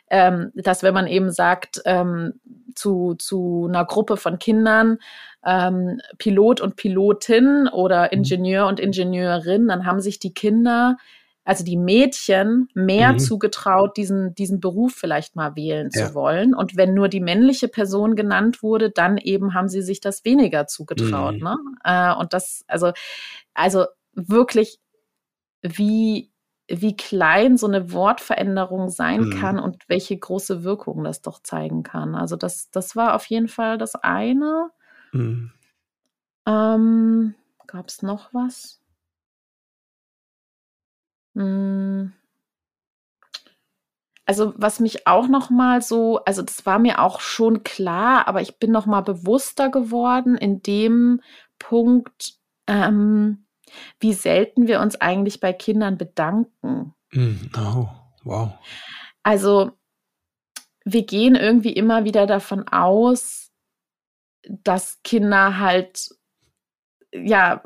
ähm, 0.09 0.51
dass 0.55 0.83
wenn 0.83 0.93
man 0.93 1.07
eben 1.07 1.31
sagt 1.31 1.81
ähm, 1.85 2.33
zu, 2.75 3.15
zu 3.15 3.67
einer 3.69 3.85
Gruppe 3.85 4.17
von 4.17 4.39
Kindern, 4.39 4.97
ähm, 5.45 5.99
Pilot 6.17 6.61
und 6.61 6.75
Pilotin 6.75 7.67
oder 7.67 8.03
mhm. 8.03 8.19
Ingenieur 8.19 8.67
und 8.67 8.79
Ingenieurin, 8.79 9.67
dann 9.67 9.85
haben 9.85 9.99
sich 9.99 10.19
die 10.19 10.33
Kinder, 10.33 10.97
also 11.45 11.63
die 11.63 11.77
Mädchen, 11.77 12.69
mehr 12.73 13.13
mhm. 13.13 13.19
zugetraut, 13.19 13.97
diesen, 13.97 14.33
diesen 14.35 14.59
Beruf 14.59 14.93
vielleicht 14.93 15.35
mal 15.35 15.55
wählen 15.55 15.89
ja. 15.93 16.07
zu 16.07 16.13
wollen. 16.13 16.53
Und 16.53 16.77
wenn 16.77 16.93
nur 16.93 17.09
die 17.09 17.19
männliche 17.19 17.67
Person 17.67 18.15
genannt 18.15 18.63
wurde, 18.63 18.89
dann 18.89 19.17
eben 19.17 19.53
haben 19.53 19.67
sie 19.67 19.81
sich 19.81 19.99
das 19.99 20.23
weniger 20.23 20.67
zugetraut. 20.67 21.35
Mhm. 21.35 21.43
Ne? 21.43 21.57
Äh, 21.83 22.13
und 22.15 22.33
das, 22.33 22.63
also, 22.67 22.91
also 23.53 23.85
wirklich, 24.13 24.79
wie, 25.61 26.32
wie 26.67 26.95
klein 26.95 27.57
so 27.57 27.67
eine 27.67 27.91
Wortveränderung 27.91 28.89
sein 28.89 29.25
mhm. 29.25 29.39
kann 29.39 29.59
und 29.59 29.83
welche 29.87 30.17
große 30.17 30.63
Wirkung 30.63 31.03
das 31.03 31.21
doch 31.21 31.41
zeigen 31.43 31.83
kann. 31.83 32.15
Also 32.15 32.35
das, 32.35 32.69
das 32.71 32.95
war 32.95 33.15
auf 33.15 33.25
jeden 33.25 33.47
Fall 33.47 33.77
das 33.77 33.95
eine. 33.95 34.69
Mhm. 35.11 35.51
Ähm, 36.45 37.35
Gab 37.73 37.87
es 37.87 38.03
noch 38.03 38.33
was? 38.33 38.79
Hm. 41.35 42.13
Also 44.25 44.53
was 44.55 44.79
mich 44.79 45.07
auch 45.07 45.27
noch 45.27 45.49
mal 45.49 45.81
so, 45.81 46.19
also 46.23 46.43
das 46.43 46.65
war 46.65 46.77
mir 46.79 47.01
auch 47.01 47.19
schon 47.19 47.63
klar, 47.63 48.27
aber 48.27 48.41
ich 48.41 48.59
bin 48.59 48.71
noch 48.71 48.85
mal 48.85 49.01
bewusster 49.01 49.69
geworden 49.69 50.37
in 50.37 50.61
dem 50.61 51.21
Punkt, 51.57 52.35
ähm, 52.67 53.45
wie 53.99 54.13
selten 54.13 54.67
wir 54.67 54.79
uns 54.79 54.99
eigentlich 54.99 55.39
bei 55.39 55.53
Kindern 55.53 55.97
bedanken. 55.97 56.93
Mm, 57.11 57.49
oh, 57.57 57.87
wow. 58.23 58.53
Also 59.23 59.71
wir 60.85 61.05
gehen 61.05 61.35
irgendwie 61.35 61.73
immer 61.73 62.03
wieder 62.03 62.27
davon 62.27 62.67
aus, 62.67 63.51
dass 64.47 65.01
Kinder 65.03 65.57
halt 65.59 66.09
ja 67.13 67.63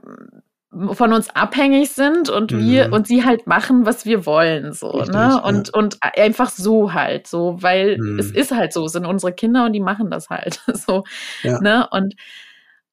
von 0.91 1.13
uns 1.13 1.29
abhängig 1.29 1.91
sind 1.91 2.29
und 2.29 2.51
mhm. 2.51 2.59
wir 2.59 2.93
und 2.93 3.07
sie 3.07 3.23
halt 3.23 3.47
machen, 3.47 3.85
was 3.85 4.05
wir 4.05 4.25
wollen, 4.25 4.73
so, 4.73 4.89
Richtig, 4.89 5.15
ne? 5.15 5.41
Und, 5.41 5.69
ja. 5.69 5.73
und 5.79 5.97
einfach 6.01 6.49
so 6.49 6.93
halt, 6.93 7.25
so, 7.25 7.61
weil 7.61 7.97
mhm. 7.97 8.19
es 8.19 8.31
ist 8.31 8.51
halt 8.51 8.73
so, 8.73 8.87
sind 8.87 9.05
unsere 9.05 9.33
Kinder 9.33 9.65
und 9.65 9.73
die 9.73 9.79
machen 9.79 10.11
das 10.11 10.29
halt, 10.29 10.61
so, 10.73 11.03
ja. 11.41 11.59
ne? 11.61 11.87
Und, 11.89 12.15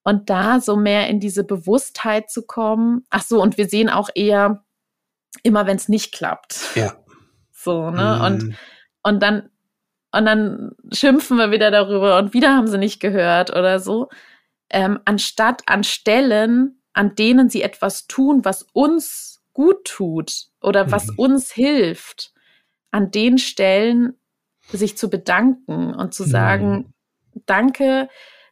und 0.05 0.29
da 0.29 0.61
so 0.61 0.77
mehr 0.77 1.09
in 1.09 1.19
diese 1.19 1.43
Bewusstheit 1.43 2.29
zu 2.29 2.45
kommen. 2.45 3.03
Ach 3.09 3.23
so, 3.23 3.41
und 3.41 3.57
wir 3.57 3.67
sehen 3.67 3.89
auch 3.89 4.09
eher 4.13 4.63
immer, 5.43 5.65
wenn 5.65 5.77
es 5.77 5.89
nicht 5.89 6.13
klappt. 6.13 6.75
Ja. 6.75 6.95
So, 7.51 7.89
ne? 7.89 8.15
Mhm. 8.15 8.25
Und, 8.25 8.55
und 9.01 9.23
dann, 9.23 9.49
und 10.11 10.25
dann 10.25 10.71
schimpfen 10.93 11.37
wir 11.37 11.51
wieder 11.51 11.71
darüber 11.71 12.19
und 12.19 12.33
wieder 12.33 12.55
haben 12.55 12.67
sie 12.67 12.77
nicht 12.77 12.99
gehört 12.99 13.49
oder 13.49 13.79
so. 13.79 14.09
Ähm, 14.69 14.99
anstatt 15.05 15.63
an 15.65 15.83
Stellen, 15.83 16.79
an 16.93 17.15
denen 17.15 17.49
sie 17.49 17.63
etwas 17.63 18.05
tun, 18.05 18.45
was 18.45 18.61
uns 18.73 19.43
gut 19.53 19.85
tut 19.85 20.49
oder 20.61 20.91
was 20.91 21.07
mhm. 21.07 21.15
uns 21.17 21.51
hilft, 21.51 22.31
an 22.91 23.09
den 23.09 23.39
Stellen 23.39 24.13
sich 24.69 24.97
zu 24.97 25.09
bedanken 25.09 25.95
und 25.95 26.13
zu 26.13 26.23
sagen, 26.25 26.93
mhm. 27.33 27.43
danke, 27.47 28.07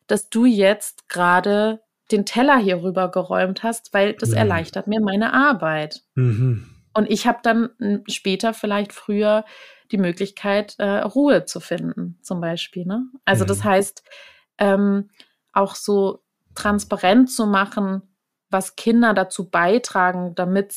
dass 0.07 0.29
du 0.29 0.45
jetzt 0.45 1.09
gerade 1.09 1.81
den 2.11 2.25
Teller 2.25 2.57
hier 2.57 2.83
rüber 2.83 3.09
geräumt 3.09 3.63
hast, 3.63 3.93
weil 3.93 4.13
das 4.13 4.29
mhm. 4.29 4.37
erleichtert 4.37 4.87
mir 4.87 5.01
meine 5.01 5.33
Arbeit. 5.33 6.03
Mhm. 6.15 6.69
Und 6.93 7.09
ich 7.09 7.25
habe 7.25 7.39
dann 7.43 7.69
hm, 7.79 8.03
später, 8.07 8.53
vielleicht 8.53 8.93
früher, 8.93 9.45
die 9.91 9.97
Möglichkeit, 9.97 10.75
äh, 10.79 10.99
Ruhe 10.99 11.45
zu 11.45 11.59
finden, 11.59 12.19
zum 12.21 12.41
Beispiel. 12.41 12.85
Ne? 12.85 13.05
Also 13.25 13.45
das 13.45 13.59
mhm. 13.59 13.63
heißt, 13.63 14.03
ähm, 14.57 15.09
auch 15.51 15.75
so 15.75 16.23
transparent 16.55 17.31
zu 17.31 17.45
machen, 17.45 18.01
was 18.49 18.75
Kinder 18.75 19.13
dazu 19.13 19.49
beitragen, 19.49 20.35
damit 20.35 20.75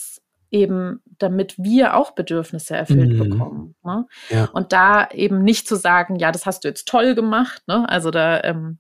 eben, 0.51 1.03
damit 1.19 1.55
wir 1.59 1.97
auch 1.97 2.13
Bedürfnisse 2.13 2.77
erfüllt 2.77 3.13
mhm. 3.13 3.31
bekommen. 3.31 3.75
Ne? 3.85 4.07
Ja. 4.31 4.45
Und 4.53 4.73
da 4.73 5.09
eben 5.11 5.43
nicht 5.43 5.69
zu 5.69 5.77
sagen, 5.77 6.17
ja, 6.17 6.33
das 6.33 6.47
hast 6.47 6.65
du 6.65 6.69
jetzt 6.69 6.89
toll 6.89 7.15
gemacht, 7.15 7.63
ne? 7.67 7.89
Also 7.89 8.11
da 8.11 8.43
ähm, 8.43 8.79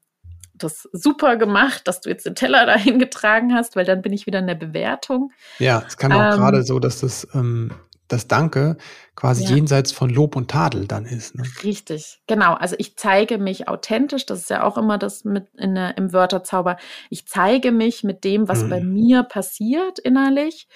das 0.59 0.89
super 0.93 1.37
gemacht, 1.37 1.83
dass 1.87 2.01
du 2.01 2.09
jetzt 2.09 2.27
den 2.27 2.35
Teller 2.35 2.67
dahin 2.67 2.99
getragen 2.99 3.55
hast, 3.55 3.77
weil 3.77 3.85
dann 3.85 4.03
bin 4.03 4.13
ich 4.13 4.27
wieder 4.27 4.39
in 4.39 4.47
der 4.47 4.55
Bewertung. 4.55 5.33
Ja, 5.59 5.83
es 5.87 5.97
kann 5.97 6.13
auch 6.13 6.33
ähm, 6.33 6.39
gerade 6.39 6.63
so, 6.63 6.79
dass 6.79 7.01
das, 7.01 7.27
ähm, 7.35 7.73
das 8.09 8.29
Danke 8.29 8.77
quasi 9.17 9.45
ja. 9.45 9.51
jenseits 9.57 9.93
von 9.93 10.11
Lob 10.11 10.37
und 10.37 10.51
Tadel 10.51 10.87
dann 10.87 11.07
ist. 11.07 11.35
Ne? 11.35 11.45
Richtig, 11.65 12.21
genau. 12.27 12.55
Also 12.55 12.77
ich 12.79 12.97
zeige 12.97 13.39
mich 13.39 13.69
authentisch, 13.69 14.27
das 14.27 14.41
ist 14.41 14.51
ja 14.51 14.63
auch 14.63 14.79
immer 14.79 14.99
das 14.99 15.25
mit 15.25 15.49
in 15.57 15.75
der, 15.75 15.97
im 15.97 16.13
Wörterzauber. 16.13 16.77
Ich 17.11 17.27
zeige 17.27 17.73
mich 17.73 18.05
mit 18.05 18.25
dem, 18.25 18.49
was 18.49 18.63
mhm. 18.63 18.71
bei 18.71 18.81
mir 18.81 19.23
passiert 19.23 19.99
innerlich. 19.99 20.69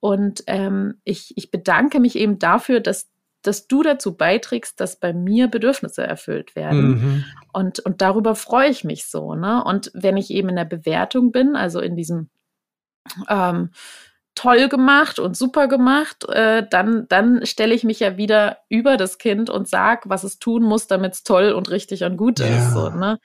Und 0.00 0.44
ähm, 0.46 1.00
ich, 1.04 1.36
ich 1.36 1.50
bedanke 1.50 1.98
mich 1.98 2.16
eben 2.16 2.38
dafür, 2.38 2.80
dass, 2.80 3.08
dass 3.42 3.68
du 3.68 3.82
dazu 3.82 4.16
beiträgst, 4.16 4.80
dass 4.80 4.96
bei 4.96 5.12
mir 5.12 5.48
Bedürfnisse 5.48 6.02
erfüllt 6.02 6.56
werden. 6.56 6.88
Mhm. 6.88 7.24
Und, 7.52 7.80
und 7.80 8.00
darüber 8.02 8.34
freue 8.34 8.70
ich 8.70 8.84
mich 8.84 9.06
so. 9.06 9.34
Ne? 9.34 9.62
Und 9.64 9.90
wenn 9.94 10.16
ich 10.16 10.30
eben 10.30 10.48
in 10.48 10.56
der 10.56 10.64
Bewertung 10.64 11.32
bin, 11.32 11.56
also 11.56 11.80
in 11.80 11.96
diesem 11.96 12.30
ähm, 13.28 13.70
toll 14.34 14.68
gemacht 14.68 15.18
und 15.18 15.36
super 15.36 15.68
gemacht, 15.68 16.26
äh, 16.28 16.66
dann, 16.68 17.06
dann 17.08 17.44
stelle 17.44 17.74
ich 17.74 17.84
mich 17.84 18.00
ja 18.00 18.16
wieder 18.16 18.58
über 18.68 18.96
das 18.96 19.18
Kind 19.18 19.50
und 19.50 19.68
sag, 19.68 20.08
was 20.08 20.24
es 20.24 20.38
tun 20.38 20.62
muss, 20.62 20.86
damit 20.86 21.12
es 21.14 21.24
toll 21.24 21.52
und 21.52 21.70
richtig 21.70 22.04
und 22.04 22.16
gut 22.16 22.40
ja. 22.40 22.46
ist. 22.46 22.72
So, 22.72 22.88
ne? 22.90 23.18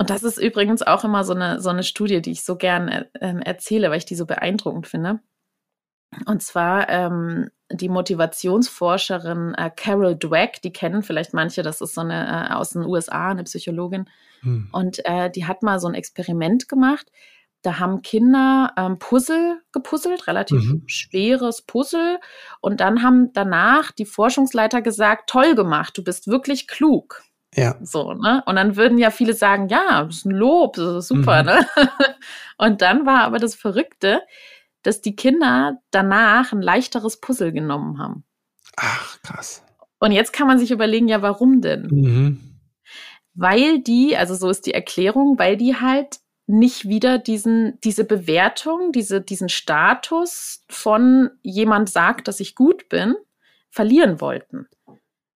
und 0.00 0.08
das 0.08 0.22
ist 0.22 0.38
übrigens 0.38 0.80
auch 0.80 1.04
immer 1.04 1.24
so 1.24 1.34
eine, 1.34 1.60
so 1.60 1.68
eine 1.68 1.82
Studie, 1.82 2.22
die 2.22 2.30
ich 2.30 2.42
so 2.42 2.56
gern 2.56 2.88
äh, 2.88 3.04
erzähle, 3.44 3.90
weil 3.90 3.98
ich 3.98 4.06
die 4.06 4.14
so 4.14 4.24
beeindruckend 4.24 4.86
finde. 4.86 5.20
Und 6.24 6.42
zwar 6.42 6.88
ähm, 6.88 7.50
die 7.70 7.90
Motivationsforscherin 7.90 9.52
äh, 9.58 9.70
Carol 9.76 10.16
Dweck, 10.16 10.62
die 10.62 10.72
kennen 10.72 11.02
vielleicht 11.02 11.34
manche, 11.34 11.62
das 11.62 11.82
ist 11.82 11.92
so 11.92 12.00
eine 12.00 12.48
äh, 12.48 12.54
aus 12.54 12.70
den 12.70 12.86
USA, 12.86 13.28
eine 13.28 13.44
Psychologin. 13.44 14.08
Hm. 14.40 14.70
Und 14.72 15.04
äh, 15.04 15.28
die 15.30 15.44
hat 15.44 15.62
mal 15.62 15.78
so 15.78 15.88
ein 15.88 15.94
Experiment 15.94 16.66
gemacht. 16.66 17.12
Da 17.60 17.78
haben 17.78 18.00
Kinder 18.00 18.72
ähm, 18.78 18.98
Puzzle 18.98 19.60
gepuzzelt, 19.70 20.26
relativ 20.28 20.64
mhm. 20.64 20.82
schweres 20.86 21.60
Puzzle. 21.60 22.18
Und 22.62 22.80
dann 22.80 23.02
haben 23.02 23.34
danach 23.34 23.92
die 23.92 24.06
Forschungsleiter 24.06 24.80
gesagt, 24.80 25.28
toll 25.28 25.54
gemacht, 25.54 25.98
du 25.98 26.02
bist 26.02 26.26
wirklich 26.26 26.68
klug. 26.68 27.22
Ja. 27.54 27.76
So, 27.82 28.14
ne? 28.14 28.42
Und 28.46 28.56
dann 28.56 28.76
würden 28.76 28.98
ja 28.98 29.10
viele 29.10 29.34
sagen, 29.34 29.68
ja, 29.68 30.04
das 30.04 30.18
ist 30.18 30.26
ein 30.26 30.30
Lob, 30.30 30.74
das 30.76 30.96
ist 30.96 31.08
super, 31.08 31.42
mhm. 31.42 31.48
ne? 31.48 31.66
Und 32.58 32.82
dann 32.82 33.06
war 33.06 33.22
aber 33.24 33.38
das 33.38 33.54
Verrückte, 33.54 34.22
dass 34.82 35.00
die 35.00 35.16
Kinder 35.16 35.78
danach 35.90 36.52
ein 36.52 36.62
leichteres 36.62 37.20
Puzzle 37.20 37.52
genommen 37.52 37.98
haben. 37.98 38.24
Ach, 38.76 39.20
krass. 39.22 39.64
Und 39.98 40.12
jetzt 40.12 40.32
kann 40.32 40.46
man 40.46 40.58
sich 40.58 40.70
überlegen, 40.70 41.08
ja, 41.08 41.22
warum 41.22 41.60
denn? 41.60 41.88
Mhm. 41.90 42.40
Weil 43.34 43.80
die, 43.80 44.16
also 44.16 44.34
so 44.34 44.48
ist 44.48 44.66
die 44.66 44.74
Erklärung, 44.74 45.38
weil 45.38 45.56
die 45.56 45.76
halt 45.76 46.20
nicht 46.46 46.88
wieder 46.88 47.18
diesen, 47.18 47.78
diese 47.84 48.04
Bewertung, 48.04 48.92
diese, 48.92 49.20
diesen 49.20 49.48
Status 49.48 50.64
von 50.68 51.30
jemand 51.42 51.90
sagt, 51.90 52.28
dass 52.28 52.40
ich 52.40 52.54
gut 52.54 52.88
bin, 52.88 53.14
verlieren 53.70 54.20
wollten. 54.20 54.66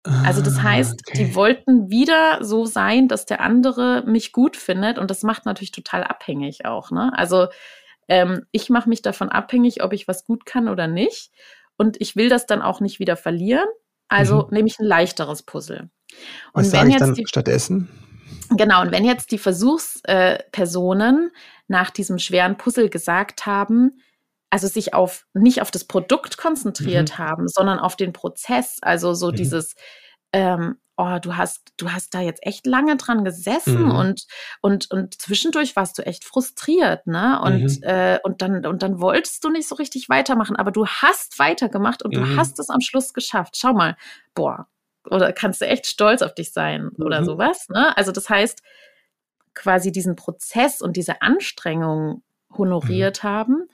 Also 0.04 0.42
das 0.42 0.58
ah, 0.58 0.62
heißt, 0.64 1.00
okay. 1.06 1.18
die 1.18 1.34
wollten 1.36 1.88
wieder 1.88 2.38
so 2.42 2.66
sein, 2.66 3.06
dass 3.06 3.24
der 3.24 3.40
andere 3.40 4.02
mich 4.04 4.32
gut 4.32 4.56
findet 4.56 4.98
und 4.98 5.10
das 5.10 5.22
macht 5.22 5.46
natürlich 5.46 5.70
total 5.70 6.02
abhängig 6.02 6.64
auch. 6.64 6.90
Ne? 6.90 7.12
Also 7.14 7.46
ähm, 8.08 8.44
ich 8.50 8.68
mache 8.68 8.88
mich 8.88 9.02
davon 9.02 9.28
abhängig, 9.28 9.84
ob 9.84 9.92
ich 9.92 10.08
was 10.08 10.24
gut 10.24 10.44
kann 10.44 10.68
oder 10.68 10.88
nicht. 10.88 11.30
Und 11.76 12.00
ich 12.00 12.16
will 12.16 12.28
das 12.28 12.46
dann 12.46 12.62
auch 12.62 12.80
nicht 12.80 12.98
wieder 12.98 13.16
verlieren. 13.16 13.68
Also 14.08 14.42
mhm. 14.42 14.48
nehme 14.54 14.68
ich 14.68 14.78
ein 14.80 14.86
leichteres 14.86 15.44
Puzzle. 15.44 15.88
Und 16.52 16.64
was 16.64 16.72
wenn 16.72 16.90
jetzt 16.90 17.00
dann 17.00 17.14
die, 17.14 17.26
stattdessen? 17.26 17.88
Genau, 18.50 18.82
und 18.82 18.90
wenn 18.92 19.04
jetzt 19.04 19.30
die 19.30 19.38
Versuchspersonen 19.38 21.28
äh, 21.28 21.38
nach 21.68 21.90
diesem 21.90 22.18
schweren 22.18 22.56
Puzzle 22.56 22.90
gesagt 22.90 23.46
haben, 23.46 24.00
also 24.52 24.68
sich 24.68 24.92
auf 24.92 25.24
nicht 25.32 25.62
auf 25.62 25.70
das 25.70 25.84
Produkt 25.84 26.36
konzentriert 26.36 27.12
mhm. 27.12 27.18
haben, 27.18 27.48
sondern 27.48 27.78
auf 27.78 27.96
den 27.96 28.12
Prozess, 28.12 28.76
also 28.82 29.14
so 29.14 29.28
mhm. 29.28 29.36
dieses 29.36 29.74
ähm, 30.34 30.76
oh, 30.98 31.18
du 31.20 31.36
hast, 31.36 31.72
du 31.78 31.90
hast 31.90 32.14
da 32.14 32.20
jetzt 32.20 32.44
echt 32.46 32.66
lange 32.66 32.96
dran 32.96 33.24
gesessen 33.24 33.84
mhm. 33.84 33.90
und, 33.90 34.26
und, 34.60 34.90
und 34.90 35.20
zwischendurch 35.20 35.74
warst 35.74 35.98
du 35.98 36.02
echt 36.04 36.24
frustriert, 36.24 37.06
ne? 37.06 37.40
Und, 37.42 37.80
mhm. 37.80 37.82
äh, 37.82 38.18
und 38.22 38.42
dann, 38.42 38.66
und 38.66 38.82
dann 38.82 39.00
wolltest 39.00 39.42
du 39.42 39.50
nicht 39.50 39.66
so 39.66 39.74
richtig 39.74 40.10
weitermachen, 40.10 40.54
aber 40.54 40.70
du 40.70 40.86
hast 40.86 41.38
weitergemacht 41.38 42.02
und 42.02 42.14
mhm. 42.14 42.20
du 42.20 42.36
hast 42.36 42.58
es 42.58 42.68
am 42.68 42.80
Schluss 42.80 43.14
geschafft. 43.14 43.56
Schau 43.56 43.72
mal, 43.72 43.96
boah, 44.34 44.68
oder 45.10 45.32
kannst 45.32 45.62
du 45.62 45.66
echt 45.66 45.86
stolz 45.86 46.20
auf 46.22 46.34
dich 46.34 46.52
sein 46.52 46.90
oder 46.98 47.22
mhm. 47.22 47.24
sowas, 47.24 47.68
ne? 47.70 47.96
Also 47.96 48.12
das 48.12 48.28
heißt, 48.28 48.62
quasi 49.54 49.92
diesen 49.92 50.14
Prozess 50.14 50.80
und 50.82 50.96
diese 50.96 51.22
Anstrengung 51.22 52.22
honoriert 52.56 53.24
mhm. 53.24 53.28
haben, 53.28 53.68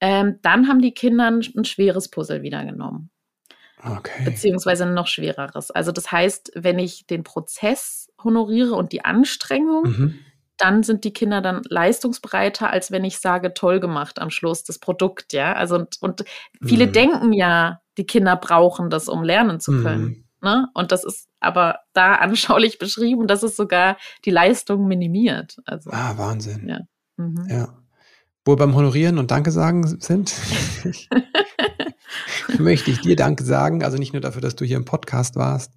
ähm, 0.00 0.38
dann 0.42 0.68
haben 0.68 0.80
die 0.80 0.92
Kinder 0.92 1.30
ein, 1.30 1.42
ein 1.56 1.64
schweres 1.64 2.08
Puzzle 2.08 2.42
wieder 2.42 2.64
genommen. 2.64 3.10
Okay. 3.82 4.24
Beziehungsweise 4.24 4.84
ein 4.84 4.94
noch 4.94 5.06
schwereres. 5.06 5.70
Also 5.70 5.92
das 5.92 6.10
heißt, 6.10 6.52
wenn 6.54 6.78
ich 6.78 7.06
den 7.06 7.22
Prozess 7.22 8.10
honoriere 8.22 8.74
und 8.74 8.92
die 8.92 9.04
Anstrengung, 9.04 9.82
mhm. 9.84 10.18
dann 10.56 10.82
sind 10.82 11.04
die 11.04 11.12
Kinder 11.12 11.40
dann 11.40 11.62
leistungsbereiter, 11.68 12.70
als 12.70 12.90
wenn 12.90 13.04
ich 13.04 13.18
sage, 13.18 13.54
toll 13.54 13.78
gemacht 13.78 14.18
am 14.20 14.30
Schluss, 14.30 14.64
das 14.64 14.78
Produkt, 14.78 15.32
ja. 15.32 15.52
Also 15.52 15.76
und, 15.76 15.98
und 16.00 16.24
viele 16.62 16.88
mhm. 16.88 16.92
denken 16.92 17.32
ja, 17.32 17.80
die 17.96 18.06
Kinder 18.06 18.36
brauchen 18.36 18.90
das, 18.90 19.08
um 19.08 19.22
lernen 19.22 19.60
zu 19.60 19.82
können. 19.82 20.04
Mhm. 20.04 20.24
Ne? 20.40 20.68
Und 20.74 20.92
das 20.92 21.04
ist 21.04 21.28
aber 21.40 21.80
da 21.92 22.14
anschaulich 22.16 22.78
beschrieben, 22.78 23.26
dass 23.26 23.42
es 23.42 23.56
sogar 23.56 23.96
die 24.24 24.30
Leistung 24.30 24.88
minimiert. 24.88 25.58
Also, 25.64 25.90
ah, 25.92 26.16
Wahnsinn. 26.16 26.68
Ja. 26.68 26.80
Mhm. 27.16 27.46
ja. 27.48 27.68
Wo 28.48 28.52
wir 28.52 28.56
beim 28.56 28.74
Honorieren 28.74 29.18
und 29.18 29.30
Danke 29.30 29.50
sagen 29.50 29.86
sind, 30.00 30.34
möchte 32.58 32.90
ich 32.90 33.02
dir 33.02 33.14
Danke 33.14 33.44
sagen. 33.44 33.84
Also 33.84 33.98
nicht 33.98 34.14
nur 34.14 34.22
dafür, 34.22 34.40
dass 34.40 34.56
du 34.56 34.64
hier 34.64 34.78
im 34.78 34.86
Podcast 34.86 35.36
warst 35.36 35.74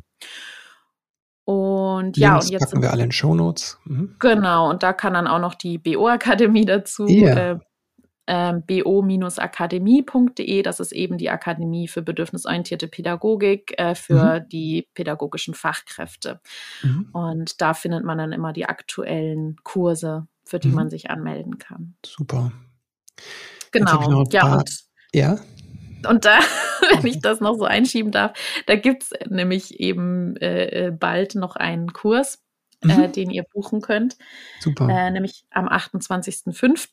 Und 1.46 2.16
Links 2.16 2.18
ja, 2.18 2.36
und 2.36 2.48
jetzt 2.50 2.70
packen 2.70 2.80
wir 2.82 2.90
alle 2.90 3.04
in 3.04 3.12
Shownotes. 3.12 3.78
Mhm. 3.84 4.16
Genau, 4.18 4.70
und 4.70 4.82
da 4.82 4.94
kann 4.94 5.12
dann 5.14 5.26
auch 5.26 5.38
noch 5.38 5.54
die 5.54 5.78
BO-Akademie 5.78 6.64
dazu. 6.64 7.06
Yeah. 7.06 7.52
Äh, 7.52 7.58
ähm, 8.26 8.62
bo-akademie.de. 8.66 10.62
Das 10.62 10.80
ist 10.80 10.92
eben 10.92 11.18
die 11.18 11.30
Akademie 11.30 11.88
für 11.88 12.02
bedürfnisorientierte 12.02 12.88
Pädagogik 12.88 13.74
äh, 13.78 13.94
für 13.94 14.40
mhm. 14.40 14.48
die 14.48 14.88
pädagogischen 14.94 15.54
Fachkräfte. 15.54 16.40
Mhm. 16.82 17.10
Und 17.12 17.60
da 17.60 17.74
findet 17.74 18.04
man 18.04 18.18
dann 18.18 18.32
immer 18.32 18.52
die 18.52 18.66
aktuellen 18.66 19.56
Kurse, 19.62 20.26
für 20.44 20.58
die 20.58 20.68
mhm. 20.68 20.74
man 20.74 20.90
sich 20.90 21.10
anmelden 21.10 21.58
kann. 21.58 21.94
Super. 22.04 22.52
Genau. 23.72 24.24
ja, 24.30 24.56
und, 24.56 24.70
ja. 25.12 25.38
Und 26.08 26.24
da, 26.24 26.38
wenn 26.92 27.06
ich 27.06 27.20
das 27.20 27.40
noch 27.40 27.56
so 27.56 27.64
einschieben 27.64 28.12
darf, 28.12 28.32
da 28.66 28.76
gibt 28.76 29.02
es 29.04 29.10
nämlich 29.28 29.80
eben 29.80 30.36
äh, 30.36 30.86
äh, 30.86 30.90
bald 30.90 31.34
noch 31.34 31.56
einen 31.56 31.92
Kurs, 31.92 32.42
äh, 32.82 33.08
mhm. 33.08 33.12
den 33.12 33.30
ihr 33.30 33.44
buchen 33.52 33.80
könnt. 33.80 34.16
Super. 34.60 34.88
Äh, 34.88 35.10
nämlich 35.10 35.44
am 35.50 35.68
28.05. 35.68 36.88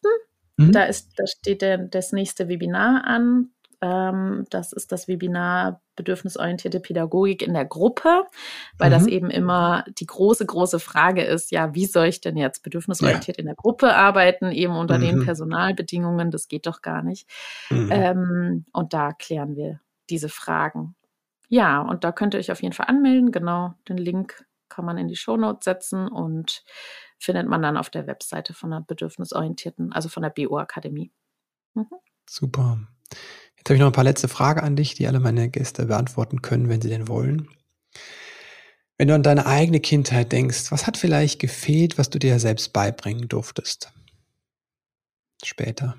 Mhm. 0.67 0.71
Da, 0.71 0.83
ist, 0.83 1.13
da 1.17 1.25
steht 1.27 1.61
der, 1.61 1.77
das 1.77 2.11
nächste 2.11 2.47
Webinar 2.47 3.03
an. 3.05 3.51
Ähm, 3.81 4.45
das 4.49 4.73
ist 4.73 4.91
das 4.91 5.07
Webinar 5.07 5.81
bedürfnisorientierte 5.95 6.79
Pädagogik 6.79 7.41
in 7.41 7.53
der 7.53 7.65
Gruppe, 7.65 8.25
weil 8.77 8.89
mhm. 8.89 8.93
das 8.93 9.07
eben 9.07 9.29
immer 9.29 9.85
die 9.99 10.05
große, 10.05 10.45
große 10.45 10.79
Frage 10.79 11.23
ist, 11.23 11.51
ja, 11.51 11.73
wie 11.73 11.85
soll 11.85 12.05
ich 12.05 12.21
denn 12.21 12.37
jetzt 12.37 12.63
bedürfnisorientiert 12.63 13.37
ja. 13.37 13.41
in 13.41 13.47
der 13.47 13.55
Gruppe 13.55 13.95
arbeiten, 13.95 14.51
eben 14.51 14.75
unter 14.75 14.97
mhm. 14.97 15.01
den 15.01 15.25
Personalbedingungen, 15.25 16.31
das 16.31 16.47
geht 16.47 16.67
doch 16.67 16.81
gar 16.81 17.01
nicht. 17.01 17.27
Mhm. 17.69 17.89
Ähm, 17.91 18.65
und 18.71 18.93
da 18.93 19.13
klären 19.13 19.55
wir 19.55 19.79
diese 20.09 20.29
Fragen. 20.29 20.95
Ja, 21.49 21.81
und 21.81 22.03
da 22.03 22.11
könnt 22.11 22.33
ihr 22.33 22.39
euch 22.39 22.51
auf 22.51 22.61
jeden 22.61 22.73
Fall 22.73 22.85
anmelden. 22.87 23.31
Genau, 23.31 23.73
den 23.89 23.97
Link 23.97 24.45
kann 24.69 24.85
man 24.85 24.97
in 24.97 25.07
die 25.07 25.17
Shownotes 25.17 25.65
setzen 25.65 26.07
und 26.07 26.63
findet 27.21 27.47
man 27.47 27.61
dann 27.61 27.77
auf 27.77 27.89
der 27.89 28.07
Webseite 28.07 28.53
von 28.53 28.71
der 28.71 28.81
bedürfnisorientierten, 28.81 29.93
also 29.93 30.09
von 30.09 30.23
der 30.23 30.31
BO 30.31 30.57
Akademie. 30.57 31.11
Mhm. 31.75 31.85
Super. 32.27 32.79
Jetzt 33.57 33.69
habe 33.69 33.75
ich 33.75 33.79
noch 33.79 33.87
ein 33.87 33.93
paar 33.93 34.03
letzte 34.03 34.27
Fragen 34.27 34.61
an 34.61 34.75
dich, 34.75 34.95
die 34.95 35.07
alle 35.07 35.19
meine 35.19 35.49
Gäste 35.49 35.85
beantworten 35.85 36.41
können, 36.41 36.67
wenn 36.67 36.81
sie 36.81 36.89
denn 36.89 37.07
wollen. 37.07 37.47
Wenn 38.97 39.07
du 39.07 39.15
an 39.15 39.23
deine 39.23 39.45
eigene 39.45 39.79
Kindheit 39.79 40.31
denkst, 40.31 40.71
was 40.71 40.87
hat 40.87 40.97
vielleicht 40.97 41.39
gefehlt, 41.39 41.97
was 41.97 42.09
du 42.09 42.17
dir 42.17 42.39
selbst 42.39 42.73
beibringen 42.73 43.27
durftest? 43.27 43.91
Später. 45.43 45.95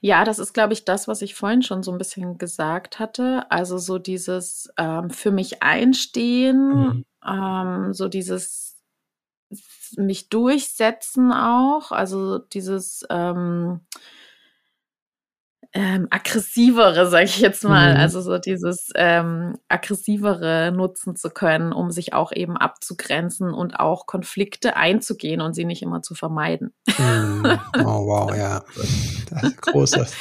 Ja, 0.00 0.24
das 0.24 0.38
ist, 0.38 0.54
glaube 0.54 0.72
ich, 0.72 0.84
das, 0.84 1.08
was 1.08 1.22
ich 1.22 1.34
vorhin 1.34 1.62
schon 1.62 1.82
so 1.82 1.90
ein 1.90 1.98
bisschen 1.98 2.38
gesagt 2.38 2.98
hatte. 2.98 3.50
Also 3.50 3.78
so 3.78 3.98
dieses 3.98 4.70
ähm, 4.78 5.10
für 5.10 5.30
mich 5.30 5.62
einstehen, 5.62 6.68
mhm. 6.68 7.04
ähm, 7.26 7.92
so 7.92 8.08
dieses 8.08 8.67
mich 9.96 10.28
durchsetzen 10.28 11.32
auch, 11.32 11.92
also 11.92 12.38
dieses 12.38 13.04
ähm, 13.10 13.80
ähm, 15.74 16.08
aggressivere, 16.10 17.08
sage 17.08 17.24
ich 17.24 17.40
jetzt 17.40 17.62
mal, 17.62 17.94
mhm. 17.94 18.00
also 18.00 18.20
so 18.20 18.38
dieses 18.38 18.90
ähm, 18.94 19.58
aggressivere 19.68 20.72
nutzen 20.74 21.14
zu 21.14 21.30
können, 21.30 21.72
um 21.72 21.90
sich 21.90 22.14
auch 22.14 22.32
eben 22.32 22.56
abzugrenzen 22.56 23.52
und 23.52 23.78
auch 23.78 24.06
Konflikte 24.06 24.76
einzugehen 24.76 25.40
und 25.40 25.54
sie 25.54 25.64
nicht 25.64 25.82
immer 25.82 26.02
zu 26.02 26.14
vermeiden. 26.14 26.72
Mhm. 26.98 27.58
Oh 27.78 28.06
wow, 28.06 28.34
ja, 28.36 28.64
das 29.30 29.42
ist 29.44 29.62
großes. 29.62 30.16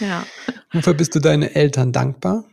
ja. 0.00 0.24
Wofür 0.72 0.94
bist 0.94 1.14
du 1.14 1.20
deinen 1.20 1.42
Eltern 1.42 1.92
dankbar? 1.92 2.44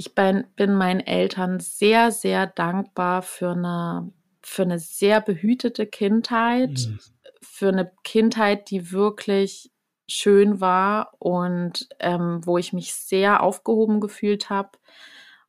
Ich 0.00 0.14
bin, 0.14 0.46
bin 0.54 0.74
meinen 0.74 1.00
Eltern 1.00 1.58
sehr, 1.58 2.12
sehr 2.12 2.46
dankbar 2.46 3.22
für 3.22 3.50
eine, 3.50 4.12
für 4.42 4.62
eine 4.62 4.78
sehr 4.78 5.20
behütete 5.20 5.86
Kindheit, 5.86 6.70
mhm. 6.70 7.00
für 7.42 7.68
eine 7.68 7.90
Kindheit, 8.04 8.70
die 8.70 8.92
wirklich 8.92 9.72
schön 10.06 10.60
war 10.60 11.14
und 11.18 11.88
ähm, 11.98 12.40
wo 12.44 12.58
ich 12.58 12.72
mich 12.72 12.94
sehr 12.94 13.42
aufgehoben 13.42 13.98
gefühlt 14.00 14.50
habe 14.50 14.70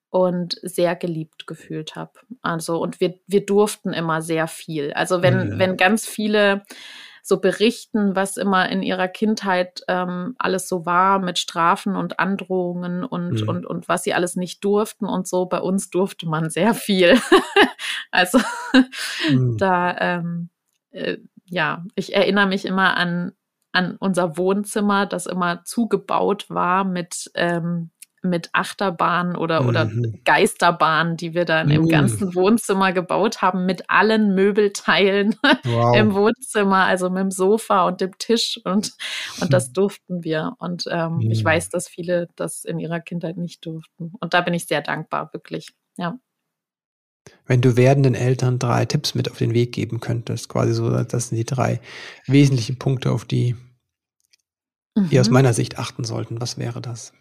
und 0.09 0.59
sehr 0.63 0.95
geliebt 0.95 1.45
gefühlt 1.45 1.95
habe. 1.95 2.13
Also 2.41 2.81
und 2.81 2.99
wir, 2.99 3.19
wir 3.27 3.45
durften 3.45 3.93
immer 3.93 4.23
sehr 4.23 4.47
viel. 4.47 4.93
Also 4.93 5.21
wenn, 5.21 5.51
ja. 5.51 5.59
wenn 5.59 5.77
ganz 5.77 6.07
viele 6.07 6.63
so 7.29 7.39
berichten, 7.39 8.15
was 8.15 8.35
immer 8.35 8.67
in 8.69 8.83
ihrer 8.83 9.07
Kindheit 9.07 9.81
ähm, 9.87 10.35
alles 10.37 10.67
so 10.67 10.85
war 10.85 11.19
mit 11.19 11.39
Strafen 11.39 11.95
und 11.95 12.19
Androhungen 12.19 13.05
und, 13.05 13.43
mhm. 13.43 13.49
und, 13.49 13.65
und 13.65 13.87
was 13.87 14.03
sie 14.03 14.13
alles 14.13 14.35
nicht 14.35 14.63
durften 14.65 15.05
und 15.05 15.27
so. 15.27 15.45
Bei 15.45 15.61
uns 15.61 15.89
durfte 15.89 16.27
man 16.27 16.49
sehr 16.49 16.73
viel. 16.73 17.17
also 18.11 18.39
mhm. 19.29 19.57
da, 19.57 19.95
ähm, 19.99 20.49
äh, 20.91 21.17
ja, 21.45 21.85
ich 21.95 22.13
erinnere 22.13 22.47
mich 22.47 22.65
immer 22.65 22.97
an 22.97 23.31
an 23.71 23.97
unser 23.99 24.37
Wohnzimmer, 24.37 25.05
das 25.05 25.27
immer 25.27 25.63
zugebaut 25.63 26.49
war 26.49 26.83
mit, 26.83 27.29
ähm, 27.35 27.91
mit 28.21 28.49
Achterbahnen 28.53 29.35
oder, 29.35 29.61
mhm. 29.61 29.69
oder 29.69 29.91
Geisterbahnen, 30.25 31.17
die 31.17 31.33
wir 31.33 31.45
dann 31.45 31.67
mhm. 31.67 31.73
im 31.73 31.87
ganzen 31.87 32.35
Wohnzimmer 32.35 32.91
gebaut 32.93 33.41
haben, 33.41 33.65
mit 33.65 33.89
allen 33.89 34.35
Möbelteilen 34.35 35.35
wow. 35.63 35.95
im 35.95 36.13
Wohnzimmer, 36.13 36.85
also 36.85 37.09
mit 37.09 37.23
dem 37.23 37.31
Sofa 37.31 37.87
und 37.87 38.01
dem 38.01 38.17
Tisch 38.17 38.59
und, 38.63 38.93
und 39.41 39.53
das 39.53 39.71
durften 39.71 40.23
wir. 40.23 40.53
Und 40.59 40.85
ähm, 40.89 41.17
mhm. 41.17 41.31
ich 41.31 41.43
weiß, 41.43 41.69
dass 41.69 41.87
viele 41.87 42.27
das 42.35 42.65
in 42.65 42.79
ihrer 42.79 42.99
Kindheit 42.99 43.37
nicht 43.37 43.65
durften. 43.65 44.13
Und 44.19 44.33
da 44.33 44.41
bin 44.41 44.53
ich 44.53 44.65
sehr 44.65 44.81
dankbar, 44.81 45.29
wirklich. 45.33 45.69
Ja. 45.97 46.17
Wenn 47.45 47.61
du 47.61 47.77
werdenden 47.77 48.15
Eltern 48.15 48.59
drei 48.59 48.85
Tipps 48.85 49.15
mit 49.15 49.29
auf 49.29 49.37
den 49.37 49.53
Weg 49.53 49.71
geben 49.71 49.99
könntest, 49.99 50.49
quasi 50.49 50.73
so, 50.73 50.89
das 51.03 51.29
sind 51.29 51.37
die 51.37 51.45
drei 51.45 51.79
wesentlichen 52.27 52.79
Punkte, 52.79 53.11
auf 53.11 53.25
die 53.25 53.55
mhm. 54.95 55.11
wir 55.11 55.21
aus 55.21 55.29
meiner 55.29 55.53
Sicht 55.53 55.77
achten 55.77 56.03
sollten. 56.03 56.41
Was 56.41 56.57
wäre 56.57 56.81
das? 56.81 57.13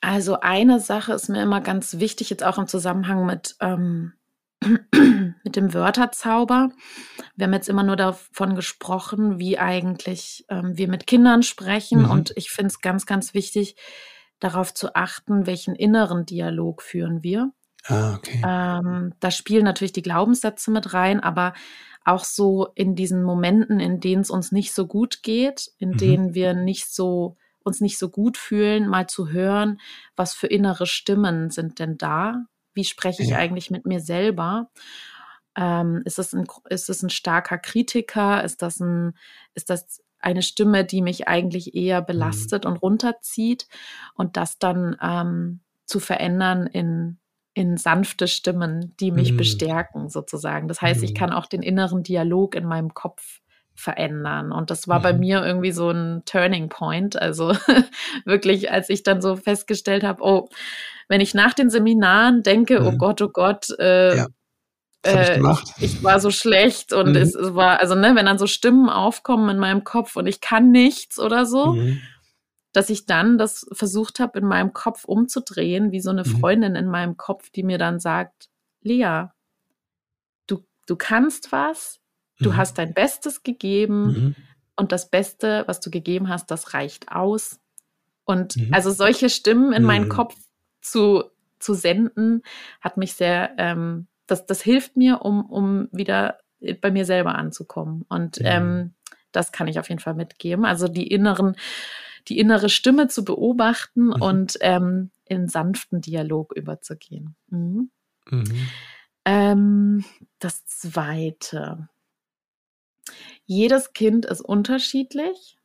Also 0.00 0.40
eine 0.40 0.80
Sache 0.80 1.12
ist 1.12 1.28
mir 1.28 1.42
immer 1.42 1.60
ganz 1.60 1.98
wichtig, 1.98 2.30
jetzt 2.30 2.44
auch 2.44 2.58
im 2.58 2.66
Zusammenhang 2.66 3.26
mit, 3.26 3.56
ähm, 3.60 4.14
mit 5.44 5.56
dem 5.56 5.74
Wörterzauber. 5.74 6.70
Wir 7.36 7.46
haben 7.46 7.52
jetzt 7.52 7.68
immer 7.68 7.82
nur 7.82 7.96
davon 7.96 8.54
gesprochen, 8.54 9.38
wie 9.38 9.58
eigentlich 9.58 10.44
ähm, 10.48 10.76
wir 10.76 10.88
mit 10.88 11.06
Kindern 11.06 11.42
sprechen. 11.42 12.02
Mhm. 12.02 12.10
Und 12.10 12.32
ich 12.36 12.50
finde 12.50 12.68
es 12.68 12.80
ganz, 12.80 13.06
ganz 13.06 13.34
wichtig, 13.34 13.76
darauf 14.38 14.72
zu 14.72 14.94
achten, 14.94 15.46
welchen 15.46 15.74
inneren 15.74 16.24
Dialog 16.24 16.82
führen 16.82 17.22
wir. 17.22 17.52
Ah, 17.84 18.14
okay. 18.14 18.42
Ähm, 18.44 19.14
da 19.20 19.30
spielen 19.30 19.64
natürlich 19.64 19.92
die 19.92 20.02
Glaubenssätze 20.02 20.70
mit 20.70 20.92
rein, 20.92 21.20
aber 21.20 21.54
auch 22.04 22.24
so 22.24 22.68
in 22.74 22.94
diesen 22.94 23.22
Momenten, 23.22 23.80
in 23.80 24.00
denen 24.00 24.22
es 24.22 24.30
uns 24.30 24.52
nicht 24.52 24.72
so 24.72 24.86
gut 24.86 25.22
geht, 25.22 25.70
in 25.78 25.90
mhm. 25.90 25.96
denen 25.98 26.34
wir 26.34 26.54
nicht 26.54 26.92
so 26.92 27.36
uns 27.64 27.80
nicht 27.80 27.98
so 27.98 28.08
gut 28.08 28.36
fühlen, 28.36 28.88
mal 28.88 29.06
zu 29.06 29.28
hören, 29.28 29.80
was 30.16 30.34
für 30.34 30.46
innere 30.46 30.86
Stimmen 30.86 31.50
sind 31.50 31.78
denn 31.78 31.98
da? 31.98 32.44
Wie 32.74 32.84
spreche 32.84 33.22
ich 33.22 33.30
ja. 33.30 33.38
eigentlich 33.38 33.70
mit 33.70 33.86
mir 33.86 34.00
selber? 34.00 34.70
Ähm, 35.56 36.02
ist, 36.04 36.18
es 36.18 36.32
ein, 36.32 36.46
ist 36.68 36.88
es 36.88 37.02
ein 37.02 37.10
starker 37.10 37.58
Kritiker? 37.58 38.42
Ist 38.44 38.62
das, 38.62 38.80
ein, 38.80 39.14
ist 39.54 39.70
das 39.70 40.02
eine 40.20 40.42
Stimme, 40.42 40.84
die 40.84 41.02
mich 41.02 41.28
eigentlich 41.28 41.74
eher 41.74 42.02
mhm. 42.02 42.06
belastet 42.06 42.64
mhm. 42.64 42.72
und 42.72 42.76
runterzieht 42.78 43.66
und 44.14 44.36
das 44.36 44.58
dann 44.58 44.96
ähm, 45.02 45.60
zu 45.86 46.00
verändern 46.00 46.66
in, 46.66 47.18
in 47.54 47.76
sanfte 47.76 48.28
Stimmen, 48.28 48.94
die 49.00 49.10
mich 49.10 49.32
mhm. 49.32 49.38
bestärken 49.38 50.08
sozusagen. 50.08 50.68
Das 50.68 50.80
heißt, 50.80 51.00
mhm. 51.00 51.04
ich 51.04 51.14
kann 51.14 51.32
auch 51.32 51.46
den 51.46 51.62
inneren 51.62 52.02
Dialog 52.02 52.54
in 52.54 52.64
meinem 52.64 52.94
Kopf 52.94 53.40
verändern. 53.80 54.52
Und 54.52 54.70
das 54.70 54.86
war 54.86 54.98
mhm. 54.98 55.02
bei 55.02 55.12
mir 55.14 55.44
irgendwie 55.44 55.72
so 55.72 55.90
ein 55.90 56.22
Turning 56.26 56.68
Point. 56.68 57.20
Also 57.20 57.54
wirklich, 58.24 58.70
als 58.70 58.88
ich 58.88 59.02
dann 59.02 59.20
so 59.22 59.36
festgestellt 59.36 60.04
habe, 60.04 60.22
oh, 60.22 60.48
wenn 61.08 61.20
ich 61.20 61.34
nach 61.34 61.54
den 61.54 61.70
Seminaren 61.70 62.42
denke, 62.42 62.82
oh 62.82 62.92
mhm. 62.92 62.98
Gott, 62.98 63.20
oh 63.22 63.28
Gott, 63.28 63.68
äh, 63.78 64.16
ja. 64.16 64.26
Äh, 65.02 65.40
ich, 65.40 65.82
ich, 65.82 66.04
war 66.04 66.20
so 66.20 66.30
schlecht 66.30 66.92
und 66.92 67.10
mhm. 67.10 67.16
es, 67.16 67.34
es, 67.34 67.54
war, 67.54 67.80
also 67.80 67.94
ne, 67.94 68.14
wenn 68.14 68.26
dann 68.26 68.38
so 68.38 68.46
Stimmen 68.46 68.90
aufkommen 68.90 69.48
in 69.48 69.58
meinem 69.58 69.82
Kopf 69.82 70.16
und 70.16 70.26
ich 70.26 70.42
kann 70.42 70.70
nichts 70.70 71.18
oder 71.18 71.46
so, 71.46 71.72
mhm. 71.72 72.02
dass 72.72 72.90
ich 72.90 73.06
dann 73.06 73.38
das 73.38 73.66
versucht 73.72 74.20
habe, 74.20 74.38
in 74.38 74.46
meinem 74.46 74.74
Kopf 74.74 75.04
umzudrehen, 75.04 75.90
wie 75.90 76.00
so 76.00 76.10
eine 76.10 76.24
mhm. 76.24 76.38
Freundin 76.38 76.76
in 76.76 76.86
meinem 76.86 77.16
Kopf, 77.16 77.48
die 77.48 77.62
mir 77.62 77.78
dann 77.78 77.98
sagt, 77.98 78.50
Lea, 78.82 79.28
du, 80.46 80.66
du 80.86 80.96
kannst 80.96 81.50
was, 81.50 81.99
du 82.40 82.50
mhm. 82.50 82.56
hast 82.56 82.78
dein 82.78 82.94
Bestes 82.94 83.42
gegeben 83.42 84.02
mhm. 84.02 84.34
und 84.76 84.92
das 84.92 85.10
Beste, 85.10 85.64
was 85.66 85.80
du 85.80 85.90
gegeben 85.90 86.28
hast, 86.28 86.50
das 86.50 86.74
reicht 86.74 87.12
aus. 87.12 87.60
Und 88.24 88.56
mhm. 88.56 88.72
also 88.72 88.90
solche 88.90 89.28
Stimmen 89.28 89.72
in 89.72 89.82
meinen 89.82 90.08
Kopf 90.08 90.36
zu, 90.80 91.24
zu 91.58 91.74
senden, 91.74 92.42
hat 92.80 92.96
mich 92.96 93.14
sehr 93.14 93.52
ähm, 93.58 94.06
das, 94.30 94.46
das 94.46 94.62
hilft 94.62 94.96
mir, 94.96 95.22
um, 95.22 95.44
um 95.44 95.88
wieder 95.92 96.38
bei 96.80 96.90
mir 96.90 97.04
selber 97.04 97.34
anzukommen. 97.34 98.04
Und 98.08 98.38
mhm. 98.40 98.46
ähm, 98.46 98.94
das 99.32 99.52
kann 99.52 99.68
ich 99.68 99.78
auf 99.78 99.88
jeden 99.88 100.00
Fall 100.00 100.14
mitgeben. 100.14 100.64
Also 100.64 100.88
die 100.88 101.06
inneren, 101.06 101.56
die 102.28 102.38
innere 102.38 102.68
Stimme 102.68 103.08
zu 103.08 103.24
beobachten 103.24 104.06
mhm. 104.06 104.22
und 104.22 104.58
ähm, 104.60 105.10
in 105.24 105.48
sanften 105.48 106.00
Dialog 106.00 106.52
überzugehen. 106.54 107.34
Mhm. 107.48 107.90
Mhm. 108.30 108.68
Ähm, 109.24 110.04
das 110.38 110.64
zweite. 110.66 111.88
Jedes 113.44 113.92
Kind 113.92 114.26
ist 114.26 114.40
unterschiedlich. 114.40 115.58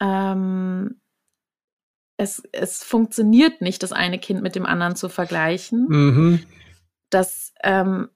Ähm, 0.00 1.00
es, 2.16 2.42
es 2.52 2.82
funktioniert 2.82 3.60
nicht, 3.60 3.82
das 3.82 3.92
eine 3.92 4.18
Kind 4.18 4.42
mit 4.42 4.54
dem 4.54 4.66
anderen 4.66 4.96
zu 4.96 5.08
vergleichen. 5.08 5.86
Mhm 5.88 6.46
dass, 7.10 7.52
ähm, 7.62 8.08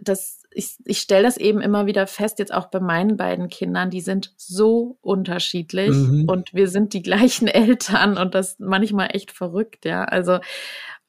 dass 0.00 0.42
ich, 0.50 0.76
ich 0.84 0.98
stelle 0.98 1.22
das 1.22 1.38
eben 1.38 1.60
immer 1.60 1.86
wieder 1.86 2.06
fest, 2.06 2.38
jetzt 2.38 2.52
auch 2.52 2.66
bei 2.66 2.80
meinen 2.80 3.16
beiden 3.16 3.48
Kindern, 3.48 3.88
die 3.88 4.02
sind 4.02 4.34
so 4.36 4.98
unterschiedlich 5.00 5.92
mhm. 5.92 6.28
und 6.28 6.52
wir 6.52 6.68
sind 6.68 6.92
die 6.92 7.02
gleichen 7.02 7.48
Eltern 7.48 8.18
und 8.18 8.34
das 8.34 8.58
manchmal 8.58 9.08
echt 9.12 9.30
verrückt, 9.30 9.84
ja. 9.84 10.04
Also 10.04 10.40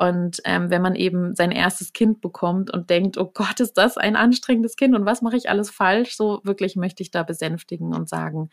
Und 0.04 0.42
ähm, 0.44 0.70
wenn 0.70 0.82
man 0.82 0.96
eben 0.96 1.34
sein 1.34 1.52
erstes 1.52 1.94
Kind 1.94 2.20
bekommt 2.20 2.74
und 2.74 2.90
denkt, 2.90 3.18
oh 3.18 3.32
Gott, 3.34 3.62
ist 3.62 3.78
das 3.78 3.98
ein 3.98 4.18
anstrengendes 4.18 4.76
Kind 4.76 4.96
und 4.96 5.06
was 5.06 5.22
mache 5.22 5.38
ich 5.38 5.50
alles 5.50 5.70
falsch, 5.70 6.18
so 6.18 6.42
wirklich 6.44 6.76
möchte 6.76 7.02
ich 7.02 7.10
da 7.10 7.24
besänftigen 7.24 7.94
und 7.96 8.10
sagen, 8.10 8.50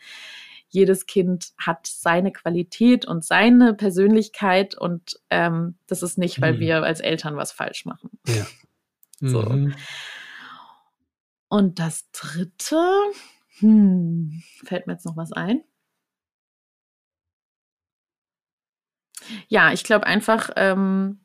jedes 0.69 1.07
Kind 1.07 1.51
hat 1.57 1.87
seine 1.87 2.31
Qualität 2.31 3.05
und 3.05 3.25
seine 3.25 3.73
Persönlichkeit 3.73 4.77
und 4.77 5.19
ähm, 5.29 5.75
das 5.87 6.03
ist 6.03 6.17
nicht, 6.17 6.39
weil 6.39 6.53
mhm. 6.53 6.59
wir 6.59 6.83
als 6.83 7.01
Eltern 7.01 7.35
was 7.35 7.51
falsch 7.51 7.83
machen. 7.83 8.11
Ja. 8.25 8.47
So. 9.19 9.41
Mhm. 9.41 9.75
Und 11.49 11.79
das 11.79 12.09
dritte, 12.11 12.81
hm, 13.59 14.41
fällt 14.63 14.87
mir 14.87 14.93
jetzt 14.93 15.05
noch 15.05 15.17
was 15.17 15.33
ein? 15.33 15.65
Ja, 19.49 19.73
ich 19.73 19.83
glaube 19.83 20.07
einfach, 20.07 20.49
ähm, 20.55 21.20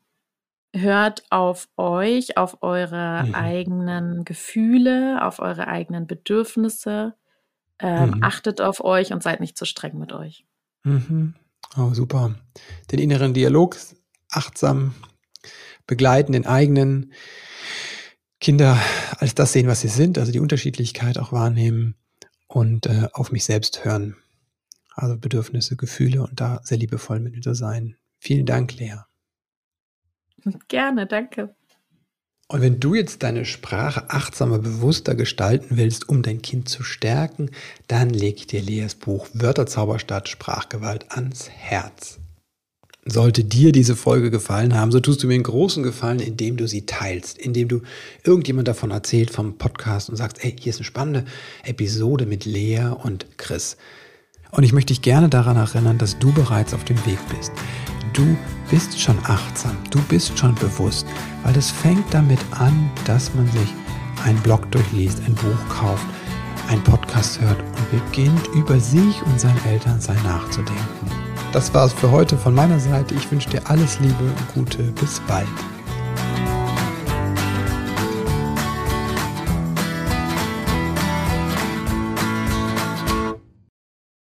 hört 0.73 1.23
auf 1.29 1.69
euch, 1.77 2.37
auf 2.37 2.61
eure 2.61 3.25
mhm. 3.25 3.35
eigenen 3.35 4.25
Gefühle, 4.25 5.25
auf 5.25 5.39
eure 5.39 5.67
eigenen 5.67 6.07
Bedürfnisse, 6.07 7.15
ähm, 7.79 8.11
mhm. 8.11 8.23
achtet 8.23 8.61
auf 8.61 8.83
euch 8.83 9.13
und 9.13 9.23
seid 9.23 9.39
nicht 9.39 9.57
zu 9.57 9.65
streng 9.65 9.97
mit 9.97 10.13
euch. 10.13 10.45
Mhm. 10.83 11.35
Oh, 11.77 11.93
super. 11.93 12.35
Den 12.91 12.99
inneren 12.99 13.33
Dialog 13.33 13.77
achtsam 14.29 14.95
begleiten, 15.85 16.33
den 16.33 16.45
eigenen 16.45 17.13
Kinder 18.39 18.79
als 19.17 19.35
das 19.35 19.53
sehen, 19.53 19.67
was 19.67 19.81
sie 19.81 19.87
sind, 19.87 20.17
also 20.17 20.31
die 20.31 20.39
Unterschiedlichkeit 20.39 21.17
auch 21.17 21.31
wahrnehmen 21.31 21.95
und 22.47 22.85
äh, 22.85 23.07
auf 23.13 23.31
mich 23.31 23.45
selbst 23.45 23.83
hören. 23.83 24.15
Also 24.93 25.17
Bedürfnisse, 25.17 25.75
Gefühle 25.75 26.23
und 26.23 26.39
da 26.39 26.59
sehr 26.63 26.77
liebevoll 26.77 27.19
mit 27.19 27.35
mir 27.35 27.55
sein. 27.55 27.95
Vielen 28.19 28.45
Dank, 28.45 28.77
Lea. 28.79 29.06
Gerne, 30.67 31.07
danke. 31.07 31.55
Und 32.49 32.61
wenn 32.61 32.79
du 32.79 32.95
jetzt 32.95 33.23
deine 33.23 33.43
Sprache 33.43 34.09
achtsamer, 34.09 34.59
bewusster 34.59 35.15
gestalten 35.15 35.75
willst, 35.77 36.07
um 36.07 36.21
dein 36.21 36.41
Kind 36.41 36.69
zu 36.69 36.81
stärken, 36.81 37.51
dann 37.87 38.09
leg 38.09 38.37
ich 38.37 38.47
dir 38.47 38.61
Leas 38.61 38.95
Buch 38.95 39.27
Wörterzauber 39.33 39.99
statt 39.99 40.29
Sprachgewalt 40.29 41.11
ans 41.11 41.49
Herz. 41.49 42.19
Sollte 43.03 43.43
dir 43.43 43.73
diese 43.73 43.95
Folge 43.95 44.31
gefallen 44.31 44.75
haben, 44.75 44.91
so 44.91 44.99
tust 44.99 45.23
du 45.23 45.27
mir 45.27 45.33
einen 45.33 45.43
großen 45.43 45.83
Gefallen, 45.83 46.19
indem 46.19 46.55
du 46.57 46.67
sie 46.67 46.85
teilst, 46.85 47.37
indem 47.37 47.67
du 47.67 47.81
irgendjemand 48.23 48.67
davon 48.67 48.91
erzählt 48.91 49.29
vom 49.29 49.57
Podcast 49.57 50.09
und 50.09 50.15
sagst, 50.15 50.41
hey, 50.41 50.55
hier 50.57 50.69
ist 50.69 50.77
eine 50.77 50.85
spannende 50.85 51.25
Episode 51.63 52.25
mit 52.25 52.45
Lea 52.45 52.91
und 53.03 53.37
Chris. 53.37 53.77
Und 54.51 54.63
ich 54.63 54.73
möchte 54.73 54.93
dich 54.93 55.01
gerne 55.01 55.27
daran 55.29 55.57
erinnern, 55.57 55.97
dass 55.97 56.19
du 56.19 56.33
bereits 56.33 56.73
auf 56.73 56.85
dem 56.85 56.97
Weg 57.05 57.19
bist. 57.37 57.51
Du 58.17 58.35
bist 58.71 58.99
schon 58.99 59.15
achtsam, 59.25 59.77
du 59.91 60.01
bist 60.09 60.39
schon 60.39 60.55
bewusst, 60.55 61.05
weil 61.43 61.55
es 61.55 61.69
fängt 61.69 62.11
damit 62.11 62.39
an, 62.49 62.89
dass 63.05 63.31
man 63.35 63.45
sich 63.51 63.71
einen 64.25 64.39
Blog 64.39 64.71
durchliest, 64.71 65.21
ein 65.27 65.35
Buch 65.35 65.69
kauft, 65.69 66.07
einen 66.67 66.81
Podcast 66.81 67.39
hört 67.39 67.59
und 67.59 67.91
beginnt 67.91 68.47
über 68.55 68.79
sich 68.79 69.21
und 69.21 69.39
sein 69.39 69.55
Elternsein 69.67 70.17
nachzudenken. 70.23 71.11
Das 71.53 71.71
war 71.75 71.85
es 71.85 71.93
für 71.93 72.09
heute 72.09 72.35
von 72.39 72.55
meiner 72.55 72.79
Seite. 72.79 73.13
Ich 73.13 73.29
wünsche 73.31 73.51
dir 73.51 73.61
alles 73.69 73.99
Liebe 73.99 74.23
und 74.23 74.53
Gute. 74.55 74.81
Bis 74.99 75.19
bald. 75.27 75.45